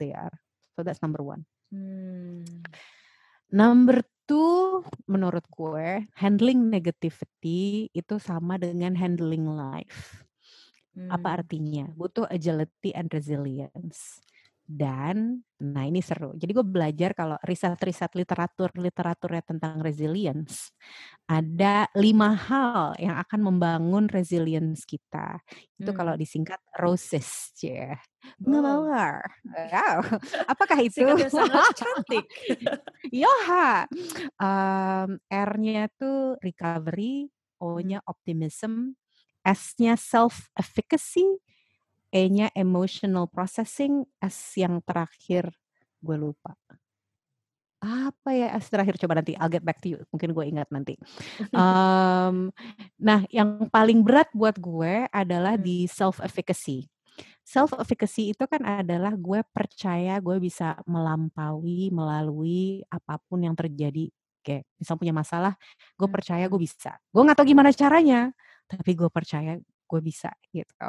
they 0.00 0.16
are. 0.16 0.32
So 0.72 0.80
that's 0.80 1.04
number 1.04 1.20
1. 1.20 1.44
Mmm. 1.68 2.64
Number 3.52 4.04
2 4.24 4.84
menurut 5.08 5.44
gue, 5.52 6.04
handling 6.16 6.68
negativity 6.72 7.88
itu 7.92 8.16
sama 8.20 8.56
dengan 8.56 8.96
handling 8.96 9.48
life. 9.52 10.24
Apa 11.12 11.28
Mmm. 11.28 11.38
artinya? 11.44 11.86
Butuh 11.92 12.24
agility 12.28 12.92
and 12.96 13.08
resilience. 13.12 14.20
Dan, 14.68 15.40
nah 15.64 15.88
ini 15.88 16.04
seru. 16.04 16.36
Jadi 16.36 16.52
gue 16.52 16.60
belajar 16.60 17.16
kalau 17.16 17.40
riset-riset 17.40 18.12
literatur-literaturnya 18.12 19.40
tentang 19.48 19.80
resilience, 19.80 20.76
ada 21.24 21.88
5 21.96 22.36
hal 22.36 22.92
yang 23.00 23.16
akan 23.16 23.40
membangun 23.48 24.12
resilience 24.12 24.84
kita. 24.84 25.40
Itu 25.80 25.96
kalau 25.96 26.12
Mmm. 26.12 26.20
disingkat 26.20 26.60
ROSES, 26.76 27.56
Oh. 28.46 28.60
mawar. 28.60 29.22
Wow, 29.56 30.04
apakah 30.48 30.78
itu? 30.84 31.04
Cantik. 31.78 32.26
Yoha. 33.12 33.86
Mmm, 34.40 35.20
R-nya 35.30 35.88
tuh 35.98 36.36
recovery. 36.44 37.30
O-nya 37.58 37.98
optimism, 38.06 38.94
S-nya 39.42 39.98
self-efficacy, 39.98 41.26
E-nya 42.12 42.48
emotional 42.56 43.28
processing, 43.28 44.08
S 44.24 44.56
yang 44.56 44.80
terakhir 44.80 45.52
gue 46.00 46.16
lupa. 46.16 46.56
Apa 47.78 48.34
ya 48.34 48.50
S 48.58 48.72
terakhir? 48.74 48.98
Coba 48.98 49.22
nanti 49.22 49.38
I'll 49.38 49.52
get 49.52 49.62
back 49.62 49.78
to 49.86 49.88
you, 49.94 49.98
mungkin 50.10 50.34
gue 50.34 50.44
ingat 50.50 50.66
nanti. 50.74 50.98
Mmm, 51.54 52.50
nah 52.98 53.20
yang 53.30 53.70
paling 53.70 54.02
berat 54.02 54.26
buat 54.34 54.58
gue 54.58 55.06
adalah 55.14 55.54
di 55.54 55.86
self-efficacy. 55.86 56.90
Self-efficacy 57.46 58.34
itu 58.34 58.44
kan 58.50 58.62
adalah 58.66 59.14
gue 59.14 59.40
percaya 59.54 60.18
gue 60.18 60.36
bisa 60.42 60.78
melampaui, 60.90 61.90
melalui 61.94 62.82
apa 62.90 63.18
pun 63.30 63.46
yang 63.46 63.54
terjadi. 63.54 64.10
Kayak 64.42 64.64
misal 64.80 64.96
punya 64.98 65.14
masalah, 65.14 65.54
gue 65.98 66.08
percaya 66.10 66.46
gue 66.50 66.60
bisa. 66.60 66.98
Gue 67.14 67.22
nggak 67.26 67.38
tahu 67.42 67.48
gimana 67.52 67.70
caranya, 67.74 68.32
tapi 68.70 68.96
gue 68.98 69.10
percaya 69.12 69.58
gue 69.88 70.00
bisa 70.04 70.30
gitu. 70.54 70.88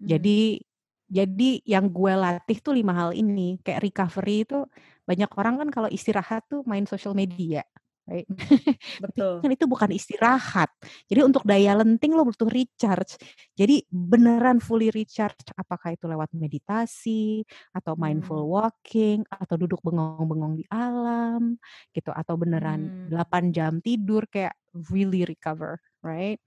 Mmm. 0.00 0.26
Jadi 0.26 0.62
jadi 1.10 1.62
yang 1.66 1.90
gue 1.94 2.14
latih 2.16 2.58
tuh 2.64 2.74
5 2.78 2.92
hal 2.96 3.10
ini. 3.16 3.58
Kayak 3.64 3.82
recovery 3.92 4.44
itu 4.48 4.66
banyak 5.08 5.30
orang 5.38 5.54
kan 5.62 5.68
kalau 5.74 5.88
istirahat 5.92 6.46
tuh 6.50 6.62
main 6.66 6.84
sosial 6.88 7.14
media, 7.18 7.62
right? 8.10 8.26
Betul. 8.98 9.46
kan 9.46 9.50
itu 9.54 9.66
bukan 9.70 9.90
istirahat. 9.94 10.70
Jadi 11.10 11.20
untuk 11.24 11.44
daya 11.46 11.76
lenting 11.78 12.12
lo 12.16 12.24
butuh 12.26 12.48
recharge. 12.50 13.16
Jadi 13.58 13.84
beneran 13.92 14.58
fully 14.64 14.90
recharge, 14.94 15.52
apakah 15.56 15.94
itu 15.96 16.06
lewat 16.10 16.32
meditasi, 16.36 17.44
atau 17.76 17.94
mindful 18.00 18.40
Mmm. 18.40 18.50
walking, 18.50 19.22
atau 19.30 19.56
duduk 19.60 19.80
bengong-bengong 19.86 20.58
di 20.60 20.64
alam, 20.72 21.56
gitu. 21.94 22.10
Atau 22.14 22.36
beneran 22.40 22.90
Mmm. 23.04 23.08
8 23.08 23.52
jam 23.54 23.78
tidur 23.84 24.26
kayak 24.30 24.56
really 24.92 25.24
recover, 25.28 25.78
right? 26.06 26.38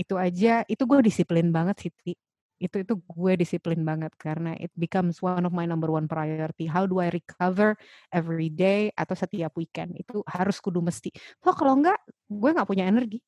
Itu 0.00 0.16
aja, 0.18 0.64
itu 0.66 0.82
gue 0.88 1.00
disiplin 1.04 1.52
banget 1.54 1.76
sih, 1.86 1.92
Ti. 1.92 2.14
Itu 2.62 2.80
itu 2.86 2.94
gue 2.96 3.32
disiplin 3.36 3.82
banget 3.84 4.14
karena 4.16 4.56
it 4.56 4.72
becomes 4.78 5.20
one 5.20 5.44
of 5.44 5.52
my 5.52 5.66
number 5.68 5.90
one 5.92 6.06
priority. 6.08 6.64
How 6.70 6.86
do 6.88 7.02
I 7.04 7.10
recover 7.12 7.76
every 8.14 8.48
day 8.48 8.88
atau 8.96 9.12
setiap 9.18 9.52
weekend? 9.60 9.98
Itu 10.00 10.24
harus 10.26 10.56
kudu 10.62 10.80
mesti. 10.80 11.12
So 11.44 11.52
kalau 11.52 11.76
enggak, 11.78 11.98
gue 12.30 12.50
nggak 12.54 12.68
punya 12.70 12.88
energi. 12.88 13.20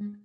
Mmm. 0.00 0.22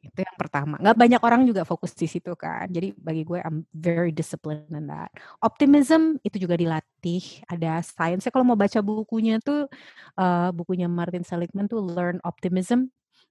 Itu 0.00 0.24
yang 0.24 0.36
pertama. 0.40 0.80
Nggak 0.80 0.96
banyak 0.96 1.20
orang 1.22 1.42
juga 1.44 1.62
fokus 1.68 1.92
di 1.92 2.08
situ 2.08 2.32
kan. 2.32 2.66
Jadi 2.72 2.96
bagi 2.96 3.20
gue 3.22 3.38
I'm 3.44 3.68
very 3.76 4.08
disciplined 4.16 4.72
in 4.72 4.88
that. 4.88 5.12
Optimism 5.44 6.16
itu 6.24 6.40
juga 6.40 6.56
dilatih. 6.56 7.44
Ada 7.52 7.84
science-nya 7.84 8.32
kalau 8.32 8.48
mau 8.48 8.56
baca 8.58 8.80
bukunya 8.80 9.36
tuh 9.44 9.68
eee, 10.16 10.48
bukunya 10.56 10.88
Martin 10.88 11.22
Seligman 11.26 11.68
tuh 11.68 11.84
Learn 11.84 12.16
Optimism. 12.24 12.88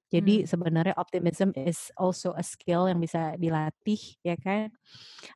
Jadi 0.10 0.42
Mmm. 0.42 0.50
sebenarnya 0.50 0.98
optimism 0.98 1.54
is 1.54 1.94
also 1.98 2.34
a 2.34 2.42
skill 2.46 2.90
yang 2.90 2.98
bisa 3.02 3.38
dilatih 3.38 4.02
ya 4.26 4.36
kan. 4.42 4.74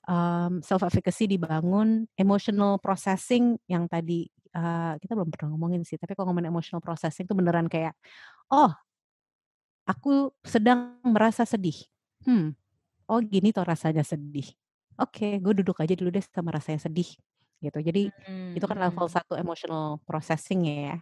Mmm, 0.09 0.61
self-efficacy 0.65 1.27
dibangun, 1.31 2.07
emotional 2.19 2.77
processing 2.83 3.57
yang 3.69 3.87
tadi, 3.91 4.27
eee, 4.55 4.93
kita 5.01 5.13
belum 5.17 5.29
pernah 5.33 5.53
ngomongin 5.55 5.83
sih, 5.87 5.97
tapi 6.01 6.13
kalau 6.17 6.31
ngomongin 6.33 6.51
emotional 6.53 6.81
processing 6.83 7.25
itu 7.29 7.35
beneran 7.37 7.67
kayak, 7.71 7.95
"Oh, 8.53 8.71
aku 9.89 10.31
sedang 10.45 10.99
merasa 11.07 11.43
sedih. 11.47 11.75
Hmm, 12.27 12.55
oh 13.11 13.19
gini 13.23 13.51
toh 13.55 13.65
rasanya 13.67 14.03
sedih. 14.07 14.47
Oke, 15.01 15.39
gue 15.43 15.53
duduk 15.63 15.79
aja 15.83 15.93
dulu 15.97 16.11
deh 16.15 16.23
sama 16.25 16.51
rasanya 16.55 16.81
sedih." 16.89 17.09
Gitu. 17.63 17.79
Jadi 17.83 18.11
Mmm 18.27 18.57
itu 18.57 18.65
kan 18.69 18.77
level 18.81 19.07
mmm. 19.07 19.13
1 19.13 19.35
emotional 19.39 19.99
processing 20.07 20.65
ya. 20.69 20.99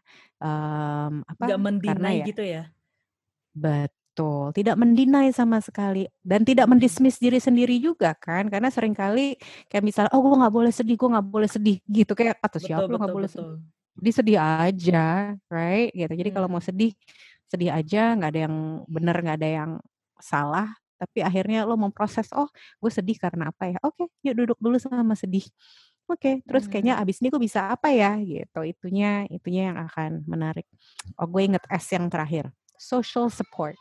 Nggak 1.41 1.57
apa, 1.57 1.57
karena 1.85 2.09
men-deny 2.09 2.21
ya 2.21 2.27
gitu 2.27 2.41
ya? 2.45 2.71
Betul, 3.55 4.55
tidak 4.55 4.79
men-deny 4.79 5.27
sama 5.35 5.59
sekali 5.59 6.07
dan 6.23 6.47
tidak 6.47 6.71
men-dismiss 6.71 7.19
diri 7.19 7.35
sendiri 7.35 7.75
juga 7.83 8.15
kan, 8.15 8.47
karena 8.47 8.71
sering 8.71 8.95
kali 8.95 9.35
kayak 9.67 9.83
misalnya, 9.83 10.11
"Oh 10.15 10.23
gue 10.23 10.39
nggak 10.39 10.53
boleh 10.55 10.71
sedih 10.71 10.95
gue 10.95 11.09
nggak 11.11 11.27
boleh 11.27 11.49
sedih," 11.51 11.77
gitu 11.91 12.15
kayak, 12.15 12.39
"Kata 12.39 12.59
siapa 12.63 12.87
lu 12.87 12.95
nggak 12.99 13.11
boleh 13.11 13.27
sedih? 13.27 13.47
betul. 13.47 13.61
Sedih 13.99 14.13
sedih 14.15 14.37
aja," 14.39 14.99
right? 15.51 15.91
Gitu. 15.91 16.11
Jadi 16.15 16.29
kalau 16.31 16.47
mau 16.47 16.63
sedih, 16.63 16.95
sedih 17.51 17.71
aja, 17.75 18.15
nggak 18.15 18.29
ada 18.31 18.39
yang 18.47 18.55
bener, 18.87 19.15
nggak 19.19 19.37
ada 19.43 19.49
yang 19.51 19.71
salah, 20.23 20.71
tapi 20.95 21.19
akhirnya 21.27 21.67
lo 21.67 21.75
memproses, 21.75 22.31
"Oh 22.31 22.47
gue 22.79 22.91
sedih 22.93 23.19
karena 23.19 23.51
apa 23.51 23.67
ya? 23.67 23.77
Oke, 23.83 24.07
yuk 24.23 24.35
duduk 24.39 24.57
dulu 24.63 24.79
sama 24.79 25.15
sedih." 25.19 25.43
oke 26.11 26.43
terus 26.43 26.67
kayaknya 26.67 26.99
Hmm. 26.99 27.01
abis 27.01 27.23
ini 27.23 27.31
gue 27.31 27.39
bisa 27.41 27.71
apa 27.71 27.87
ya 27.95 28.19
gitu 28.19 28.59
itunya 28.67 29.23
itunya 29.31 29.71
yang 29.71 29.77
akan 29.87 30.27
menarik 30.27 30.67
oh 31.19 31.27
gue 31.29 31.41
inget 31.47 31.63
S 31.71 31.87
yang 31.95 32.11
terakhir 32.11 32.51
social 32.81 33.29
support 33.29 33.77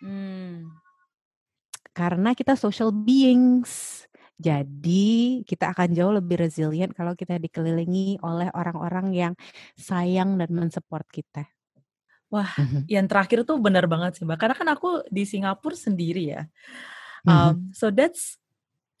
Hmm. 0.00 0.70
karena 1.90 2.32
kita 2.32 2.54
social 2.54 2.94
beings 2.94 4.06
jadi 4.40 5.44
kita 5.44 5.76
akan 5.76 5.92
jauh 5.92 6.14
lebih 6.16 6.48
resilient 6.48 6.96
kalau 6.96 7.12
kita 7.12 7.36
dikelilingi 7.36 8.22
oleh 8.24 8.48
orang-orang 8.56 9.12
yang 9.12 9.32
sayang 9.76 10.38
dan 10.38 10.48
mensupport 10.54 11.04
kita 11.10 11.44
Wah, 12.30 12.46
Mhm. 12.54 12.86
yang 12.86 13.10
terakhir 13.10 13.42
tuh 13.42 13.58
benar 13.58 13.90
banget 13.90 14.14
sih, 14.14 14.22
Mbak. 14.22 14.38
Karena 14.38 14.54
kan 14.54 14.68
aku 14.70 15.02
di 15.10 15.26
Singapura 15.26 15.74
sendiri 15.74 16.30
ya. 16.30 16.46
Um, 17.26 17.74
so 17.74 17.90
that's 17.90 18.38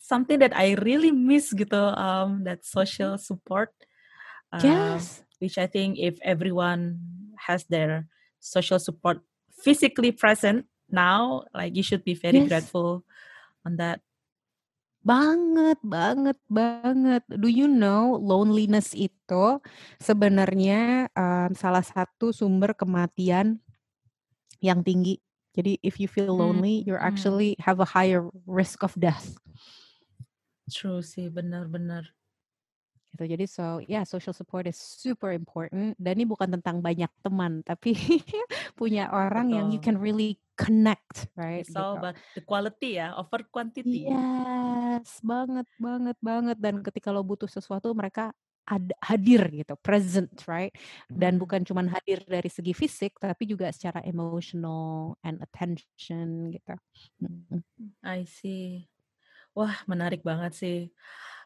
something 0.02 0.42
that 0.42 0.50
I 0.50 0.74
really 0.74 1.14
miss 1.14 1.54
gitu, 1.54 1.78
um, 1.94 2.42
that 2.42 2.66
social 2.66 3.14
support. 3.22 3.70
Um, 4.50 4.66
yes 4.66 5.22
which 5.40 5.56
I 5.56 5.66
think 5.70 5.96
if 5.96 6.18
everyone 6.20 7.00
has 7.48 7.64
their 7.70 8.10
social 8.40 8.80
support 8.80 9.22
physically 9.52 10.10
present 10.10 10.66
now, 10.90 11.44
like 11.54 11.76
you 11.76 11.84
should 11.84 12.02
be 12.02 12.14
very 12.16 12.40
yes 12.40 12.48
grateful 12.48 13.04
on 13.64 13.76
that. 13.76 14.00
Banget 15.00 15.80
banget 15.80 16.36
banget. 16.44 17.24
Do 17.32 17.48
you 17.48 17.64
know 17.64 18.20
loneliness 18.20 18.92
itu 18.92 19.60
sebenarnya, 19.96 21.08
mmm, 21.16 21.56
salah 21.56 21.80
satu 21.80 22.36
sumber 22.36 22.76
kematian 22.76 23.64
yang 24.60 24.84
tinggi. 24.84 25.16
Jadi 25.56 25.80
if 25.82 25.96
you 25.98 26.06
feel 26.06 26.36
Hmm, 26.36 26.36
lonely, 26.36 26.84
you're 26.84 27.00
hmm. 27.00 27.06
actually 27.06 27.56
have 27.64 27.80
a 27.80 27.88
higher 27.88 28.28
risk 28.44 28.84
of 28.84 28.92
death. 29.00 29.40
True 30.70 31.02
sih, 31.02 31.26
benar-benar. 31.32 32.14
Gitu. 33.10 33.24
Jadi 33.34 33.44
so 33.50 33.82
yeah, 33.90 34.06
social 34.06 34.30
support 34.30 34.70
is 34.70 34.78
super 34.78 35.34
important 35.34 35.98
dan 35.98 36.14
ini 36.14 36.26
bukan 36.30 36.46
tentang 36.54 36.78
banyak 36.78 37.10
teman, 37.26 37.66
tapi 37.66 37.94
punya 38.78 39.10
orang 39.10 39.50
yang 39.50 39.66
you 39.74 39.82
Betul. 39.82 39.86
can 39.90 39.96
really 39.98 40.38
connect, 40.54 41.26
right, 41.34 41.64
It's 41.66 41.74
all 41.74 41.98
gitu. 41.98 42.04
about 42.04 42.16
the 42.36 42.42
quality 42.44 43.00
ya, 43.02 43.16
over 43.18 43.42
quantity. 43.50 44.06
Yes, 44.06 45.18
banget 45.24 45.66
banget 45.80 46.16
banget 46.22 46.56
dan 46.60 46.84
ketika 46.84 47.10
lo 47.10 47.24
butuh 47.26 47.48
sesuatu 47.50 47.90
mereka 47.96 48.30
ada 48.70 48.94
hadir 49.02 49.42
gitu, 49.50 49.74
present, 49.82 50.30
right? 50.46 50.70
Dan 51.10 51.34
Hmm. 51.34 51.42
bukan 51.42 51.60
cuman 51.66 51.90
hadir 51.90 52.22
dari 52.22 52.46
segi 52.46 52.70
fisik 52.70 53.18
tapi 53.18 53.50
juga 53.50 53.66
secara 53.74 53.98
emotional 54.06 55.18
and 55.26 55.42
attention 55.42 56.54
gitu. 56.54 56.78
I 58.06 58.22
see. 58.28 58.86
Wah, 59.50 59.74
menarik 59.90 60.22
banget 60.22 60.54
sih. 60.54 60.78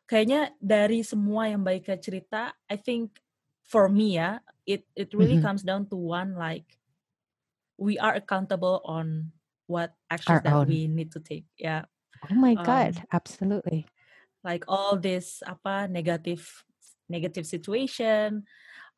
Kayaknya 0.09 0.53
dari 0.61 1.01
semua 1.01 1.49
yang 1.49 1.65
Mbak 1.65 1.77
Ika 1.81 1.95
cerita, 1.97 2.41
I 2.69 2.77
think 2.77 3.25
for 3.65 3.89
me 3.89 4.21
ya, 4.21 4.45
it 4.69 4.85
it 4.93 5.17
really 5.17 5.37
Mhm. 5.37 5.41
comes 5.41 5.65
down 5.65 5.89
to 5.89 5.97
one 5.97 6.37
like 6.37 6.77
we 7.79 7.99
are 7.99 8.15
accountable 8.15 8.81
on 8.85 9.33
what 9.67 9.95
actions 10.11 10.43
Our 10.43 10.43
that 10.43 10.61
own. 10.61 10.69
we 10.69 10.87
need 10.87 11.11
to 11.13 11.21
take. 11.21 11.47
Ya. 11.59 11.85
Oh 12.31 12.35
my 12.35 12.55
Um, 12.57 12.57
god, 12.57 13.05
absolutely. 13.13 13.87
like 14.45 14.65
all 14.69 14.97
this 15.01 15.41
apa 15.47 15.89
negative 15.89 16.65
negative 17.09 17.47
situation, 17.49 18.45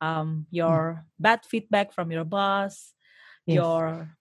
um, 0.01 0.47
Hmm. 0.65 0.87
your 0.87 1.05
bad 1.19 1.43
feedback 1.47 1.91
from 1.93 2.11
your 2.11 2.25
boss, 2.25 2.95
Yes. 3.47 3.77
your 3.77 4.17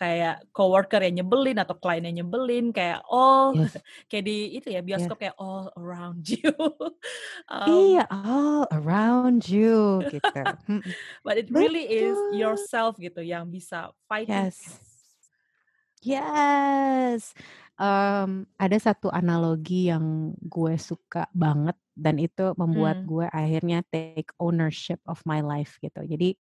kayak 0.00 0.48
coworker 0.56 1.04
yang 1.04 1.20
nyebelin 1.20 1.60
atau 1.60 1.76
klien 1.76 2.00
yang 2.08 2.24
nyebelin, 2.24 2.72
kayak 2.72 3.04
all 3.12 3.52
Yes. 3.52 3.76
kayak 4.08 4.24
di 4.24 4.56
itu 4.56 4.72
ya 4.72 4.80
Yes. 4.80 5.12
bioskop 5.12 5.20
kayak 5.20 5.36
all 5.36 5.68
around 5.76 6.24
you. 6.24 6.48
um, 7.52 7.68
Iya, 7.68 8.08
all 8.08 8.64
around 8.72 9.44
you 9.52 10.00
gitu. 10.08 10.40
Mhm. 10.64 10.96
but 11.26 11.36
it 11.36 11.52
really 11.52 11.84
is 11.84 12.16
yourself 12.32 12.96
gitu 12.96 13.20
yang 13.20 13.52
bisa 13.52 13.92
fighting. 14.08 14.48
Yes. 14.48 14.80
Yes. 16.00 17.36
Mmm, 17.76 18.48
ada 18.60 18.76
satu 18.80 19.08
analogi 19.12 19.88
yang 19.92 20.32
gue 20.40 20.76
suka 20.80 21.28
banget 21.32 21.76
dan 21.96 22.16
itu 22.16 22.52
membuat 22.56 23.00
Hmm. 23.00 23.08
gue 23.08 23.26
akhirnya 23.28 23.84
take 23.92 24.32
ownership 24.40 25.00
of 25.04 25.20
my 25.28 25.40
life 25.44 25.76
gitu. 25.84 26.00
Jadi, 26.04 26.36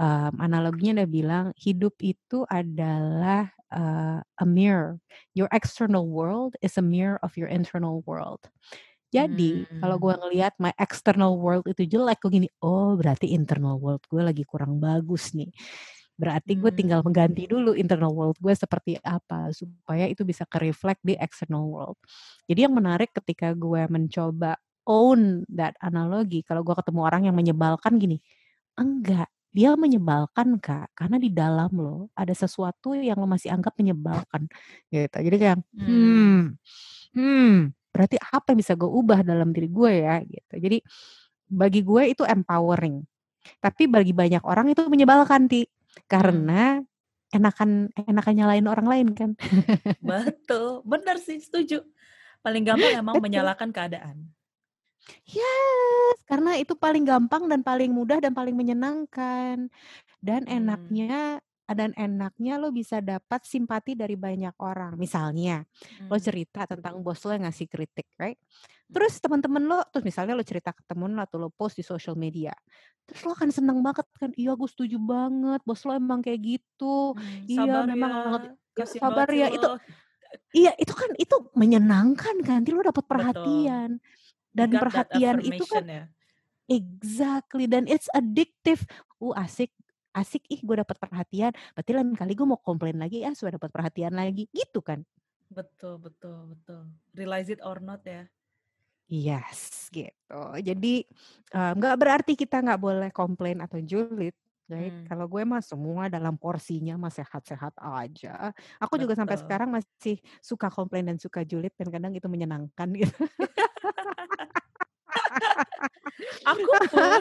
mmm, 0.00 0.38
analoginya 0.42 1.04
dia 1.04 1.08
bilang 1.10 1.46
hidup 1.58 1.96
itu 2.04 2.44
adalah, 2.48 3.50
eee, 3.72 4.20
a 4.22 4.46
mirror. 4.46 5.00
Your 5.36 5.48
external 5.52 6.06
world 6.08 6.56
is 6.64 6.76
a 6.80 6.84
mirror 6.84 7.18
of 7.24 7.36
your 7.40 7.48
internal 7.50 8.02
world. 8.08 8.48
Jadi 9.14 9.64
kalau 9.80 9.96
gue 10.02 10.10
Hmm. 10.10 10.18
ngelihat 10.18 10.58
my 10.60 10.74
external 10.82 11.38
world 11.40 11.64
itu 11.70 11.86
jelek, 11.88 12.20
gue 12.26 12.30
gini, 12.42 12.48
"Oh 12.60 12.98
berarti 12.98 13.30
internal 13.32 13.78
world 13.80 14.02
gue 14.10 14.20
lagi 14.20 14.42
kurang 14.44 14.82
bagus 14.82 15.32
nih." 15.32 15.48
Berarti 16.16 16.56
gue 16.56 16.72
tinggal 16.72 17.04
Hmm. 17.04 17.04
mengganti 17.04 17.44
dulu 17.44 17.76
internal 17.76 18.12
world 18.16 18.36
gue 18.40 18.52
seperti 18.56 18.96
apa 19.04 19.52
supaya 19.52 20.08
itu 20.08 20.24
bisa 20.24 20.48
ke-reflect 20.48 21.04
di 21.04 21.12
external 21.20 21.68
world. 21.68 21.98
Jadi 22.48 22.64
yang 22.68 22.74
menarik 22.76 23.12
ketika 23.12 23.52
gue 23.52 23.84
mencoba 23.92 24.56
own 24.88 25.44
that 25.52 25.76
analogi, 25.84 26.40
kalau 26.46 26.64
gue 26.64 26.72
ketemu 26.78 27.00
orang 27.04 27.22
yang 27.28 27.36
menyebalkan 27.36 28.00
gini, 28.00 28.18
enggak, 28.80 29.28
dia 29.56 29.72
menyebalkan 29.80 30.60
Kak, 30.60 30.92
karena 30.92 31.16
di 31.16 31.32
dalam 31.32 31.72
lo 31.72 32.12
ada 32.12 32.32
sesuatu 32.36 32.92
yang 32.92 33.16
lo 33.16 33.24
masih 33.24 33.48
anggap 33.56 33.72
menyebalkan 33.80 34.44
gitu. 34.92 35.16
Jadi 35.16 35.36
kayak, 35.40 35.58
Hmm. 35.72 35.88
"Hmm, 35.88 36.40
hmm, 37.16 37.54
berarti 37.96 38.16
apa 38.20 38.52
yang 38.52 38.60
bisa 38.60 38.74
gue 38.76 38.90
ubah 38.90 39.24
dalam 39.24 39.50
diri 39.56 39.68
gue 39.72 39.92
ya?" 40.04 40.20
Gitu. 40.24 40.54
Jadi 40.60 40.78
bagi 41.48 41.80
gue 41.86 42.02
itu 42.12 42.22
empowering. 42.26 43.00
Tapi 43.62 43.88
bagi 43.90 44.12
banyak 44.16 44.42
orang 44.44 44.72
itu 44.74 44.84
menyebalkan 44.90 45.48
Ti, 45.50 45.64
Hmm. 45.64 46.04
karena 46.10 46.62
enakan 47.34 47.90
enakan 47.96 48.34
nyalain 48.38 48.66
orang 48.70 48.86
lain 48.88 49.08
kan. 49.16 49.30
Betul, 50.02 50.84
benar 50.86 51.16
sih, 51.20 51.40
setuju. 51.42 51.82
Paling 52.44 52.62
gampang 52.66 52.92
emang 53.02 53.18
menyalahkan 53.22 53.70
keadaan. 53.74 54.35
Yes, 55.26 56.18
karena 56.26 56.58
itu 56.58 56.74
paling 56.74 57.06
gampang 57.06 57.46
dan 57.46 57.62
paling 57.62 57.94
mudah 57.94 58.18
dan 58.18 58.34
paling 58.34 58.54
menyenangkan. 58.58 59.70
Dan 60.22 60.42
Hmm. 60.46 60.96
enaknya 60.96 61.42
dan 61.68 61.92
enaknya 61.98 62.56
lo 62.62 62.72
bisa 62.72 63.04
dapat 63.04 63.44
simpati 63.44 63.92
dari 63.98 64.16
banyak 64.16 64.54
orang. 64.62 64.96
Misalnya, 64.96 65.66
lo 66.10 66.16
Hmm. 66.16 66.22
cerita 66.22 66.64
tentang 66.64 67.02
bos 67.04 67.20
lo 67.26 67.34
yang 67.34 67.44
ngasih 67.46 67.66
kritik, 67.70 68.06
right? 68.18 68.38
Hmm. 68.88 68.96
Terus 68.96 69.18
teman-teman 69.22 69.62
lo, 69.66 69.82
terus 69.92 70.06
misalnya 70.06 70.34
lo 70.38 70.42
cerita 70.46 70.72
ke 70.74 70.82
temen 70.86 71.12
lo 71.14 71.22
atau 71.26 71.38
lo 71.42 71.50
post 71.52 71.76
di 71.78 71.84
social 71.86 72.14
media. 72.18 72.54
Terus 73.06 73.22
lo 73.26 73.32
akan 73.36 73.50
seneng 73.54 73.78
banget 73.86 74.06
kan, 74.18 74.30
"Iya 74.38 74.54
gue 74.58 74.68
setuju 74.70 74.98
banget, 75.02 75.60
bos 75.66 75.82
lo 75.86 75.92
emang 75.98 76.22
kayak 76.24 76.40
gitu. 76.42 77.14
Hmm, 77.14 77.46
Iya 77.50 77.72
sabar 77.72 77.86
memang 77.86 78.12
ya, 78.22 78.22
banget, 78.22 78.42
ya 78.78 78.86
kasihan 78.86 79.02
sabar 79.02 79.28
ya." 79.34 79.48
Itu 79.52 79.66
lo. 79.66 79.80
iya 80.56 80.72
itu 80.80 80.92
kan 80.96 81.10
itu 81.20 81.36
menyenangkan 81.58 82.36
kan, 82.46 82.62
Ti, 82.66 82.70
lo 82.74 82.82
dapat 82.86 83.04
Betul. 83.14 83.86
perhatian. 83.86 83.98
You 84.00 84.25
Dan 84.56 84.72
got 84.72 84.80
perhatian 84.88 85.36
itu 85.44 85.64
kan 85.68 85.84
ya. 85.84 86.04
exactly 86.66 87.68
dan 87.68 87.84
it's 87.86 88.08
addictive. 88.16 88.82
Uh, 89.20 89.36
asik 89.36 89.70
asik 90.16 90.48
ih 90.48 90.64
gue 90.64 90.80
dapat 90.80 90.96
perhatian, 90.96 91.52
berarti 91.76 91.92
lain 91.92 92.16
kali 92.16 92.32
gue 92.32 92.46
mau 92.48 92.56
komplain 92.56 92.96
lagi 92.96 93.20
ah 93.20 93.36
supaya 93.36 93.60
dapat 93.60 93.68
perhatian 93.68 94.16
lagi, 94.16 94.48
gitu 94.48 94.80
kan. 94.80 95.04
Betul 95.52 96.00
betul 96.00 96.56
betul. 96.56 96.88
Realize 97.12 97.52
it 97.52 97.60
or 97.60 97.78
not 97.84 98.00
ya. 98.08 98.24
Yes, 99.06 99.86
gitu. 99.94 100.42
Jadi, 100.58 101.06
eee, 101.54 101.72
nggak 101.78 101.94
berarti 101.94 102.32
kita 102.34 102.58
nggak 102.58 102.80
boleh 102.82 103.10
komplain 103.14 103.62
atau 103.62 103.78
julid, 103.78 104.34
right? 104.70 104.92
Hmm. 104.92 105.06
Kalau 105.06 105.26
gue 105.30 105.42
mah 105.46 105.62
semua 105.64 106.08
dalam 106.12 106.34
porsinya 106.38 106.94
mah 107.00 107.12
sehat-sehat 107.12 107.74
aja. 107.80 108.50
Aku 108.82 108.96
juga 109.00 109.14
sampai 109.18 109.36
Betul. 109.36 109.40
sekarang 109.40 109.70
masih 109.74 110.18
suka 110.44 110.68
komplain 110.72 111.06
dan 111.10 111.18
suka 111.22 111.42
julid 111.46 111.72
dan 111.78 111.88
kadang 111.94 112.12
itu 112.16 112.26
menyenangkan 112.30 112.88
gitu. 112.96 113.14
Aku 116.46 116.74
pun. 116.90 117.20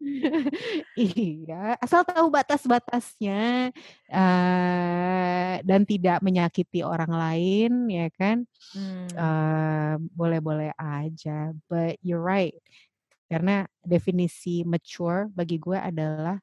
Iya, 0.94 1.74
asal 1.82 2.06
tahu 2.06 2.30
batas-batasnya, 2.30 3.70
eee, 4.10 5.54
dan 5.66 5.82
tidak 5.88 6.22
menyakiti 6.22 6.86
orang 6.86 7.10
lain 7.12 7.70
ya 7.90 8.06
kan, 8.14 8.46
Hmm. 8.74 9.38
boleh-boleh 10.14 10.72
aja. 10.78 11.52
But 11.70 11.98
you're 12.04 12.22
right, 12.22 12.54
karena 13.30 13.66
definisi 13.86 14.62
mature 14.66 15.30
bagi 15.34 15.58
gue 15.62 15.78
adalah 15.78 16.38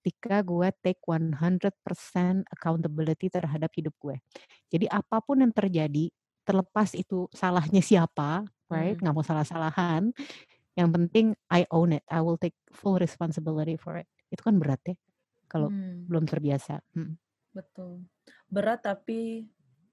ketika 0.00 0.40
gue 0.40 0.68
take 0.80 1.00
100% 1.04 2.48
accountability 2.48 3.28
terhadap 3.28 3.68
hidup 3.76 3.92
gue. 4.00 4.16
Jadi 4.72 4.88
apa 4.88 5.20
pun 5.20 5.44
yang 5.44 5.52
terjadi, 5.52 6.08
terlepas 6.48 6.96
itu 6.96 7.28
salahnya 7.36 7.84
siapa, 7.84 8.48
right? 8.72 8.96
Hmm. 8.96 9.04
Nggak 9.04 9.14
mau 9.14 9.24
salah-salahan, 9.26 10.08
yang 10.72 10.88
penting 10.88 11.36
I 11.52 11.68
own 11.68 11.92
it, 12.00 12.04
I 12.08 12.24
will 12.24 12.40
take 12.40 12.56
full 12.72 12.96
responsibility 12.96 13.76
for 13.76 14.00
it. 14.00 14.08
Itu 14.32 14.40
kan 14.48 14.56
berat 14.56 14.80
ya, 14.88 14.96
kalau 15.52 15.68
Hmm. 15.68 16.08
belum 16.08 16.24
terbiasa, 16.24 16.80
mhm. 16.96 17.20
Betul. 17.52 18.08
Berat 18.48 18.80
tapi 18.86 19.44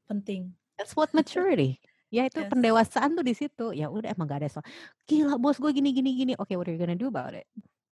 penting. 0.08 0.56
That's 0.80 0.96
what 0.96 1.12
maturity. 1.12 1.84
Ya 2.08 2.24
itu 2.30 2.40
Yes. 2.40 2.54
pendewasaan 2.54 3.20
tuh 3.20 3.26
di 3.28 3.36
situ. 3.36 3.76
Ya 3.76 3.92
udah 3.92 4.16
emang 4.16 4.32
gak 4.32 4.46
ada 4.46 4.50
soal, 4.50 4.66
"Gila 5.10 5.36
bos 5.42 5.60
gue 5.60 5.74
gini 5.76 5.92
gini 5.92 6.16
gini." 6.16 6.34
Oke, 6.40 6.56
what 6.56 6.70
are 6.70 6.74
you 6.74 6.80
gonna 6.80 6.96
do 6.96 7.12
about 7.12 7.36
it? 7.36 7.44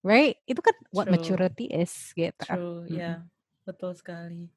Right? 0.06 0.38
Itu 0.45 0.62
kan 0.62 0.78
what 0.93 1.10
True. 1.10 1.18
maturity 1.18 1.66
is 1.74 2.14
gitu. 2.14 2.45
True, 2.45 2.86
Mhm. 2.86 2.93
ya. 2.93 3.14
Betul 3.66 3.97
sekali. 3.97 4.53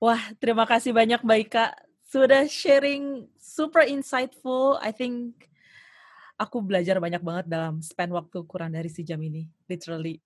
Wah, 0.00 0.32
terima 0.40 0.64
kasih 0.64 0.96
banyak 0.96 1.20
Mbak 1.20 1.40
Ika 1.46 1.76
sudah 2.08 2.48
sharing 2.48 3.28
super 3.36 3.84
insightful. 3.84 4.80
I 4.80 4.96
think 4.96 5.52
aku 6.40 6.64
belajar 6.64 6.96
banyak 6.96 7.20
banget 7.20 7.46
dalam 7.52 7.84
span 7.84 8.08
waktu 8.16 8.40
kurang 8.48 8.72
dari 8.72 8.88
sejam 8.88 9.20
ini, 9.20 9.44
literally. 9.68 10.24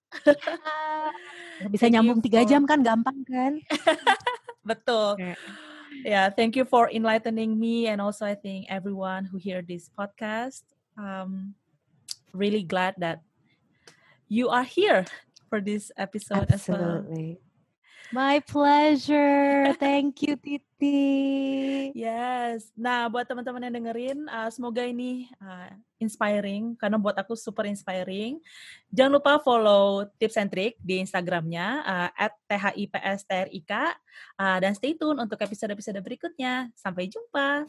Ya, 1.58 1.66
bisa 1.74 1.90
nyambung 1.90 2.22
3 2.22 2.46
for 2.46 2.48
jam 2.48 2.62
kan 2.62 2.80
gampang 2.86 3.18
kan? 3.26 3.58
Betul. 4.70 5.18
Kayak 5.18 5.42
Yeah, 6.06 6.30
thank 6.30 6.54
you 6.54 6.62
for 6.62 6.86
enlightening 6.86 7.58
me 7.58 7.90
and 7.90 7.98
also 7.98 8.22
I 8.22 8.38
think 8.38 8.70
everyone 8.70 9.26
who 9.26 9.42
hear 9.42 9.58
this 9.58 9.90
podcast. 9.90 10.62
Um, 10.94 11.58
really 12.30 12.62
glad 12.62 12.94
that 13.02 13.25
you 14.26 14.50
are 14.50 14.66
here 14.66 15.06
for 15.48 15.62
this 15.62 15.90
episode 15.96 16.50
as 16.50 16.66
well. 16.68 17.02
Absolutely. 17.02 17.38
My 18.14 18.38
pleasure. 18.38 19.74
Thank 19.82 20.22
you 20.22 20.38
Titi. 20.38 21.90
Yes. 21.90 22.70
Nah, 22.78 23.10
buat 23.10 23.26
teman-teman 23.26 23.66
yang 23.66 23.74
dengerin, 23.82 24.18
uh, 24.30 24.46
semoga 24.46 24.86
ini 24.86 25.26
uh, 25.42 25.74
inspiring 25.98 26.78
karena 26.78 27.02
buat 27.02 27.18
aku 27.18 27.34
super 27.34 27.66
inspiring. 27.66 28.38
Jangan 28.94 29.18
lupa 29.18 29.42
follow 29.42 30.06
Tips 30.22 30.38
and 30.38 30.50
Trick 30.54 30.78
di 30.78 31.02
Instagramnya 31.02 31.82
uh, 31.82 32.30
@thipstrik 32.46 33.58
uh, 34.38 34.58
dan 34.62 34.72
stay 34.78 34.94
tune 34.94 35.18
untuk 35.18 35.42
episode-episode 35.42 35.98
berikutnya. 35.98 36.70
Sampai 36.78 37.10
jumpa. 37.10 37.66